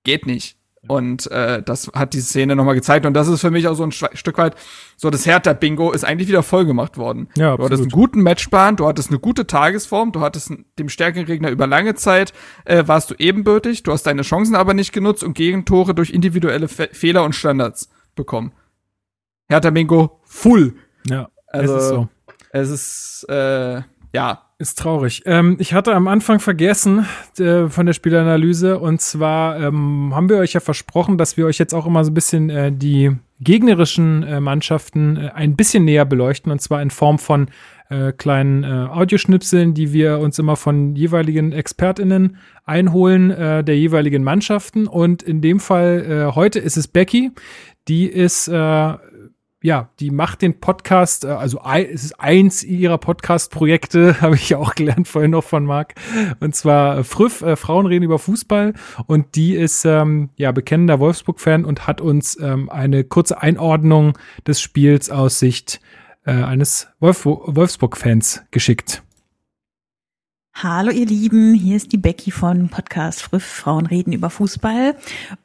[0.03, 0.57] geht nicht.
[0.87, 3.07] Und äh, das hat die Szene nochmal gezeigt.
[3.07, 4.55] Und das ist für mich auch so ein Stück weit,
[4.97, 7.27] so das Hertha-Bingo ist eigentlich wieder voll gemacht worden.
[7.35, 7.91] Ja, du hattest einen absolut.
[7.91, 12.33] guten Matchplan, du hattest eine gute Tagesform, du hattest dem stärkeren Gegner über lange Zeit,
[12.65, 16.67] äh, warst du ebenbürtig, du hast deine Chancen aber nicht genutzt und Gegentore durch individuelle
[16.67, 17.89] Fe Fehler und Standards.
[18.15, 18.53] bekommen.
[19.49, 20.75] Hertha Bingo full.
[21.09, 22.09] Ja, Also es ist so.
[22.61, 23.81] Es ist äh,
[24.15, 24.41] ja.
[24.57, 25.23] Ist traurig.
[25.25, 27.05] Ähm, ich hatte am Anfang vergessen
[27.37, 28.79] äh, von der Spielanalyse.
[28.79, 32.11] Und zwar ähm, haben wir euch ja versprochen, dass wir euch jetzt auch immer so
[32.11, 33.11] ein bisschen äh, die
[33.41, 36.53] gegnerischen äh, Mannschaften äh, ein bisschen näher beleuchten.
[36.53, 37.49] Und zwar in Form von
[37.89, 44.87] äh, kleinen äh, Audioschnipseln, die wir uns immer von jeweiligen ExpertInnen einholen der jeweiligen Mannschaften.
[44.87, 47.31] Und in dem Fall heute ist es Becky,
[47.87, 48.49] die ist
[49.65, 54.59] ja, die macht den Podcast, äh, also es ist eins ihrer Podcast-Projekte, habe ich ja
[54.59, 55.95] auch gelernt vorhin noch von Marc.
[56.39, 58.73] Und zwar äh, Früff, äh, Frauen reden über Fußball.
[59.07, 64.15] Und die ist ähm, ja bekennender Wolfsburg-Fan und hat uns ähm, eine kurze Einordnung
[64.45, 65.81] des Spiels aus Sicht
[66.25, 69.01] äh, eines Wolf Wolfsburg-Fans geschickt.
[70.57, 74.95] Hallo ihr Lieben, hier ist die Becky von Podcast Früff, Frauen reden über Fußball.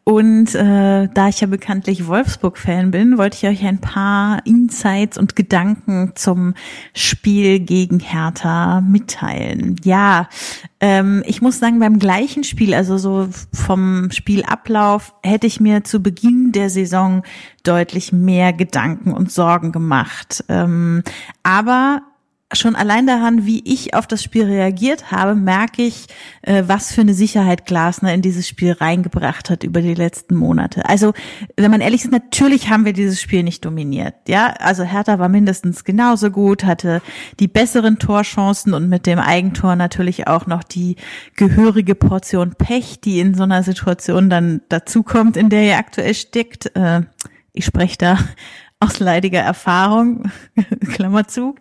[0.05, 5.35] Und äh, da ich ja bekanntlich Wolfsburg-Fan bin, wollte ich euch ein paar Insights und
[5.35, 6.55] Gedanken zum
[6.95, 9.75] Spiel gegen Hertha mitteilen.
[9.83, 10.29] Ja,
[10.79, 16.01] ähm, ich muss sagen, beim gleichen Spiel, also so vom Spielablauf, hätte ich mir zu
[16.01, 17.25] Beginn der Saison
[17.65, 20.45] deutlich mehr Gedanken und Sorgen gemacht.
[20.49, 21.03] Ähm,
[21.43, 22.03] aber
[22.53, 26.07] schon allein daran, wie ich auf das Spiel reagiert habe, merke ich,
[26.43, 30.89] äh, was für eine Sicherheit Glasner in dieses Spiel reingebracht hat über die letzten Monate.
[30.89, 31.13] Also,
[31.57, 34.15] wenn man ehrlich ist, natürlich haben wir dieses Spiel nicht dominiert.
[34.27, 37.03] Ja, also Hertha war mindestens genauso gut, hatte
[37.39, 40.97] die besseren Torchancen und mit dem Eigentor natürlich auch noch die
[41.37, 46.75] gehörige Portion Pech, die in so einer Situation dann dazukommt, in der ihr aktuell steckt.
[46.77, 47.03] Äh,
[47.53, 48.19] ich spreche da
[48.81, 50.31] aus leidiger Erfahrung,
[50.93, 51.55] Klammer zu.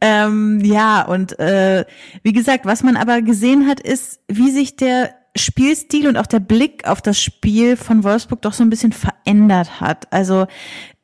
[0.00, 1.84] Ähm, ja, und äh,
[2.22, 6.40] wie gesagt, was man aber gesehen hat, ist, wie sich der Spielstil und auch der
[6.40, 10.12] Blick auf das Spiel von Wolfsburg doch so ein bisschen verändert hat.
[10.12, 10.48] Also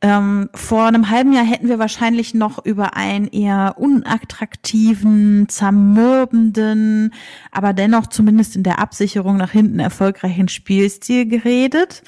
[0.03, 7.15] ähm, vor einem halben Jahr hätten wir wahrscheinlich noch über einen eher unattraktiven, zermürbenden,
[7.53, 12.03] aber dennoch zumindest in der Absicherung nach hinten erfolgreichen Spielstil geredet.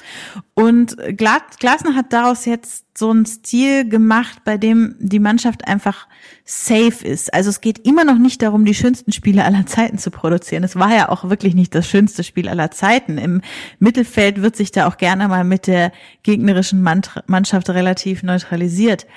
[0.53, 6.07] Und Glas Glasner hat daraus jetzt so einen Stil gemacht, bei dem die Mannschaft einfach
[6.45, 7.33] safe ist.
[7.33, 10.63] Also es geht immer noch nicht darum, die schönsten Spiele aller Zeiten zu produzieren.
[10.63, 13.17] Es war ja auch wirklich nicht das schönste Spiel aller Zeiten.
[13.17, 13.41] Im
[13.79, 15.91] Mittelfeld wird sich da auch gerne mal mit der
[16.23, 19.07] gegnerischen Mannschaft relativ neutralisiert.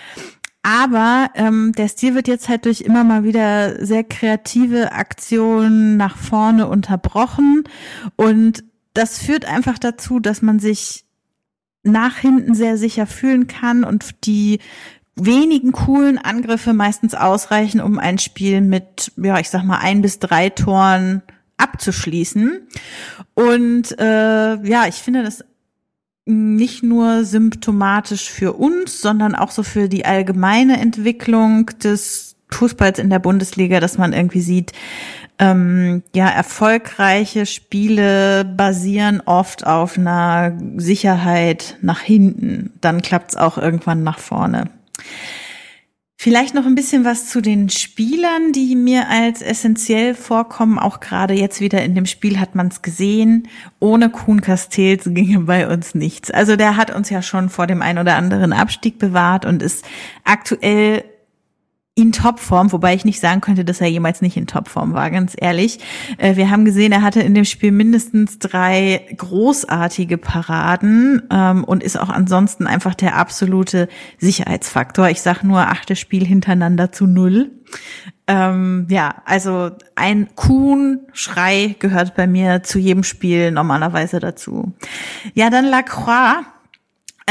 [0.62, 6.16] Aber ähm, der Stil wird jetzt halt durch immer mal wieder sehr kreative Aktionen nach
[6.16, 7.64] vorne unterbrochen.
[8.16, 8.62] Und
[8.94, 11.04] das führt einfach dazu, dass man sich
[11.82, 14.60] nach hinten sehr sicher fühlen kann und die
[15.16, 20.18] wenigen coolen Angriffe meistens ausreichen, um ein Spiel mit, ja, ich sag mal, ein bis
[20.18, 21.22] drei Toren
[21.59, 22.66] abzuschließen.
[23.34, 25.44] Und äh, ja, ich finde das
[26.24, 33.11] nicht nur symptomatisch für uns, sondern auch so für die allgemeine Entwicklung des Fußballs in
[33.11, 34.73] der Bundesliga, dass man irgendwie sieht,
[35.39, 42.73] ähm, ja, erfolgreiche Spiele basieren oft auf einer Sicherheit nach hinten.
[42.81, 44.70] Dann klappt's auch irgendwann nach vorne.
[46.23, 50.79] Vielleicht noch ein bisschen was zu den Spielern, die mir als essentiell vorkommen.
[50.79, 53.49] Auch gerade jetzt wieder in dem Spiel hat man es gesehen.
[53.81, 56.31] Ohne Kuhn Castells ginge bei uns nichts.
[56.31, 59.85] Also der hat uns ja schon vor dem ein oder anderen Abstieg bewahrt und ist
[60.23, 61.03] aktuell
[61.94, 65.35] in Topform, wobei ich nicht sagen könnte, dass er jemals nicht in Topform war, ganz
[65.36, 65.78] ehrlich.
[66.16, 71.82] Äh, wir haben gesehen, er hatte in dem Spiel mindestens drei großartige Paraden ähm, und
[71.82, 73.89] ist auch ansonsten einfach der absolute
[74.19, 75.10] Sicherheitsfaktor.
[75.10, 77.51] Ich sag nur achte Spiel hintereinander zu null.
[78.27, 84.73] Ähm, ja, also ein Kuhn-Schrei gehört bei mir zu jedem Spiel normalerweise dazu.
[85.35, 86.47] Ja, dann Lacroix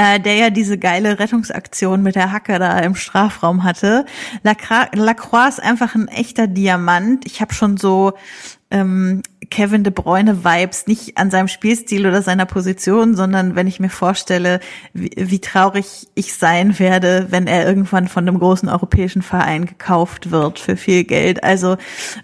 [0.02, 4.06] äh, der ja diese geile Rettungsaktion mit der Hacke da im Strafraum hatte.
[4.44, 7.26] Lacroix ist einfach ein echter Diamant.
[7.28, 8.14] Ich habe schon so
[8.72, 9.22] ähm,
[9.52, 13.90] Kevin de Bruyne Vibes, nicht an seinem Spielstil oder seiner Position, sondern wenn ich mir
[13.90, 14.62] vorstelle,
[14.94, 20.32] wie, wie traurig ich sein werde, wenn er irgendwann von einem großen europäischen Verein gekauft
[20.32, 21.44] wird für viel Geld.
[21.44, 21.76] Also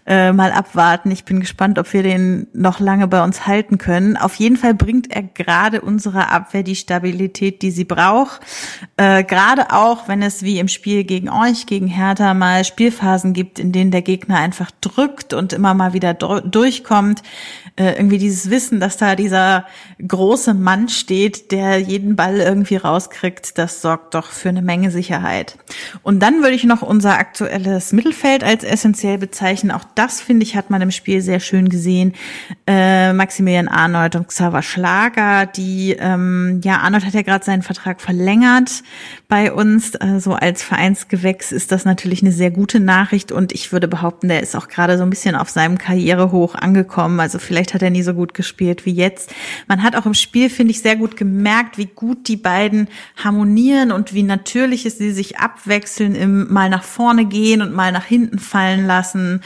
[0.05, 1.11] äh, mal abwarten.
[1.11, 4.15] Ich bin gespannt, ob wir den noch lange bei uns halten können.
[4.15, 8.39] Auf jeden Fall bringt er gerade unserer Abwehr die Stabilität, die sie braucht.
[8.95, 13.59] Äh, gerade auch, wenn es wie im Spiel gegen euch, gegen Hertha mal Spielphasen gibt,
[13.59, 17.23] in denen der Gegner einfach drückt und immer mal wieder durchkommt und
[17.80, 19.65] äh, irgendwie dieses Wissen, dass da dieser
[20.06, 25.57] große Mann steht, der jeden Ball irgendwie rauskriegt, das sorgt doch für eine Menge Sicherheit.
[26.02, 29.72] Und dann würde ich noch unser aktuelles Mittelfeld als essentiell bezeichnen.
[29.72, 32.14] Auch das, finde ich, hat man im Spiel sehr schön gesehen.
[32.65, 38.02] Äh, Maximilian Arnold und Xaver Schlager, die, ähm, ja, Arnold hat ja gerade seinen Vertrag
[38.02, 38.84] verlängert
[39.27, 39.94] bei uns.
[39.95, 44.27] Äh, so als Vereinsgewächs ist das natürlich eine sehr gute Nachricht und ich würde behaupten,
[44.27, 47.06] der ist auch gerade so ein bisschen auf seinem Karrierehoch angekommen.
[47.19, 49.34] Also vielleicht hat er nie so gut gespielt wie jetzt.
[49.67, 53.91] Man hat auch im Spiel, finde ich, sehr gut gemerkt, wie gut die beiden harmonieren
[53.91, 58.05] und wie natürlich es sie sich abwechseln im mal nach vorne gehen und mal nach
[58.05, 59.41] hinten fallen lassen.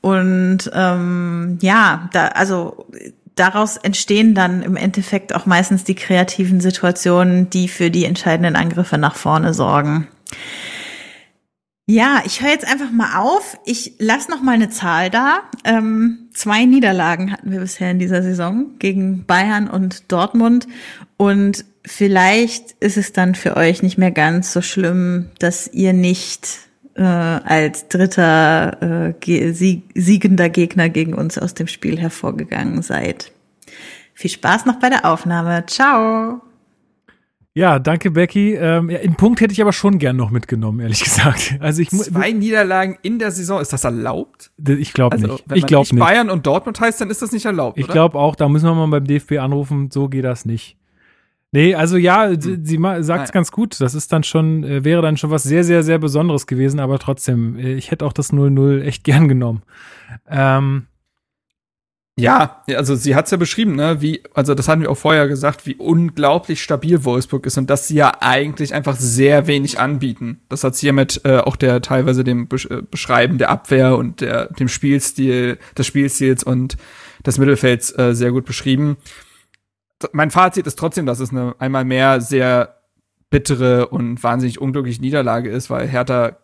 [0.00, 2.86] Und ähm, ja, da, also
[3.34, 8.98] daraus entstehen dann im Endeffekt auch meistens die kreativen Situationen, die für die entscheidenden Angriffe
[8.98, 10.08] nach vorne sorgen.
[11.90, 13.58] Ja, ich höre jetzt einfach mal auf.
[13.64, 15.40] Ich lasse noch mal eine Zahl da.
[15.64, 20.68] Ähm, zwei Niederlagen hatten wir bisher in dieser Saison gegen Bayern und Dortmund.
[21.16, 26.60] Und vielleicht ist es dann für euch nicht mehr ganz so schlimm, dass ihr nicht
[26.94, 33.32] äh, als dritter äh, siegender Gegner gegen uns aus dem Spiel hervorgegangen seid.
[34.14, 35.64] Viel Spaß noch bei der Aufnahme.
[35.66, 36.40] Ciao.
[37.52, 38.54] Ja, danke Becky.
[38.54, 41.56] Ähm, ja, in Punkt hätte ich aber schon gern noch mitgenommen, ehrlich gesagt.
[41.58, 44.52] Also ich zwei Niederlagen in der Saison, ist das erlaubt?
[44.64, 45.44] Ich glaube also, nicht.
[45.54, 45.98] ich glaube nicht.
[45.98, 47.76] Bayern und Dortmund heißt, dann ist das nicht erlaubt.
[47.78, 48.36] Ich glaube auch.
[48.36, 49.90] Da müssen wir mal beim DFB anrufen.
[49.90, 50.76] So geht das nicht.
[51.52, 52.40] Nee, also ja, hm.
[52.40, 53.80] sie, sie sagt es ganz gut.
[53.80, 57.00] Das ist dann schon, äh, wäre dann schon was sehr, sehr, sehr Besonderes gewesen, aber
[57.00, 59.62] trotzdem, äh, ich hätte auch das 0-0 echt gern genommen.
[60.28, 60.86] Ähm,
[62.20, 65.26] ja, also sie hat es ja beschrieben, ne, wie, also das hatten wir auch vorher
[65.28, 70.40] gesagt, wie unglaublich stabil Wolfsburg ist und dass sie ja eigentlich einfach sehr wenig anbieten.
[70.48, 73.96] Das hat sie ja mit äh, auch der teilweise dem Besch äh, Beschreiben der Abwehr
[73.96, 76.76] und der, dem Spielstil, des Spielstils und
[77.26, 78.98] des Mittelfelds äh, sehr gut beschrieben.
[80.12, 82.76] Mein Fazit ist trotzdem, dass es eine einmal mehr sehr
[83.30, 86.36] bittere und wahnsinnig unglückliche Niederlage ist, weil Hertha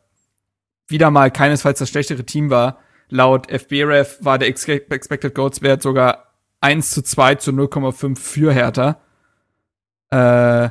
[0.89, 2.79] wieder mal keinesfalls das schlechtere Team war
[3.09, 8.99] Laut FBref war der Expected Goals Wert sogar 1 zu 2 zu 0,5 für Hertha.
[10.11, 10.71] Äh,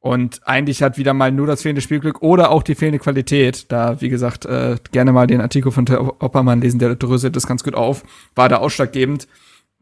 [0.00, 4.00] und eigentlich hat wieder mal nur das fehlende Spielglück oder auch die fehlende Qualität, da,
[4.00, 7.74] wie gesagt, äh, gerne mal den Artikel von Oppermann lesen, der dröselt das ganz gut
[7.74, 8.04] auf,
[8.36, 9.26] war da ausschlaggebend.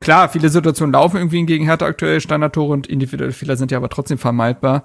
[0.01, 3.91] Klar, viele Situationen laufen irgendwie gegen Hertha aktuell, Standardtore und individuelle Fehler sind ja aber
[3.91, 4.85] trotzdem vermeidbar.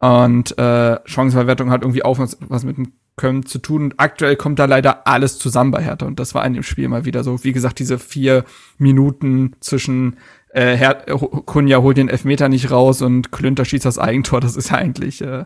[0.00, 3.82] Und äh, Chancenverwertung hat irgendwie auch was, was mit dem Können zu tun.
[3.82, 6.06] Und aktuell kommt da leider alles zusammen bei Hertha.
[6.06, 7.42] Und das war in dem Spiel mal wieder so.
[7.42, 8.44] Wie gesagt, diese vier
[8.78, 10.16] Minuten zwischen
[10.50, 11.04] äh, Her
[11.46, 14.40] Kunja holt den Elfmeter nicht raus und Klünter schießt das Eigentor.
[14.40, 15.44] Das ist ja eigentlich, äh,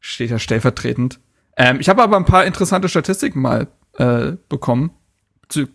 [0.00, 1.18] steht ja stellvertretend.
[1.56, 3.66] Ähm, ich habe aber ein paar interessante Statistiken mal
[3.96, 4.92] äh, bekommen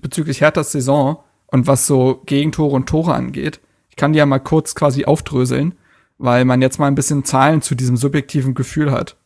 [0.01, 3.59] bezüglich Herthas Saison und was so Gegentore und Tore angeht.
[3.89, 5.75] Ich kann die ja mal kurz quasi aufdröseln
[6.23, 9.17] weil man jetzt mal ein bisschen Zahlen zu diesem subjektiven Gefühl hat.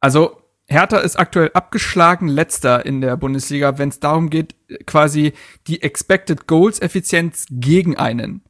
[0.00, 5.32] Also Hertha ist aktuell abgeschlagen letzter in der Bundesliga, wenn es darum geht, quasi
[5.68, 8.42] die Expected Goals Effizienz gegen einen.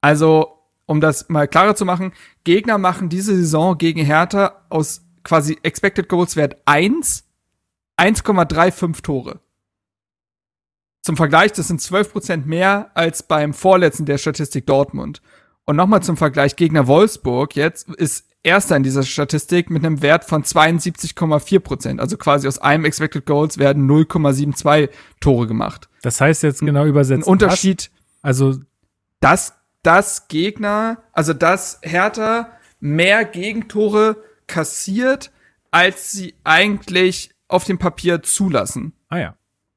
[0.00, 2.12] Also, um das mal klarer zu machen,
[2.42, 7.24] Gegner machen diese Saison gegen Hertha aus quasi Expected Goals Wert 1
[7.98, 9.40] 1,35 Tore.
[11.02, 15.22] Zum Vergleich, das sind 12% mehr als beim vorletzten der Statistik Dortmund.
[15.66, 20.24] Und nochmal zum Vergleich, Gegner Wolfsburg jetzt ist erster in dieser Statistik mit einem Wert
[20.24, 22.00] von 72,4 Prozent.
[22.00, 24.88] Also quasi aus einem Expected Goals werden 0,72
[25.20, 25.88] Tore gemacht.
[26.02, 27.26] Das heißt jetzt genau übersetzt.
[27.26, 27.90] Ein Unterschied.
[28.22, 28.60] Also,
[29.20, 34.16] dass das Gegner, also dass Hertha mehr Gegentore
[34.46, 35.32] kassiert,
[35.72, 38.92] als sie eigentlich auf dem Papier zulassen.
[39.08, 39.36] Ah ja.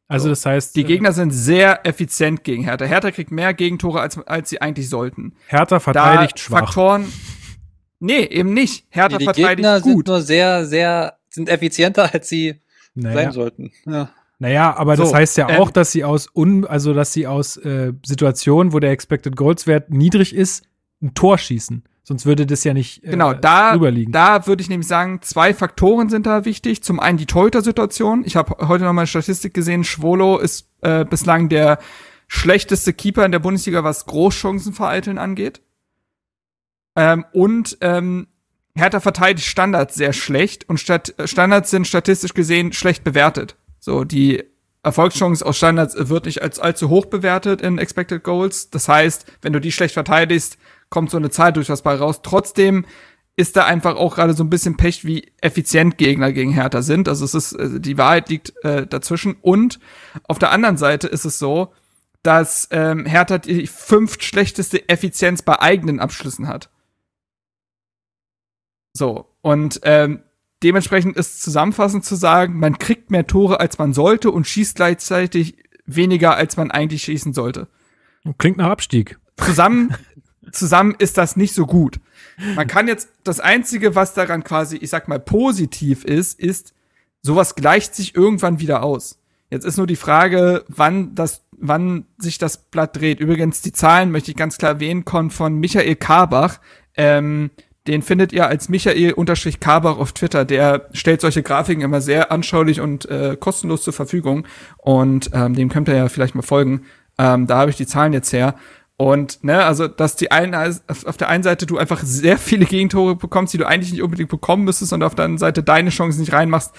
[0.09, 2.85] Also das heißt, die äh, Gegner sind sehr effizient gegen Hertha.
[2.85, 5.35] Hertha kriegt mehr Gegentore als als sie eigentlich sollten.
[5.47, 6.59] Hertha verteidigt da schwach.
[6.61, 7.05] Faktoren.
[7.99, 8.87] Nee, eben nicht.
[8.89, 9.93] Hertha nee, die verteidigt Gegner gut.
[9.93, 12.59] sind nur sehr sehr sind effizienter als sie
[12.95, 13.15] naja.
[13.15, 13.71] sein sollten.
[13.85, 14.09] Ja.
[14.39, 17.27] Naja, aber so, das heißt ja ähm, auch, dass sie aus un, also dass sie
[17.27, 20.63] aus äh, Situationen, wo der Expected Goals Wert niedrig ist,
[21.01, 21.83] ein Tor schießen.
[22.09, 24.11] Sonst würde das ja nicht äh, genau, da, überliegen.
[24.11, 26.81] Da würde ich nämlich sagen, zwei Faktoren sind da wichtig.
[26.81, 28.23] Zum einen die Torhüter-Situation.
[28.25, 29.83] Ich habe heute noch mal eine Statistik gesehen.
[29.83, 31.77] Schwolo ist äh, bislang der
[32.27, 35.61] schlechteste Keeper in der Bundesliga, was Großchancenvereiteln angeht.
[36.95, 38.25] Ähm, und ähm,
[38.73, 43.55] Hertha verteidigt Standards sehr schlecht und Stat Standards sind statistisch gesehen schlecht bewertet.
[43.79, 44.45] So, die
[44.81, 48.71] Erfolgschance aus Standards wird nicht als allzu hoch bewertet in Expected Goals.
[48.71, 50.57] Das heißt, wenn du die schlecht verteidigst,
[50.89, 52.21] kommt so eine Zahl durchaus bei raus.
[52.23, 52.85] Trotzdem
[53.35, 57.07] ist da einfach auch gerade so ein bisschen Pech, wie effizient Gegner gegen Hertha sind.
[57.07, 59.37] Also es ist, also die Wahrheit liegt äh, dazwischen.
[59.41, 59.79] Und
[60.27, 61.71] auf der anderen Seite ist es so,
[62.21, 66.69] dass ähm, Hertha die fünft schlechteste Effizienz bei eigenen Abschlüssen hat.
[68.93, 70.23] So, und ähm,
[70.61, 75.55] dementsprechend ist zusammenfassend zu sagen, man kriegt mehr Tore, als man sollte und schießt gleichzeitig
[75.85, 77.67] weniger, als man eigentlich schießen sollte.
[78.37, 79.17] Klingt nach Abstieg.
[79.37, 79.95] Zusammen,
[80.51, 81.99] zusammen ist das nicht so gut.
[82.55, 86.73] Man kann jetzt, das Einzige, was daran quasi, ich sag mal, positiv ist, ist,
[87.21, 89.19] sowas gleicht sich irgendwann wieder aus.
[89.49, 93.19] Jetzt ist nur die Frage, wann das, wann sich das Blatt dreht.
[93.19, 96.59] Übrigens, die Zahlen möchte ich ganz klar erwähnen, kommen von Michael Karbach.
[96.95, 97.49] Ähm,
[97.87, 100.45] den findet ihr als Michael-Karbach auf Twitter.
[100.45, 104.45] Der stellt solche Grafiken immer sehr anschaulich und äh, kostenlos zur Verfügung.
[104.77, 106.83] Und ähm, dem könnt ihr ja vielleicht mal folgen.
[107.17, 108.55] Ähm, da habe ich die Zahlen jetzt her.
[109.01, 113.15] Und, ne, also, dass die einen, auf der einen Seite du einfach sehr viele Gegentore
[113.15, 116.19] bekommst, die du eigentlich nicht unbedingt bekommen müsstest, und auf der anderen Seite deine Chancen
[116.19, 116.75] nicht reinmachst.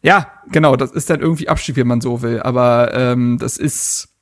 [0.00, 2.40] Ja, genau, das ist dann irgendwie Abstieg, wenn man so will.
[2.40, 4.14] Aber ähm, das ist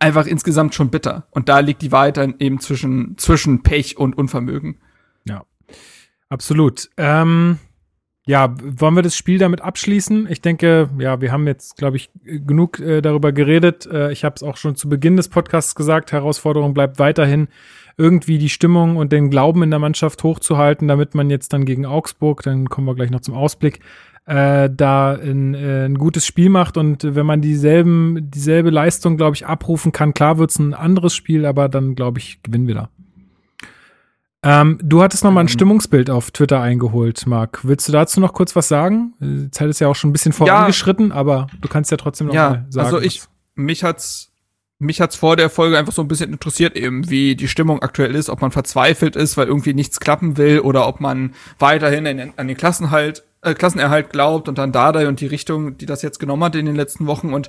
[0.00, 1.28] einfach insgesamt schon bitter.
[1.30, 4.80] Und da liegt die Wahrheit dann eben zwischen, zwischen Pech und Unvermögen.
[5.28, 5.44] Ja,
[6.28, 6.90] absolut.
[6.96, 7.60] Ähm,
[8.26, 10.28] ja, wollen wir das Spiel damit abschließen?
[10.30, 13.86] Ich denke, ja, wir haben jetzt, glaube ich, genug äh, darüber geredet.
[13.86, 17.48] Äh, ich habe es auch schon zu Beginn des Podcasts gesagt, Herausforderung bleibt weiterhin,
[17.98, 21.84] irgendwie die Stimmung und den Glauben in der Mannschaft hochzuhalten, damit man jetzt dann gegen
[21.84, 23.80] Augsburg, dann kommen wir gleich noch zum Ausblick,
[24.26, 29.36] äh, da ein, äh, ein gutes Spiel macht und wenn man dieselben, dieselbe Leistung, glaube
[29.36, 32.88] ich, abrufen kann, klar wird's ein anderes Spiel, aber dann, glaube ich, gewinnen wir da.
[34.44, 35.50] Ähm, du hattest noch mal ein mhm.
[35.50, 37.60] Stimmungsbild auf Twitter eingeholt, Marc.
[37.62, 39.14] Willst du dazu noch kurz was sagen?
[39.18, 41.14] Die Zeit ist ja auch schon ein bisschen vorangeschritten, ja.
[41.14, 42.84] aber du kannst ja trotzdem noch ja, mal sagen.
[42.84, 43.22] Also ich,
[43.54, 44.32] mich hat's,
[44.78, 48.14] mich hat's vor der Folge einfach so ein bisschen interessiert eben, wie die Stimmung aktuell
[48.14, 52.32] ist, ob man verzweifelt ist, weil irgendwie nichts klappen will oder ob man weiterhin in,
[52.36, 56.20] an den Klassenhalt, äh, Klassenerhalt glaubt und dann Dardai und die Richtung, die das jetzt
[56.20, 57.48] genommen hat in den letzten Wochen und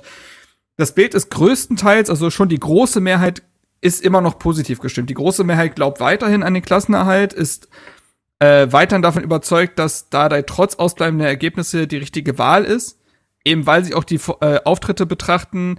[0.78, 3.42] das Bild ist größtenteils, also schon die große Mehrheit
[3.80, 5.10] ist immer noch positiv gestimmt.
[5.10, 7.68] Die große Mehrheit glaubt weiterhin an den Klassenerhalt, ist
[8.38, 12.98] äh, weiterhin davon überzeugt, dass Dardai trotz ausbleibender Ergebnisse die richtige Wahl ist,
[13.44, 15.78] eben weil sie auch die äh, Auftritte betrachten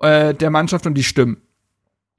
[0.00, 1.42] äh, der Mannschaft und die stimmen.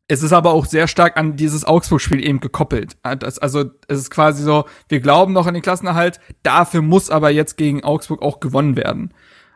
[0.08, 2.98] Es ist aber auch sehr stark an dieses Augsburg-Spiel eben gekoppelt.
[3.20, 7.30] Das, also es ist quasi so, wir glauben noch an den Klassenerhalt, dafür muss aber
[7.30, 9.14] jetzt gegen Augsburg auch gewonnen werden.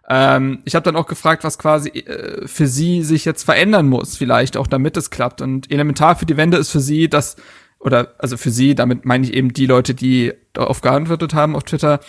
[0.10, 4.16] Ähm, ich habe dann auch gefragt, was quasi äh, für sie sich jetzt verändern muss,
[4.16, 5.42] vielleicht auch damit es klappt.
[5.42, 7.36] Und elementar für die Wende ist für sie, dass,
[7.80, 11.64] oder also für sie, damit meine ich eben die Leute, die darauf geantwortet haben auf
[11.64, 12.00] Twitter,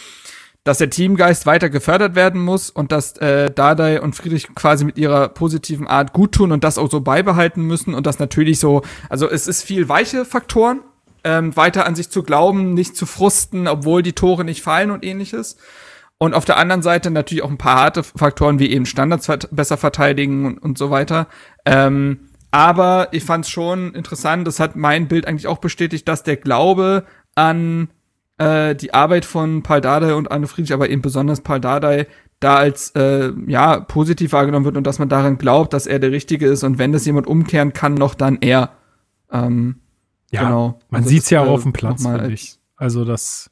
[0.65, 4.99] dass der Teamgeist weiter gefördert werden muss und dass äh, Dardai und Friedrich quasi mit
[4.99, 8.83] ihrer positiven Art gut tun und das auch so beibehalten müssen und das natürlich so,
[9.09, 10.81] also es ist viel weiche Faktoren,
[11.25, 15.05] ähm, weiter an sich zu glauben, nicht zu frusten, obwohl die Tore nicht fallen und
[15.05, 15.57] ähnliches.
[16.19, 19.77] Und auf der anderen Seite natürlich auch ein paar harte Faktoren wie eben Standards besser
[19.77, 21.29] verteidigen und, und so weiter.
[21.65, 26.25] Ähm, aber ich fand es schon interessant, das hat mein Bild eigentlich auch bestätigt, dass
[26.25, 27.05] der Glaube
[27.35, 27.89] an
[28.39, 32.07] äh, die Arbeit von Paul Dardai und Anne Friedrich, aber eben besonders Paul Dardai,
[32.41, 36.13] da als äh, ja positiv wahrgenommen wird und dass man daran glaubt, dass er der
[36.13, 38.71] Richtige ist und wenn das jemand umkehren kann, noch dann er.
[39.31, 39.81] Ähm,
[40.31, 40.79] ja, genau.
[40.89, 42.59] Man also sieht's ja auch äh, auf dem Platz, finde ich.
[42.77, 43.51] Also das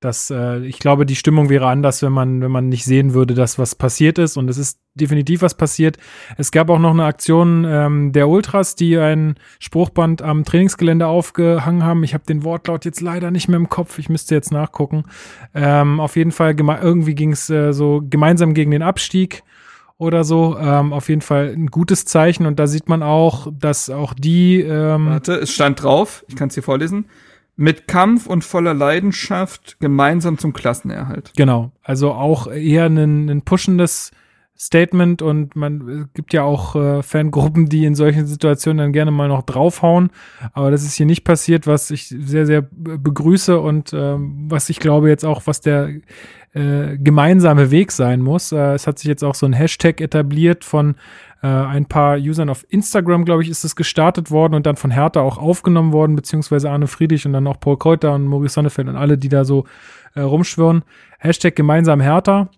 [0.00, 3.34] das, äh, ich glaube, die Stimmung wäre anders, wenn man, wenn man nicht sehen würde,
[3.34, 4.38] dass was passiert ist.
[4.38, 5.98] Und es ist definitiv was passiert.
[6.38, 11.84] Es gab auch noch eine Aktion ähm, der Ultras, die ein Spruchband am Trainingsgelände aufgehangen
[11.84, 12.02] haben.
[12.02, 13.98] Ich habe den Wortlaut jetzt leider nicht mehr im Kopf.
[13.98, 15.04] Ich müsste jetzt nachgucken.
[15.54, 19.42] Ähm, auf jeden Fall, irgendwie ging es äh, so gemeinsam gegen den Abstieg
[19.98, 20.56] oder so.
[20.58, 22.46] Ähm, auf jeden Fall ein gutes Zeichen.
[22.46, 24.62] Und da sieht man auch, dass auch die.
[24.62, 26.24] Ähm, Warte, es stand drauf.
[26.26, 27.04] Ich kann es hier vorlesen
[27.60, 31.32] mit Kampf und voller Leidenschaft gemeinsam zum Klassenerhalt.
[31.36, 34.12] Genau, also auch eher ein, ein pushendes
[34.58, 39.28] Statement und man gibt ja auch äh, Fangruppen, die in solchen Situationen dann gerne mal
[39.28, 40.08] noch draufhauen.
[40.54, 44.80] Aber das ist hier nicht passiert, was ich sehr, sehr begrüße und äh, was ich
[44.80, 45.90] glaube jetzt auch, was der
[46.52, 48.52] äh, gemeinsame Weg sein muss.
[48.52, 50.96] Äh, es hat sich jetzt auch so ein Hashtag etabliert von
[51.42, 54.90] äh, ein paar Usern auf Instagram, glaube ich, ist es gestartet worden und dann von
[54.90, 58.88] Hertha auch aufgenommen worden, beziehungsweise Arne Friedrich und dann auch Paul Kräuter und Maurice Sonnefeld
[58.88, 59.64] und alle, die da so
[60.14, 60.82] äh, rumschwirren.
[61.18, 62.50] Hashtag gemeinsam Hertha.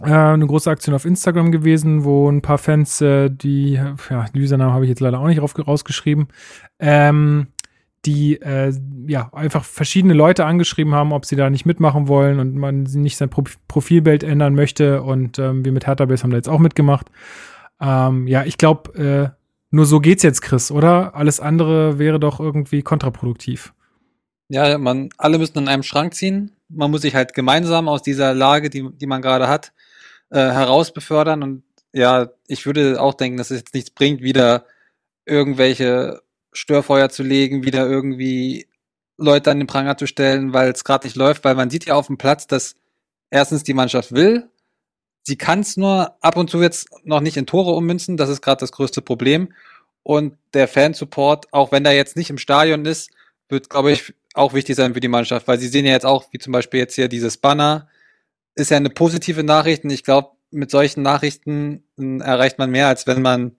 [0.00, 4.40] Äh, eine große Aktion auf Instagram gewesen, wo ein paar Fans, äh, die, ja, die
[4.40, 6.28] Usernamen habe ich jetzt leider auch nicht raus, rausgeschrieben,
[6.78, 7.48] ähm,
[8.04, 8.72] die äh,
[9.06, 13.16] ja einfach verschiedene Leute angeschrieben haben, ob sie da nicht mitmachen wollen und man nicht
[13.16, 15.02] sein Pro Profilbild ändern möchte.
[15.02, 17.10] Und ähm, wir mit Hertha Base haben da jetzt auch mitgemacht.
[17.80, 19.38] Ähm, ja, ich glaube, äh,
[19.70, 21.14] nur so geht's jetzt, Chris, oder?
[21.14, 23.74] Alles andere wäre doch irgendwie kontraproduktiv.
[24.48, 26.56] Ja, man, alle müssen in einem Schrank ziehen.
[26.68, 29.72] Man muss sich halt gemeinsam aus dieser Lage, die, die man gerade hat,
[30.30, 31.42] äh, heraus befördern.
[31.42, 34.64] Und ja, ich würde auch denken, dass es jetzt nichts bringt, wieder
[35.26, 36.22] irgendwelche
[36.52, 38.68] Störfeuer zu legen, wieder irgendwie
[39.18, 41.94] Leute an den Pranger zu stellen, weil es gerade nicht läuft, weil man sieht ja
[41.94, 42.76] auf dem Platz, dass
[43.30, 44.48] erstens die Mannschaft will,
[45.28, 48.40] sie kann es nur ab und zu jetzt noch nicht in Tore ummünzen, das ist
[48.40, 49.52] gerade das größte Problem.
[50.02, 53.10] Und der Fansupport, auch wenn er jetzt nicht im Stadion ist,
[53.50, 56.24] wird, glaube ich, auch wichtig sein für die Mannschaft, weil sie sehen ja jetzt auch,
[56.32, 57.88] wie zum Beispiel jetzt hier dieses Banner,
[58.54, 62.88] ist ja eine positive Nachricht und ich glaube, mit solchen Nachrichten hm, erreicht man mehr,
[62.88, 63.56] als wenn man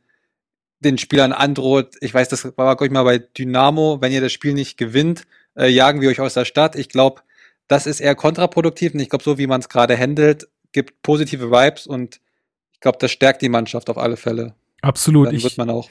[0.80, 1.96] den Spielern androht.
[2.02, 5.28] Ich weiß, das war, glaube ich, mal bei Dynamo, wenn ihr das Spiel nicht gewinnt,
[5.56, 6.76] äh, jagen wir euch aus der Stadt.
[6.76, 7.22] Ich glaube,
[7.68, 11.52] das ist eher kontraproduktiv und ich glaube, so wie man es gerade handelt, gibt positive
[11.52, 12.20] Vibes und
[12.74, 14.56] ich glaube, das stärkt die Mannschaft auf alle Fälle.
[14.82, 15.28] Absolut.
[15.28, 15.90] Dann wird man auch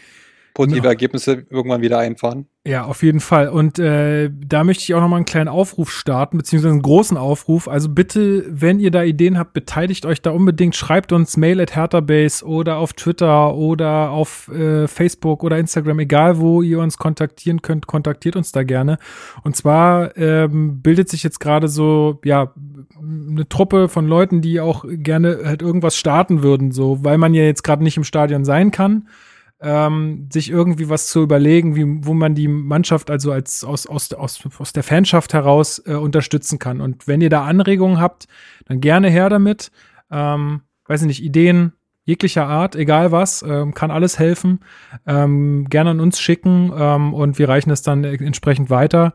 [0.59, 0.91] positive genau.
[0.91, 2.47] Ergebnisse irgendwann wieder einfahren.
[2.67, 3.49] Ja, auf jeden Fall.
[3.49, 7.17] Und äh, da möchte ich auch noch mal einen kleinen Aufruf starten, beziehungsweise einen großen
[7.17, 7.69] Aufruf.
[7.69, 10.75] Also bitte, wenn ihr da Ideen habt, beteiligt euch da unbedingt.
[10.75, 16.41] Schreibt uns Mail at Herterbase oder auf Twitter oder auf äh, Facebook oder Instagram, egal
[16.41, 18.99] wo ihr uns kontaktieren könnt, kontaktiert uns da gerne.
[19.45, 22.53] Und zwar ähm, bildet sich jetzt gerade so, ja,
[23.01, 27.45] eine Truppe von Leuten, die auch gerne halt irgendwas starten würden, so, weil man ja
[27.45, 29.07] jetzt gerade nicht im Stadion sein kann
[29.61, 34.13] ähm, sich irgendwie was zu überlegen, wie, wo man die Mannschaft also als aus, aus,
[34.13, 36.81] aus, aus der Fanschaft heraus äh, unterstützen kann.
[36.81, 38.29] Und wenn ihr da Anregungen habt,
[38.67, 39.71] dann gerne her damit.
[40.11, 41.73] Ähm, weiß ich nicht, Ideen
[42.05, 44.61] jeglicher Art, egal was, ähm, kann alles helfen.
[45.07, 49.13] Ähm, gerne an uns schicken ähm, und wir reichen es dann entsprechend weiter.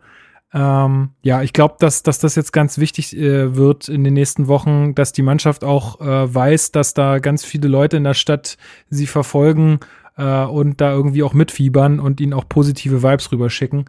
[0.54, 4.48] Ähm, ja, ich glaube, dass, dass das jetzt ganz wichtig äh, wird in den nächsten
[4.48, 8.58] Wochen, dass die Mannschaft auch äh, weiß, dass da ganz viele Leute in der Stadt
[8.90, 9.80] sie verfolgen
[10.18, 13.86] äh, und da irgendwie auch mitfiebern und ihnen auch positive Vibes rüberschicken.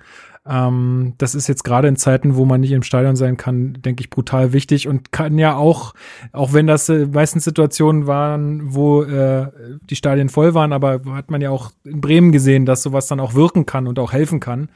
[0.46, 4.02] Ähm, das ist jetzt gerade in Zeiten, wo man nicht im Stadion sein kann, denke
[4.02, 5.94] ich, brutal wichtig und kann ja auch,
[6.32, 9.50] auch wenn das äh, meistens Situationen waren, wo äh,
[9.88, 13.20] die Stadien voll waren, aber hat man ja auch in Bremen gesehen, dass sowas dann
[13.20, 14.68] auch wirken kann und auch helfen kann.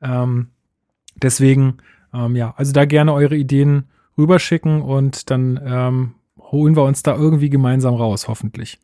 [0.00, 0.48] Ähm,
[1.20, 1.78] deswegen,
[2.14, 7.16] ähm, ja, also da gerne eure Ideen rüberschicken und dann ähm, holen wir uns da
[7.16, 8.78] irgendwie gemeinsam raus, hoffentlich.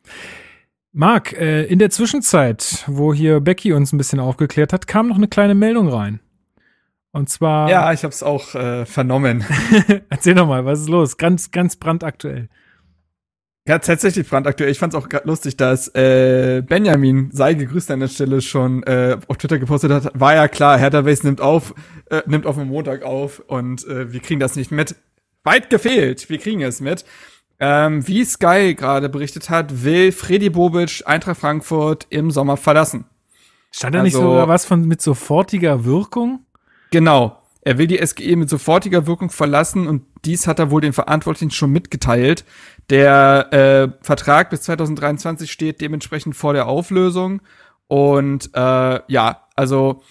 [0.97, 5.17] Marc, äh, in der Zwischenzeit, wo hier Becky uns ein bisschen aufgeklärt hat, kam noch
[5.17, 6.21] eine kleine Meldung rein.
[7.11, 7.69] Und zwar.
[7.69, 9.45] Ja, ich habe es auch äh, vernommen.
[10.09, 11.17] Erzähl doch mal, was ist los?
[11.17, 12.49] Ganz, ganz brandaktuell.
[13.67, 14.71] Ja, tatsächlich brandaktuell.
[14.71, 19.39] Ich fand's auch lustig, dass äh, Benjamin, sei gegrüßt an der Stelle, schon äh, auf
[19.39, 20.13] Twitter gepostet hat.
[20.15, 21.75] War ja klar, Hertha Base nimmt auf,
[22.09, 24.95] äh, nimmt auf den Montag auf und äh, wir kriegen das nicht mit.
[25.43, 27.05] Weit gefehlt, wir kriegen es mit.
[27.61, 33.05] Ähm, wie Sky gerade berichtet hat, will Freddy Bobic Eintracht Frankfurt im Sommer verlassen.
[33.71, 36.41] Stand da also, nicht sogar was von mit sofortiger Wirkung?
[36.91, 37.41] Genau.
[37.63, 41.51] Er will die SGE mit sofortiger Wirkung verlassen und dies hat er wohl den Verantwortlichen
[41.51, 42.45] schon mitgeteilt.
[42.91, 47.41] Der äh, Vertrag bis 2023 steht dementsprechend vor der Auflösung.
[47.89, 50.03] Und äh, ja, also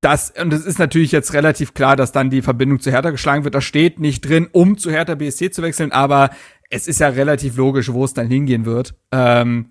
[0.00, 3.44] das, und es ist natürlich jetzt relativ klar, dass dann die Verbindung zu Hertha geschlagen
[3.44, 3.54] wird.
[3.54, 6.30] Da steht nicht drin, um zu Hertha BSC zu wechseln, aber
[6.70, 8.94] es ist ja relativ logisch, wo es dann hingehen wird.
[9.10, 9.70] Ähm,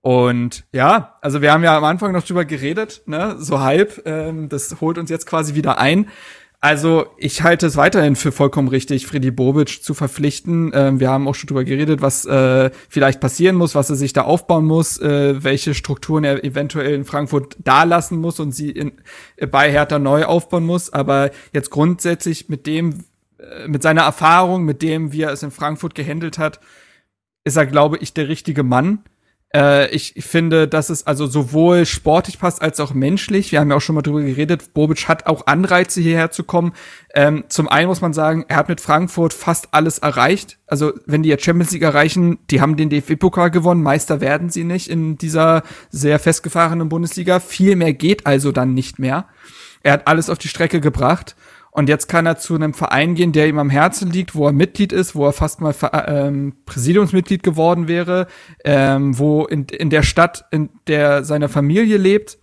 [0.00, 4.02] und ja, also wir haben ja am Anfang noch drüber geredet, ne, so halb.
[4.06, 6.08] Ähm, das holt uns jetzt quasi wieder ein.
[6.60, 10.72] Also ich halte es weiterhin für vollkommen richtig, Freddy Bobic zu verpflichten.
[10.74, 14.14] Ähm, wir haben auch schon drüber geredet, was äh, vielleicht passieren muss, was er sich
[14.14, 18.70] da aufbauen muss, äh, welche Strukturen er eventuell in Frankfurt da lassen muss und sie
[18.70, 18.92] in,
[19.36, 20.92] äh, bei Hertha neu aufbauen muss.
[20.92, 23.04] Aber jetzt grundsätzlich mit dem,
[23.38, 26.60] äh, mit seiner Erfahrung, mit dem, wie er es in Frankfurt gehandelt hat,
[27.44, 29.04] ist er, glaube ich, der richtige Mann.
[29.54, 33.52] Äh, ich finde, dass es also sowohl sportlich passt als auch menschlich.
[33.52, 34.74] Wir haben ja auch schon mal drüber geredet.
[34.74, 36.72] Bobic hat auch Anreize hierher zu kommen.
[37.14, 40.58] Ähm, zum einen muss man sagen, er hat mit Frankfurt fast alles erreicht.
[40.66, 43.82] Also wenn die jetzt Champions League erreichen, die haben den DFB-Pokal gewonnen.
[43.82, 47.40] Meister werden sie nicht in dieser sehr festgefahrenen Bundesliga.
[47.40, 49.26] Viel mehr geht also dann nicht mehr.
[49.82, 51.36] Er hat alles auf die Strecke gebracht.
[51.76, 54.52] Und jetzt kann er zu einem Verein gehen, der ihm am Herzen liegt, wo er
[54.52, 55.74] Mitglied ist, wo er fast mal
[56.06, 58.28] ähm, Präsidiumsmitglied geworden wäre,
[58.64, 62.38] ähm, wo in, in der Stadt, in der seine Familie lebt.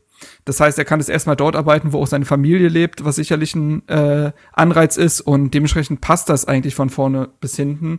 [0.45, 3.55] Das heißt, er kann es erstmal dort arbeiten, wo auch seine Familie lebt, was sicherlich
[3.55, 5.19] ein äh, Anreiz ist.
[5.19, 7.97] Und dementsprechend passt das eigentlich von vorne bis hinten.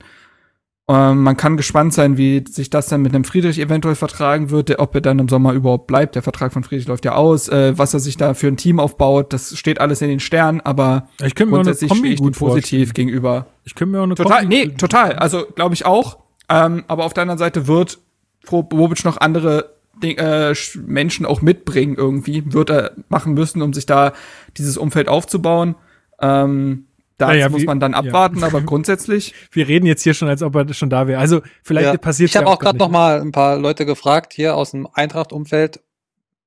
[0.86, 4.68] Ähm, man kann gespannt sein, wie sich das dann mit einem Friedrich eventuell vertragen wird,
[4.68, 6.14] der, ob er dann im Sommer überhaupt bleibt.
[6.14, 7.48] Der Vertrag von Friedrich läuft ja aus.
[7.48, 10.60] Äh, was er sich da für ein Team aufbaut, das steht alles in den Sternen,
[10.60, 13.46] aber ich grundsätzlich stehe ich gut positiv gegenüber.
[13.64, 15.14] Ich könnte mir auch eine total, Kombi nee, total.
[15.14, 16.18] Also glaube ich auch.
[16.50, 17.98] Ähm, aber auf der anderen Seite wird
[18.46, 20.54] Bobic noch andere Ding, äh,
[20.84, 24.12] Menschen auch mitbringen irgendwie, wird er machen müssen, um sich da
[24.58, 25.76] dieses Umfeld aufzubauen.
[26.20, 26.86] Ähm,
[27.16, 28.46] da ja, ja, muss man dann abwarten, ja.
[28.46, 29.34] aber grundsätzlich.
[29.52, 31.20] Wir reden jetzt hier schon, als ob er schon da wäre.
[31.20, 34.72] Also vielleicht passiert Ich habe auch gerade noch mal ein paar Leute gefragt hier aus
[34.72, 35.80] dem Eintracht-Umfeld,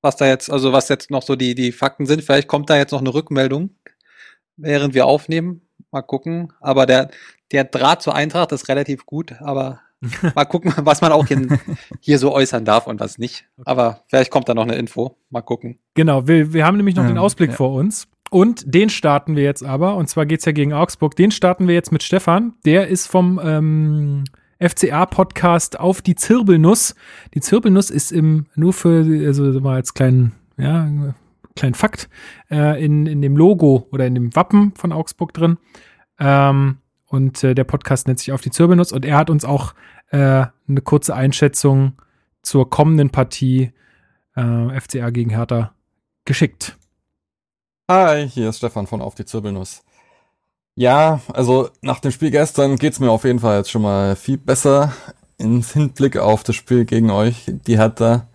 [0.02, 2.23] was da jetzt, also was jetzt noch so die, die Fakten sind.
[2.23, 3.72] Vielleicht kommt da jetzt noch eine Rückmeldung,
[4.57, 5.61] während wir aufnehmen.
[5.91, 6.52] Mal gucken.
[6.60, 7.10] Aber der,
[7.52, 9.80] der Draht zur Eintracht ist relativ gut, aber
[10.35, 11.60] mal gucken, was man auch hier,
[12.02, 13.45] hier so äußern darf und was nicht.
[13.65, 15.18] Aber vielleicht kommt da noch eine Info.
[15.30, 15.80] Mal gucken.
[15.95, 17.56] Genau, wir, wir haben nämlich noch den Ähm, Ausblick ja.
[17.56, 18.07] vor uns.
[18.30, 21.76] Und den starten wir jetzt aber, und zwar geht's ja gegen Augsburg, den starten wir
[21.76, 22.54] jetzt mit Stefan.
[22.66, 24.26] Der ist vom ähm,
[24.60, 26.95] FCA-Podcast auf die Zirbelnuss.
[27.34, 31.14] Die Zirbelnuss ist im, nur für, also so mal als kleinen, ja,
[31.56, 32.10] kleinen Fakt,
[32.52, 35.58] äh, in, in dem Logo oder in dem Wappen von Augsburg drin.
[36.20, 39.74] Ähm, und äh, der Podcast nennt sich auf die Zirbelnuss und er hat uns auch
[40.10, 40.18] äh,
[40.68, 41.94] eine kurze Einschätzung
[42.41, 43.72] zur kommenden Partie
[44.36, 45.74] äh, FCA gegen Hertha
[46.26, 46.77] geschickt.
[47.89, 49.81] Hi, hier ist Stefan von Auf die Zirbelnuss.
[50.76, 54.38] Ja, also nach dem Spiel gestern geht's mir auf jeden Fall jetzt schon mal viel
[54.38, 54.91] besser
[55.38, 58.27] im Hinblick auf das Spiel gegen euch, die Hertha,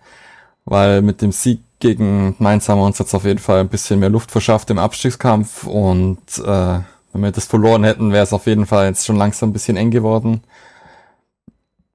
[0.65, 3.99] weil mit dem Sieg gegen Mainz haben wir uns jetzt auf jeden Fall ein bisschen
[3.99, 6.79] mehr Luft verschafft im Abstiegskampf und äh,
[7.11, 9.77] wenn wir das verloren hätten, wäre es auf jeden Fall jetzt schon langsam ein bisschen
[9.77, 10.41] eng geworden.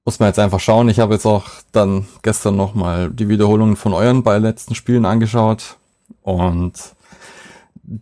[0.05, 0.87] Muss man jetzt einfach schauen.
[0.87, 5.75] Ich habe jetzt auch dann gestern nochmal die Wiederholungen von euren beiden letzten Spielen angeschaut
[6.21, 6.95] und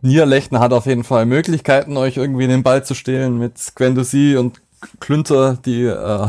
[0.01, 4.61] Niederlechner hat auf jeden Fall Möglichkeiten, euch irgendwie den Ball zu stehlen mit Gwendosi und
[4.99, 6.27] Klünter, die äh,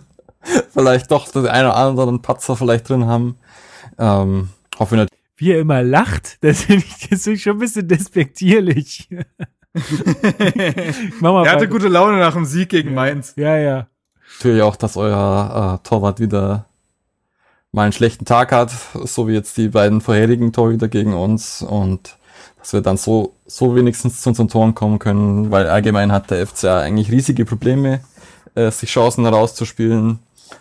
[0.72, 3.36] vielleicht doch den einen oder anderen Patzer vielleicht drin haben.
[3.98, 5.20] Ähm, hoffe natürlich.
[5.36, 9.08] Wie er immer lacht, das finde ich, das find ich schon ein bisschen despektierlich.
[9.76, 13.34] Er hatte gute Laune nach dem Sieg gegen Mainz.
[13.36, 13.88] Ja, ja.
[14.38, 16.66] natürlich auch, dass euer äh, Torwart wieder
[17.72, 18.70] mal einen schlechten Tag hat,
[19.02, 22.18] so wie jetzt die beiden vorherigen Torhüter gegen uns und
[22.64, 26.46] dass wir dann so, so wenigstens zu unseren Toren kommen können, weil allgemein hat der
[26.46, 28.00] FCA eigentlich riesige Probleme,
[28.54, 30.20] äh, sich Chancen herauszuspielen,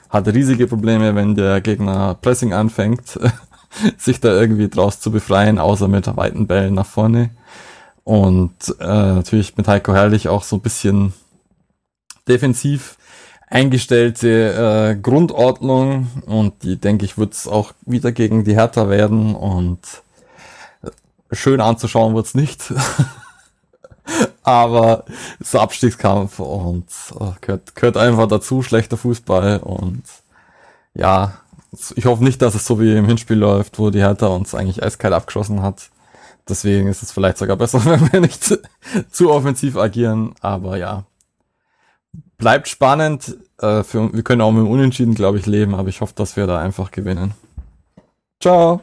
[0.10, 3.18] hat riesige Probleme, wenn der Gegner Pressing anfängt,
[3.98, 7.30] sich da irgendwie draus zu befreien, außer mit weiten Bällen nach vorne.
[8.04, 8.52] Und
[8.82, 11.14] äh, natürlich mit Heiko Herrlich auch so ein bisschen
[12.28, 12.98] defensiv
[13.48, 19.36] eingestellte äh, Grundordnung und die, denke ich, wird es auch wieder gegen die Hertha werden
[19.36, 19.80] und
[21.34, 22.74] schön anzuschauen wird's nicht.
[24.44, 25.06] Aber
[25.40, 26.86] es ist ein Abstiegskampf und
[27.20, 30.04] äh, gehört, gehört einfach dazu, schlechter Fußball und
[30.94, 31.34] ja,
[31.96, 34.84] ich hoffe nicht, dass es so wie im Hinspiel läuft, wo die Hertha uns eigentlich
[34.84, 35.90] eiskalt abgeschossen hat.
[36.48, 38.62] Deswegen ist es vielleicht sogar besser, wenn wir nicht zu,
[39.10, 41.06] zu offensiv agieren, aber ja,
[42.38, 43.38] bleibt spannend.
[43.60, 46.36] Äh, für, wir können auch mit dem Unentschieden, glaube ich, leben, aber ich hoffe, dass
[46.36, 47.34] wir da einfach gewinnen.
[48.42, 48.82] Ciao.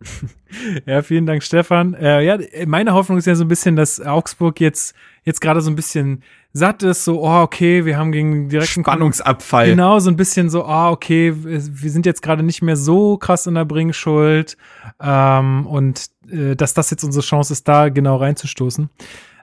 [0.86, 1.94] Ja, vielen Dank, Stefan.
[1.94, 4.94] Äh, ja, meine Hoffnung ist ja so ein bisschen, dass Augsburg jetzt,
[5.24, 6.22] jetzt gerade so ein bisschen
[6.52, 9.68] satt ist, so, oh, okay, wir haben gegen direkten Spannungsabfall.
[9.68, 13.46] Genau, so ein bisschen so, ah, okay, wir sind jetzt gerade nicht mehr so krass
[13.46, 14.56] in der Bringschuld.
[15.00, 18.88] Ähm, und äh, dass das jetzt unsere Chance ist, da genau reinzustoßen.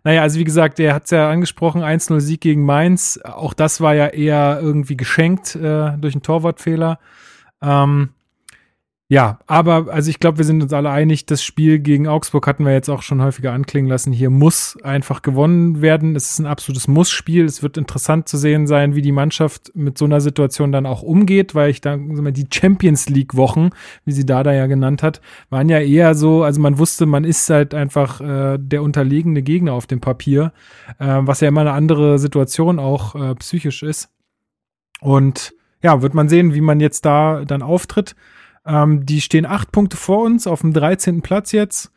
[0.04, 3.20] Naja, also wie gesagt, der hat es ja angesprochen, 1-0 Sieg gegen Mainz.
[3.24, 7.00] Auch das war ja eher irgendwie geschenkt äh, durch einen Torwartfehler.
[7.62, 8.10] Ähm,
[9.08, 12.66] ja, aber also ich glaube, wir sind uns alle einig, das Spiel gegen Augsburg hatten
[12.66, 14.12] wir jetzt auch schon häufiger anklingen lassen.
[14.12, 16.16] Hier muss einfach gewonnen werden.
[16.16, 17.46] Es ist ein absolutes Muss-Spiel.
[17.46, 21.04] Es wird interessant zu sehen sein, wie die Mannschaft mit so einer Situation dann auch
[21.04, 23.70] umgeht, weil ich dann die Champions League Wochen,
[24.06, 25.22] wie sie Dada ja genannt hat,
[25.52, 29.74] waren ja eher so, also man wusste, man ist halt einfach äh, der unterlegene Gegner
[29.74, 30.52] auf dem Papier,
[30.98, 34.10] äh, was ja immer eine andere Situation auch äh, psychisch ist.
[35.00, 35.54] Und
[35.84, 38.16] ja, wird man sehen, wie man jetzt da dann auftritt.
[38.66, 41.22] Ähm, die stehen acht Punkte vor uns auf dem 13.
[41.22, 41.92] Platz jetzt.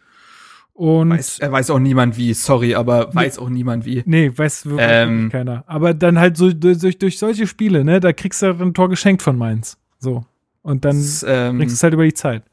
[0.75, 4.05] Und Weiß, er weiß auch niemand wie, sorry, aber weiß auch niemand wie.
[4.07, 5.29] nee, weiß wirklich Ähm.
[5.29, 5.65] keiner.
[5.67, 8.89] Aber dann halt so durch, durch solche Spiele, ne, da kriegst du halt ein Tor
[8.89, 9.77] geschenkt von Mainz.
[9.99, 10.25] So.
[10.63, 12.45] Und dann Das, ähm, bringst du es halt über die Zeit.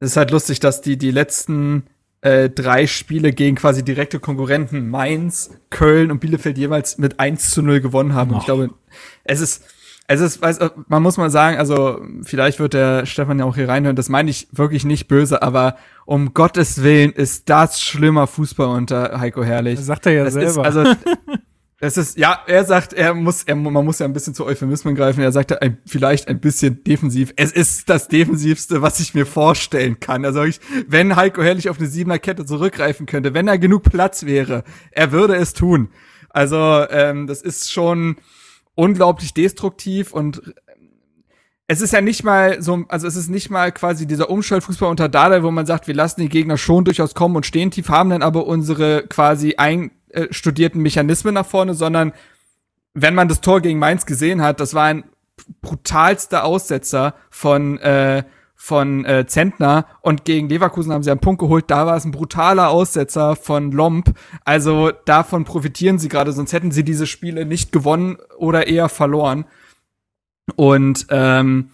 [0.00, 1.84] Es ist halt lustig, dass die die letzten
[2.22, 7.62] äh, drei Spiele gegen quasi direkte Konkurrenten Mainz, Köln und Bielefeld jeweils mit 1 zu
[7.62, 8.32] 0 gewonnen haben.
[8.32, 8.70] Und ich glaube,
[9.22, 9.64] es ist,
[10.08, 10.58] es ist, weiß,
[10.88, 14.30] man muss mal sagen, also vielleicht wird der Stefan ja auch hier reinhören, das meine
[14.30, 19.76] ich wirklich nicht böse, aber um Gottes Willen ist das schlimmer Fußball unter Heiko Herrlich.
[19.76, 20.68] Das sagt er ja Das selber.
[20.68, 20.84] Ist, also,
[21.80, 24.94] es ist, ja, er sagt, er muss, er, man muss ja ein bisschen zu Euphemismen
[24.94, 25.20] greifen.
[25.20, 27.32] Er sagt ein, vielleicht ein bisschen defensiv.
[27.34, 30.24] Es ist das defensivste, was ich mir vorstellen kann.
[30.24, 34.62] Also ich, wenn Heiko Herrlich auf eine Siebener-Kette zurückgreifen könnte, wenn da genug Platz wäre,
[34.92, 35.88] er würde es tun.
[36.30, 38.16] Also, ähm, das ist schon
[38.76, 40.54] unglaublich destruktiv und
[41.68, 45.08] es ist ja nicht mal so, also es ist nicht mal quasi dieser Umschaltfußball unter
[45.08, 48.10] Dada, wo man sagt, wir lassen die Gegner schon durchaus kommen und stehen tief, haben
[48.10, 52.12] dann aber unsere quasi einstudierten Mechanismen nach vorne, sondern
[52.94, 55.04] wenn man das Tor gegen Mainz gesehen hat, das war ein
[55.60, 58.22] brutalster Aussetzer von, äh,
[58.56, 61.66] von äh, Zentner und gegen Leverkusen haben sie einen Punkt geholt.
[61.68, 64.14] Da war es ein brutaler Aussetzer von Lomp.
[64.44, 69.44] Also davon profitieren sie gerade, sonst hätten sie diese Spiele nicht gewonnen oder eher verloren.
[70.56, 71.70] Und ähm,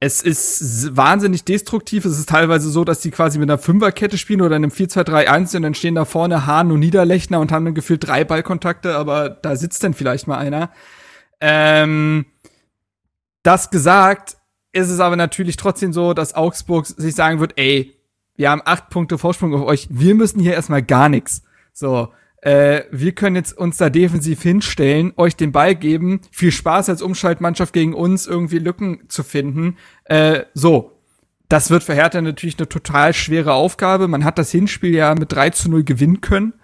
[0.00, 2.04] es ist wahnsinnig destruktiv.
[2.04, 5.62] Es ist teilweise so, dass die quasi mit einer Fünferkette spielen oder einem 4-2-3-1 und
[5.62, 9.56] dann stehen da vorne Hahn und Niederlechner und haben dann gefühlt drei Ballkontakte, aber da
[9.56, 10.70] sitzt dann vielleicht mal einer.
[11.40, 12.26] Ähm,
[13.42, 14.36] das gesagt,
[14.74, 17.94] ist es aber natürlich trotzdem so, dass Augsburg sich sagen wird, ey,
[18.36, 21.42] wir haben acht Punkte Vorsprung auf euch, wir müssen hier erstmal gar nichts.
[21.72, 22.08] So,
[22.42, 27.02] äh, wir können jetzt uns da defensiv hinstellen, euch den Ball geben, viel Spaß als
[27.02, 29.76] Umschaltmannschaft gegen uns irgendwie Lücken zu finden.
[30.04, 30.98] Äh, so,
[31.48, 34.08] das wird für Hertha natürlich eine total schwere Aufgabe.
[34.08, 36.54] Man hat das Hinspiel ja mit 3 zu 0 gewinnen können.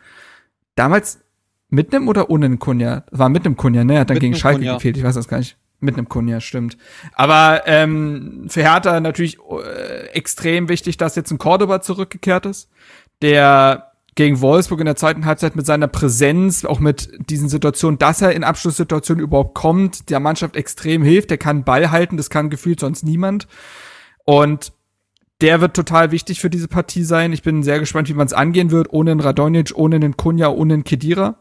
[0.74, 1.20] Damals
[1.68, 3.04] mit einem oder ohne einen Kunja?
[3.12, 4.00] War mit einem Kunja, ne?
[4.00, 4.74] Hat dann Mit gegen Schalke Kunja.
[4.74, 5.56] gefehlt, ich weiß das gar nicht.
[5.80, 6.76] Mit einem Kunja, stimmt.
[7.14, 12.70] Aber ähm, für Hertha natürlich äh, extrem wichtig, dass jetzt ein Cordoba zurückgekehrt ist,
[13.22, 18.20] der gegen Wolfsburg in der zweiten Halbzeit mit seiner Präsenz, auch mit diesen Situationen, dass
[18.20, 21.30] er in Abschlusssituationen überhaupt kommt, der Mannschaft extrem hilft.
[21.30, 23.48] Der kann Ball halten, das kann gefühlt sonst niemand.
[24.24, 24.72] Und
[25.40, 27.32] der wird total wichtig für diese Partie sein.
[27.32, 30.50] Ich bin sehr gespannt, wie man es angehen wird, ohne einen Radonjic, ohne einen Kunja,
[30.50, 31.38] ohne einen Kedira.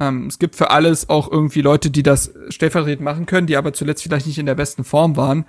[0.00, 3.72] Ähm, es gibt für alles auch irgendwie Leute, die das stellvertretend machen können, die aber
[3.72, 5.46] zuletzt vielleicht nicht in der besten Form waren.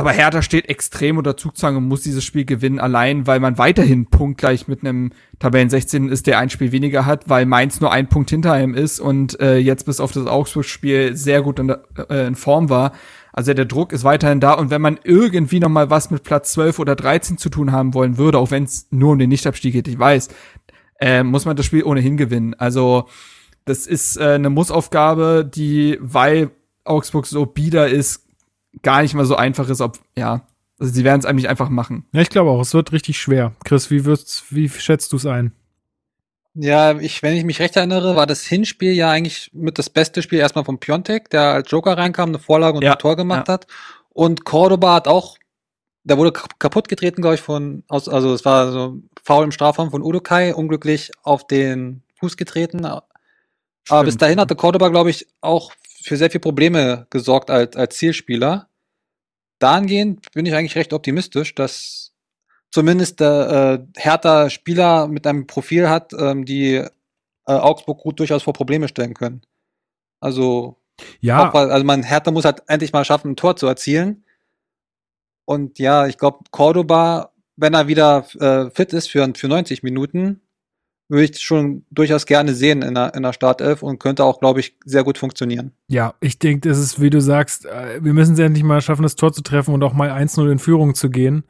[0.00, 4.06] Aber Hertha steht extrem unter Zugzwang und muss dieses Spiel gewinnen, allein weil man weiterhin
[4.06, 8.08] punktgleich mit einem Tabellen 16 ist, der ein Spiel weniger hat, weil Mainz nur ein
[8.08, 11.82] Punkt hinter ihm ist und äh, jetzt bis auf das Augsburg-Spiel sehr gut in, der,
[12.08, 12.92] äh, in Form war.
[13.32, 16.52] Also der Druck ist weiterhin da und wenn man irgendwie noch mal was mit Platz
[16.52, 19.74] 12 oder 13 zu tun haben wollen würde, auch wenn es nur um den Nichtabstieg
[19.74, 20.28] geht, ich weiß,
[21.00, 22.54] äh, muss man das Spiel ohnehin gewinnen.
[22.54, 23.06] Also
[23.70, 26.50] das ist äh, eine Mussaufgabe, die, weil
[26.84, 28.26] Augsburg so bieder ist,
[28.82, 30.42] gar nicht mal so einfach ist, ob, ja,
[30.78, 32.04] also sie werden es eigentlich einfach machen.
[32.12, 33.52] Ja, ich glaube auch, es wird richtig schwer.
[33.64, 35.52] Chris, wie wird's, wie schätzt du es ein?
[36.54, 40.20] Ja, ich, wenn ich mich recht erinnere, war das Hinspiel ja eigentlich mit das beste
[40.20, 43.46] Spiel erstmal von Piontek, der als Joker reinkam, eine Vorlage und Ja, ein Tor gemacht
[43.46, 43.54] ja.
[43.54, 43.66] hat.
[44.08, 45.38] Und Cordoba hat auch,
[46.02, 49.52] der wurde kap- kaputt getreten, glaube ich, von, aus, also es war so faul im
[49.52, 52.84] Strafraum von Udokai, unglücklich auf den Fuß getreten.
[53.88, 54.22] Aber bis Stimmt.
[54.22, 58.68] dahin hatte Cordoba, glaube ich, auch für sehr viele Probleme gesorgt als, als Zielspieler.
[59.58, 62.12] Dahingehend bin ich eigentlich recht optimistisch, dass
[62.70, 66.88] zumindest der äh, Hertha Spieler mit einem Profil hat, ähm, die äh,
[67.46, 69.42] Augsburg gut durchaus vor Probleme stellen können.
[70.20, 70.78] Also,
[71.20, 74.24] Ja, auch, also man Hertha muss halt endlich mal schaffen, ein Tor zu erzielen.
[75.44, 80.40] Und ja, ich glaube, Cordoba, wenn er wieder äh, fit ist für, für 90 Minuten,
[81.10, 84.60] würde ich schon durchaus gerne sehen in der, in der Startelf und könnte auch, glaube
[84.60, 85.72] ich, sehr gut funktionieren.
[85.88, 89.02] ja, ich denke, das ist, wie du sagst, äh, wir müssen es endlich mal schaffen,
[89.02, 91.44] das Tor zu treffen und auch mal 1-0 in Führung zu gehen.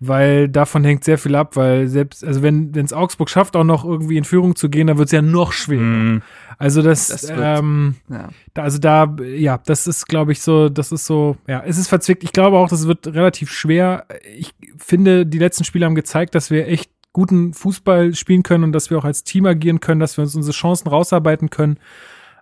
[0.00, 3.84] Weil davon hängt sehr viel ab, weil selbst, also wenn es Augsburg schafft, auch noch
[3.84, 5.80] irgendwie in Führung zu gehen, dann wird es ja noch schwerer.
[5.80, 6.22] Mhm.
[6.58, 8.28] Also das, Das wird- ähm, Ja.
[8.54, 11.88] da, also da, ja, das ist, glaube ich, so, das ist so, ja, es ist
[11.88, 12.24] verzwickt.
[12.24, 14.04] Ich glaube auch, das wird relativ schwer.
[14.36, 18.72] Ich finde, die letzten Spiele haben gezeigt, dass wir echt guten Fußball spielen können und
[18.72, 21.78] dass wir auch als Team agieren können, dass wir uns unsere Chancen rausarbeiten können.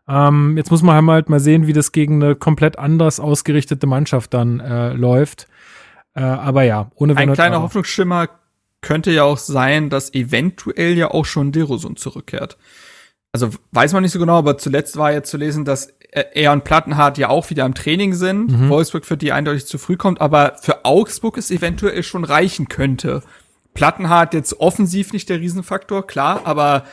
[0.08, 4.34] Ähm, jetzt muss man halt mal sehen, wie das gegen eine komplett anders ausgerichtete Mannschaft
[4.34, 5.46] dann äh, läuft.
[6.14, 7.62] Äh, aber ja, ohne Wenn Ein kleiner.
[7.62, 8.28] Hoffnungsschimmer
[8.80, 12.56] könnte ja auch sein, dass eventuell ja auch schon Derosum zurückkehrt.
[13.30, 16.64] Also weiß man nicht so genau, aber zuletzt war ja zu lesen, dass er und
[16.64, 18.50] Plattenhardt ja auch wieder im Training sind.
[18.52, 18.68] Mhm.
[18.68, 23.22] Wolfsburg für die eindeutig zu früh kommt, aber für Augsburg es eventuell schon reichen könnte.
[23.74, 26.84] Plattenhardt jetzt offensiv nicht der Riesenfaktor, klar, aber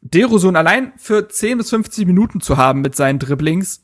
[0.00, 3.82] Derosum allein für 10 bis 50 Minuten zu haben mit seinen Dribblings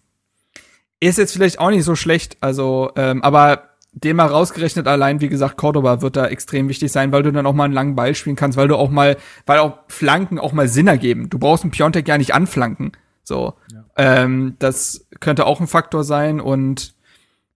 [1.01, 2.36] ist jetzt vielleicht auch nicht so schlecht.
[2.40, 7.12] Also, ähm, aber dem mal rausgerechnet allein, wie gesagt, Cordoba wird da extrem wichtig sein,
[7.12, 9.16] weil du dann auch mal einen langen Ball spielen kannst, weil du auch mal,
[9.47, 11.31] weil auch Flanken auch mal Sinn ergeben.
[11.31, 12.93] Du brauchst einen Piontek ja nicht anflanken.
[13.22, 13.55] So.
[13.97, 16.94] Ähm, das könnte auch ein Faktor sein und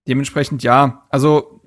[0.06, 1.04] dementsprechend ja.
[1.10, 1.57] Also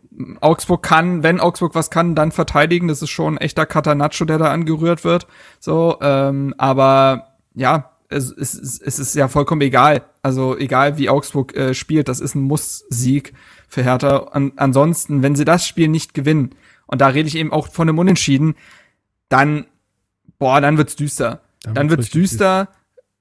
[0.41, 2.87] Augsburg kann, wenn Augsburg was kann, dann verteidigen.
[2.87, 5.27] Das ist schon ein echter Catanaccio, der da angerührt wird.
[5.59, 10.03] So, ähm, aber ja, es, es, es ist ja vollkommen egal.
[10.21, 13.33] Also egal, wie Augsburg äh, spielt, das ist ein Muss-Sieg
[13.67, 14.29] für Hertha.
[14.31, 16.55] An, ansonsten, wenn sie das Spiel nicht gewinnen,
[16.87, 18.55] und da rede ich eben auch von einem Unentschieden,
[19.29, 19.65] dann,
[20.39, 21.39] boah, dann wird's düster.
[21.63, 22.67] Dann Dann, wird's wird's richtig düster,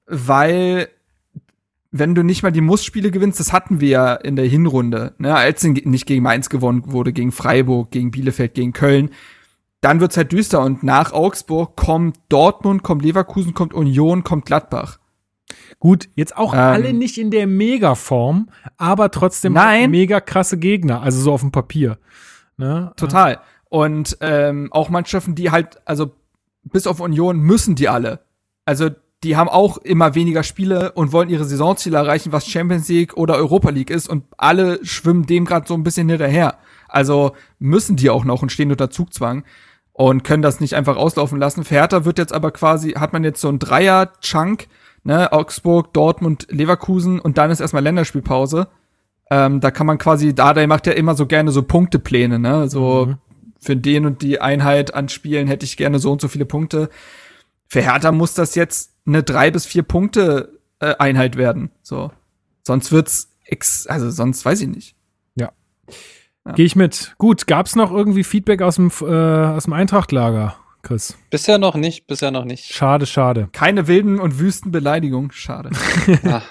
[0.07, 0.89] weil
[1.91, 5.35] wenn du nicht mal die Muss-Spiele gewinnst, das hatten wir ja in der Hinrunde, ne,
[5.35, 9.09] als nicht gegen Mainz gewonnen wurde, gegen Freiburg, gegen Bielefeld, gegen Köln,
[9.81, 14.99] dann wird's halt düster und nach Augsburg kommt Dortmund, kommt Leverkusen, kommt Union, kommt Gladbach.
[15.79, 16.59] Gut, jetzt auch Ähm.
[16.59, 19.91] alle nicht in der Mega-Form, aber trotzdem Nein.
[19.91, 21.97] mega krasse Gegner, also so auf dem Papier.
[22.57, 22.93] Ne?
[22.95, 23.39] Total.
[23.69, 26.11] Und ähm, auch Mannschaften, die halt, also
[26.63, 28.19] bis auf Union müssen die alle.
[28.65, 28.91] Also
[29.23, 33.35] die haben auch immer weniger Spiele und wollen ihre Saisonziele erreichen, was Champions League oder
[33.35, 36.57] Europa League ist und alle schwimmen dem gerade so ein bisschen hinterher.
[36.87, 39.43] Also müssen die auch noch und stehen unter Zugzwang
[39.93, 41.63] und können das nicht einfach auslaufen lassen.
[41.63, 44.67] Für Hertha wird jetzt aber quasi, hat man jetzt so ein Dreier-Chunk,
[45.03, 48.67] ne, Augsburg, Dortmund, Leverkusen und dann ist erstmal Länderspielpause.
[49.29, 52.67] Ähm, da kann man quasi, da, der macht ja immer so gerne so Punktepläne, ne,
[52.67, 53.17] so Mhm.
[53.59, 56.89] für den und die Einheit an Spielen hätte ich gerne so und so viele Punkte.
[57.67, 62.11] Für Hertha muss das jetzt eine drei bis vier Punkte äh, Einheit werden, so.
[62.63, 64.95] Sonst wird's ex, also sonst weiß ich nicht.
[65.35, 65.51] Ja.
[66.55, 67.15] Gehe ich mit.
[67.17, 71.15] Gut, gab's noch irgendwie Feedback aus dem, äh, aus dem Eintrachtlager, Chris?
[71.29, 72.73] Bisher noch nicht, bisher noch nicht.
[72.73, 73.49] Schade, schade.
[73.51, 75.69] Keine wilden und wüsten Beleidigungen, schade.
[76.25, 76.41] Ah,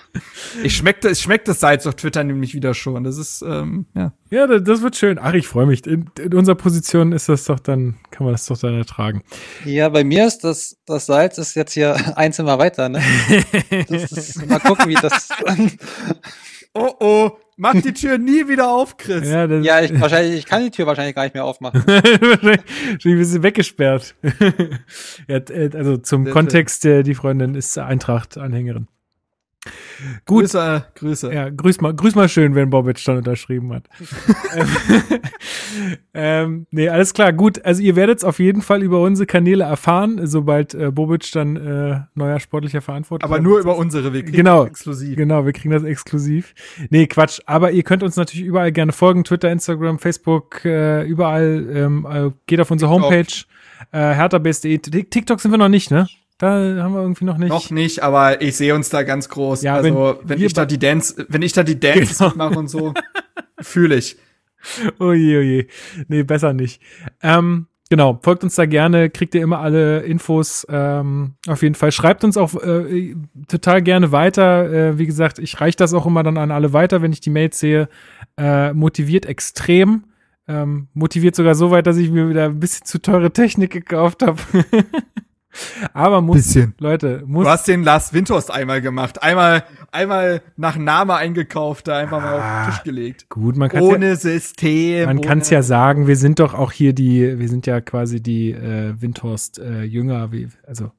[0.62, 3.04] Ich schmeckte, es schmeckt das Salz auf Twitter nämlich wieder schon.
[3.04, 4.12] Das ist, ähm, ja.
[4.30, 5.18] Ja, das, das wird schön.
[5.20, 5.86] Ach, ich freue mich.
[5.86, 9.22] In, in unserer Position ist das doch dann, kann man das doch dann ertragen.
[9.64, 13.02] ja, bei mir ist das, das Salz ist jetzt hier ein Zimmer weiter, ne?
[13.88, 15.28] Das ist, mal gucken, wie das.
[16.72, 19.28] Oh oh, mach die Tür nie wieder auf, Chris.
[19.28, 21.82] Ja, das ja, ich, wahrscheinlich, ich kann die Tür wahrscheinlich gar nicht mehr aufmachen.
[21.86, 24.14] wahrscheinlich ein bisschen weggesperrt.
[25.28, 28.86] ja, äh, also zum Kontext, äh, die Freundin ist Eintracht-Anhängerin.
[30.24, 30.44] Gut.
[30.44, 31.34] Grüße, Grüße.
[31.34, 33.84] Ja, grüß mal, grüß mal schön, wenn Bobic dann unterschrieben hat.
[36.14, 37.62] ähm, nee, alles klar, gut.
[37.64, 41.56] Also ihr werdet es auf jeden Fall über unsere Kanäle erfahren, sobald äh, Bobic dann
[41.56, 44.60] äh, neuer sportlicher Verantwortlicher Aber nur über unsere, wir kriegen Genau.
[44.62, 45.16] das exklusiv.
[45.16, 46.54] Genau, wir kriegen das exklusiv.
[46.88, 47.40] Nee, Quatsch.
[47.46, 49.24] Aber ihr könnt uns natürlich überall gerne folgen.
[49.24, 51.66] Twitter, Instagram, Facebook, äh, überall.
[51.72, 53.10] Ähm, äh, geht auf unsere TikTok.
[53.10, 53.44] Homepage.
[53.92, 54.78] Äh.
[54.90, 56.06] Tik- TikTok sind wir noch nicht, ne?
[56.40, 57.50] Da haben wir irgendwie noch nicht.
[57.50, 59.60] Noch nicht, aber ich sehe uns da ganz groß.
[59.60, 62.32] Ja, also, wenn wenn, ich da die Dance, wenn ich da die Dances Genau.
[62.34, 62.94] mache und so,
[63.60, 64.16] fühle ich.
[64.98, 65.66] Oje, oje.
[66.08, 66.80] Nee, besser nicht.
[67.22, 70.66] Ähm, genau, folgt uns da gerne, kriegt ihr immer alle Infos.
[70.70, 71.92] Ähm, auf jeden Fall.
[71.92, 73.14] Schreibt uns auch äh,
[73.48, 74.72] total gerne weiter.
[74.72, 77.30] Äh, wie gesagt, ich reiche das auch immer dann an alle weiter, wenn ich die
[77.30, 77.90] Mails sehe.
[78.38, 80.04] Äh, motiviert extrem.
[80.48, 84.22] Ähm, motiviert sogar so weit, dass ich mir wieder ein bisschen zu teure Technik gekauft
[84.22, 84.38] habe.
[85.92, 86.74] Aber muss, Bisschen.
[86.78, 87.44] Leute, muss.
[87.44, 89.22] Du hast den Lars Windhorst einmal gemacht.
[89.22, 93.28] Einmal, einmal nach Name eingekauft, da einfach mal auf den Tisch gelegt.
[93.28, 95.06] Gut, man kann ja, Ohne System.
[95.06, 98.22] Man kann es ja sagen, wir sind doch auch hier die, wir sind ja quasi
[98.22, 100.92] die äh, Windhorst äh, Jünger, wie, also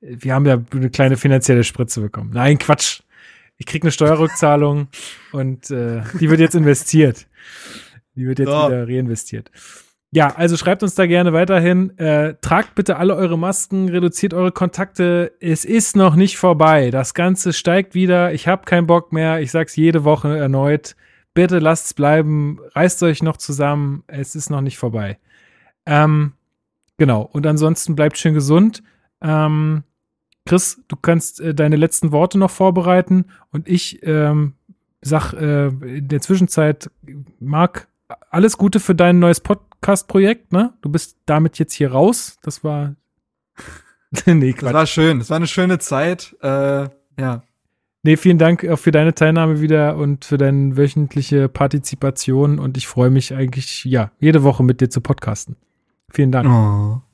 [0.00, 2.30] wir haben ja eine kleine finanzielle Spritze bekommen.
[2.32, 3.00] Nein, Quatsch.
[3.56, 4.88] Ich krieg eine Steuerrückzahlung
[5.32, 7.26] und äh, die wird jetzt investiert.
[8.16, 8.66] Die wird jetzt So.
[8.66, 9.50] wieder reinvestiert.
[10.14, 11.98] Ja, also schreibt uns da gerne weiterhin.
[11.98, 15.32] Äh, tragt bitte alle eure Masken, reduziert eure Kontakte.
[15.40, 16.92] Es ist noch nicht vorbei.
[16.92, 18.32] Das Ganze steigt wieder.
[18.32, 19.40] Ich habe keinen Bock mehr.
[19.40, 20.94] Ich sag's jede Woche erneut.
[21.34, 22.60] Bitte lasst's bleiben.
[22.76, 24.04] Reißt euch noch zusammen.
[24.06, 25.18] Es ist noch nicht vorbei.
[25.84, 26.34] Ähm,
[26.96, 27.22] genau.
[27.22, 28.84] Und ansonsten bleibt schön gesund.
[29.20, 29.82] Ähm,
[30.46, 34.54] Chris, du kannst äh, deine letzten Worte noch vorbereiten und ich ähm,
[35.00, 36.88] sag äh, in der Zwischenzeit,
[37.40, 37.88] Marc,
[38.30, 40.74] alles Gute für dein neues Podcast-Projekt, ne?
[40.82, 42.38] Du bist damit jetzt hier raus.
[42.42, 42.94] Das war.
[44.26, 44.74] nee, Das Quatsch.
[44.74, 45.18] war schön.
[45.18, 46.36] Das war eine schöne Zeit.
[46.42, 46.88] Äh,
[47.18, 47.42] ja.
[48.02, 52.86] Nee, vielen Dank auch für deine Teilnahme wieder und für deine wöchentliche Partizipation und ich
[52.86, 55.56] freue mich eigentlich, ja, jede Woche mit dir zu podcasten.
[56.10, 56.48] Vielen Dank.
[56.48, 57.13] Oh.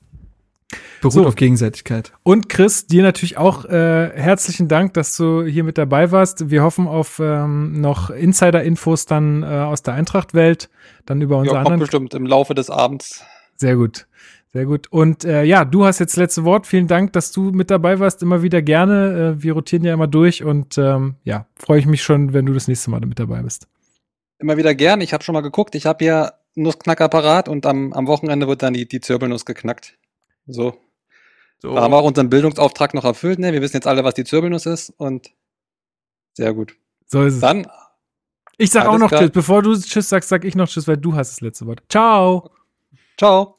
[1.00, 1.26] Beruht So.
[1.26, 2.12] auf Gegenseitigkeit.
[2.22, 6.50] Und Chris, dir natürlich auch äh, herzlichen Dank, dass du hier mit dabei warst.
[6.50, 10.68] Wir hoffen auf ähm, noch Insider-Infos dann äh, aus der Eintracht-Welt,
[11.06, 11.80] dann über unsere Ja, kommt anderen.
[11.80, 13.24] bestimmt im Laufe des Abends.
[13.56, 14.06] Sehr gut,
[14.52, 14.86] sehr gut.
[14.90, 16.66] Und äh, ja, du hast jetzt das letzte Wort.
[16.66, 18.22] Vielen Dank, dass du mit dabei warst.
[18.22, 19.36] Immer wieder gerne.
[19.38, 22.52] Äh, wir rotieren ja immer durch und ähm, ja, freue ich mich schon, wenn du
[22.52, 23.66] das nächste Mal mit dabei bist.
[24.38, 25.00] Immer wieder gern.
[25.00, 25.74] Ich habe schon mal geguckt.
[25.74, 29.96] Ich habe ja Nussknacker parat und am, am Wochenende wird dann die, die Zirbelnuss geknackt.
[30.52, 30.78] So.
[31.58, 31.74] So.
[31.74, 33.38] Da haben wir auch unseren Bildungsauftrag noch erfüllt.
[33.38, 33.52] Ne?
[33.52, 35.30] Wir wissen jetzt alle, was die Zirbelnuss ist und
[36.32, 36.74] sehr gut.
[37.06, 37.40] So ist es.
[37.40, 37.66] Dann,
[38.56, 39.22] Ich sag auch noch klar.
[39.22, 39.30] Tschüss.
[39.32, 41.82] Bevor du Tschüss sagst, sag ich noch Tschüss, weil du hast das letzte Wort.
[41.88, 42.50] Ciao.
[43.18, 43.58] ciao.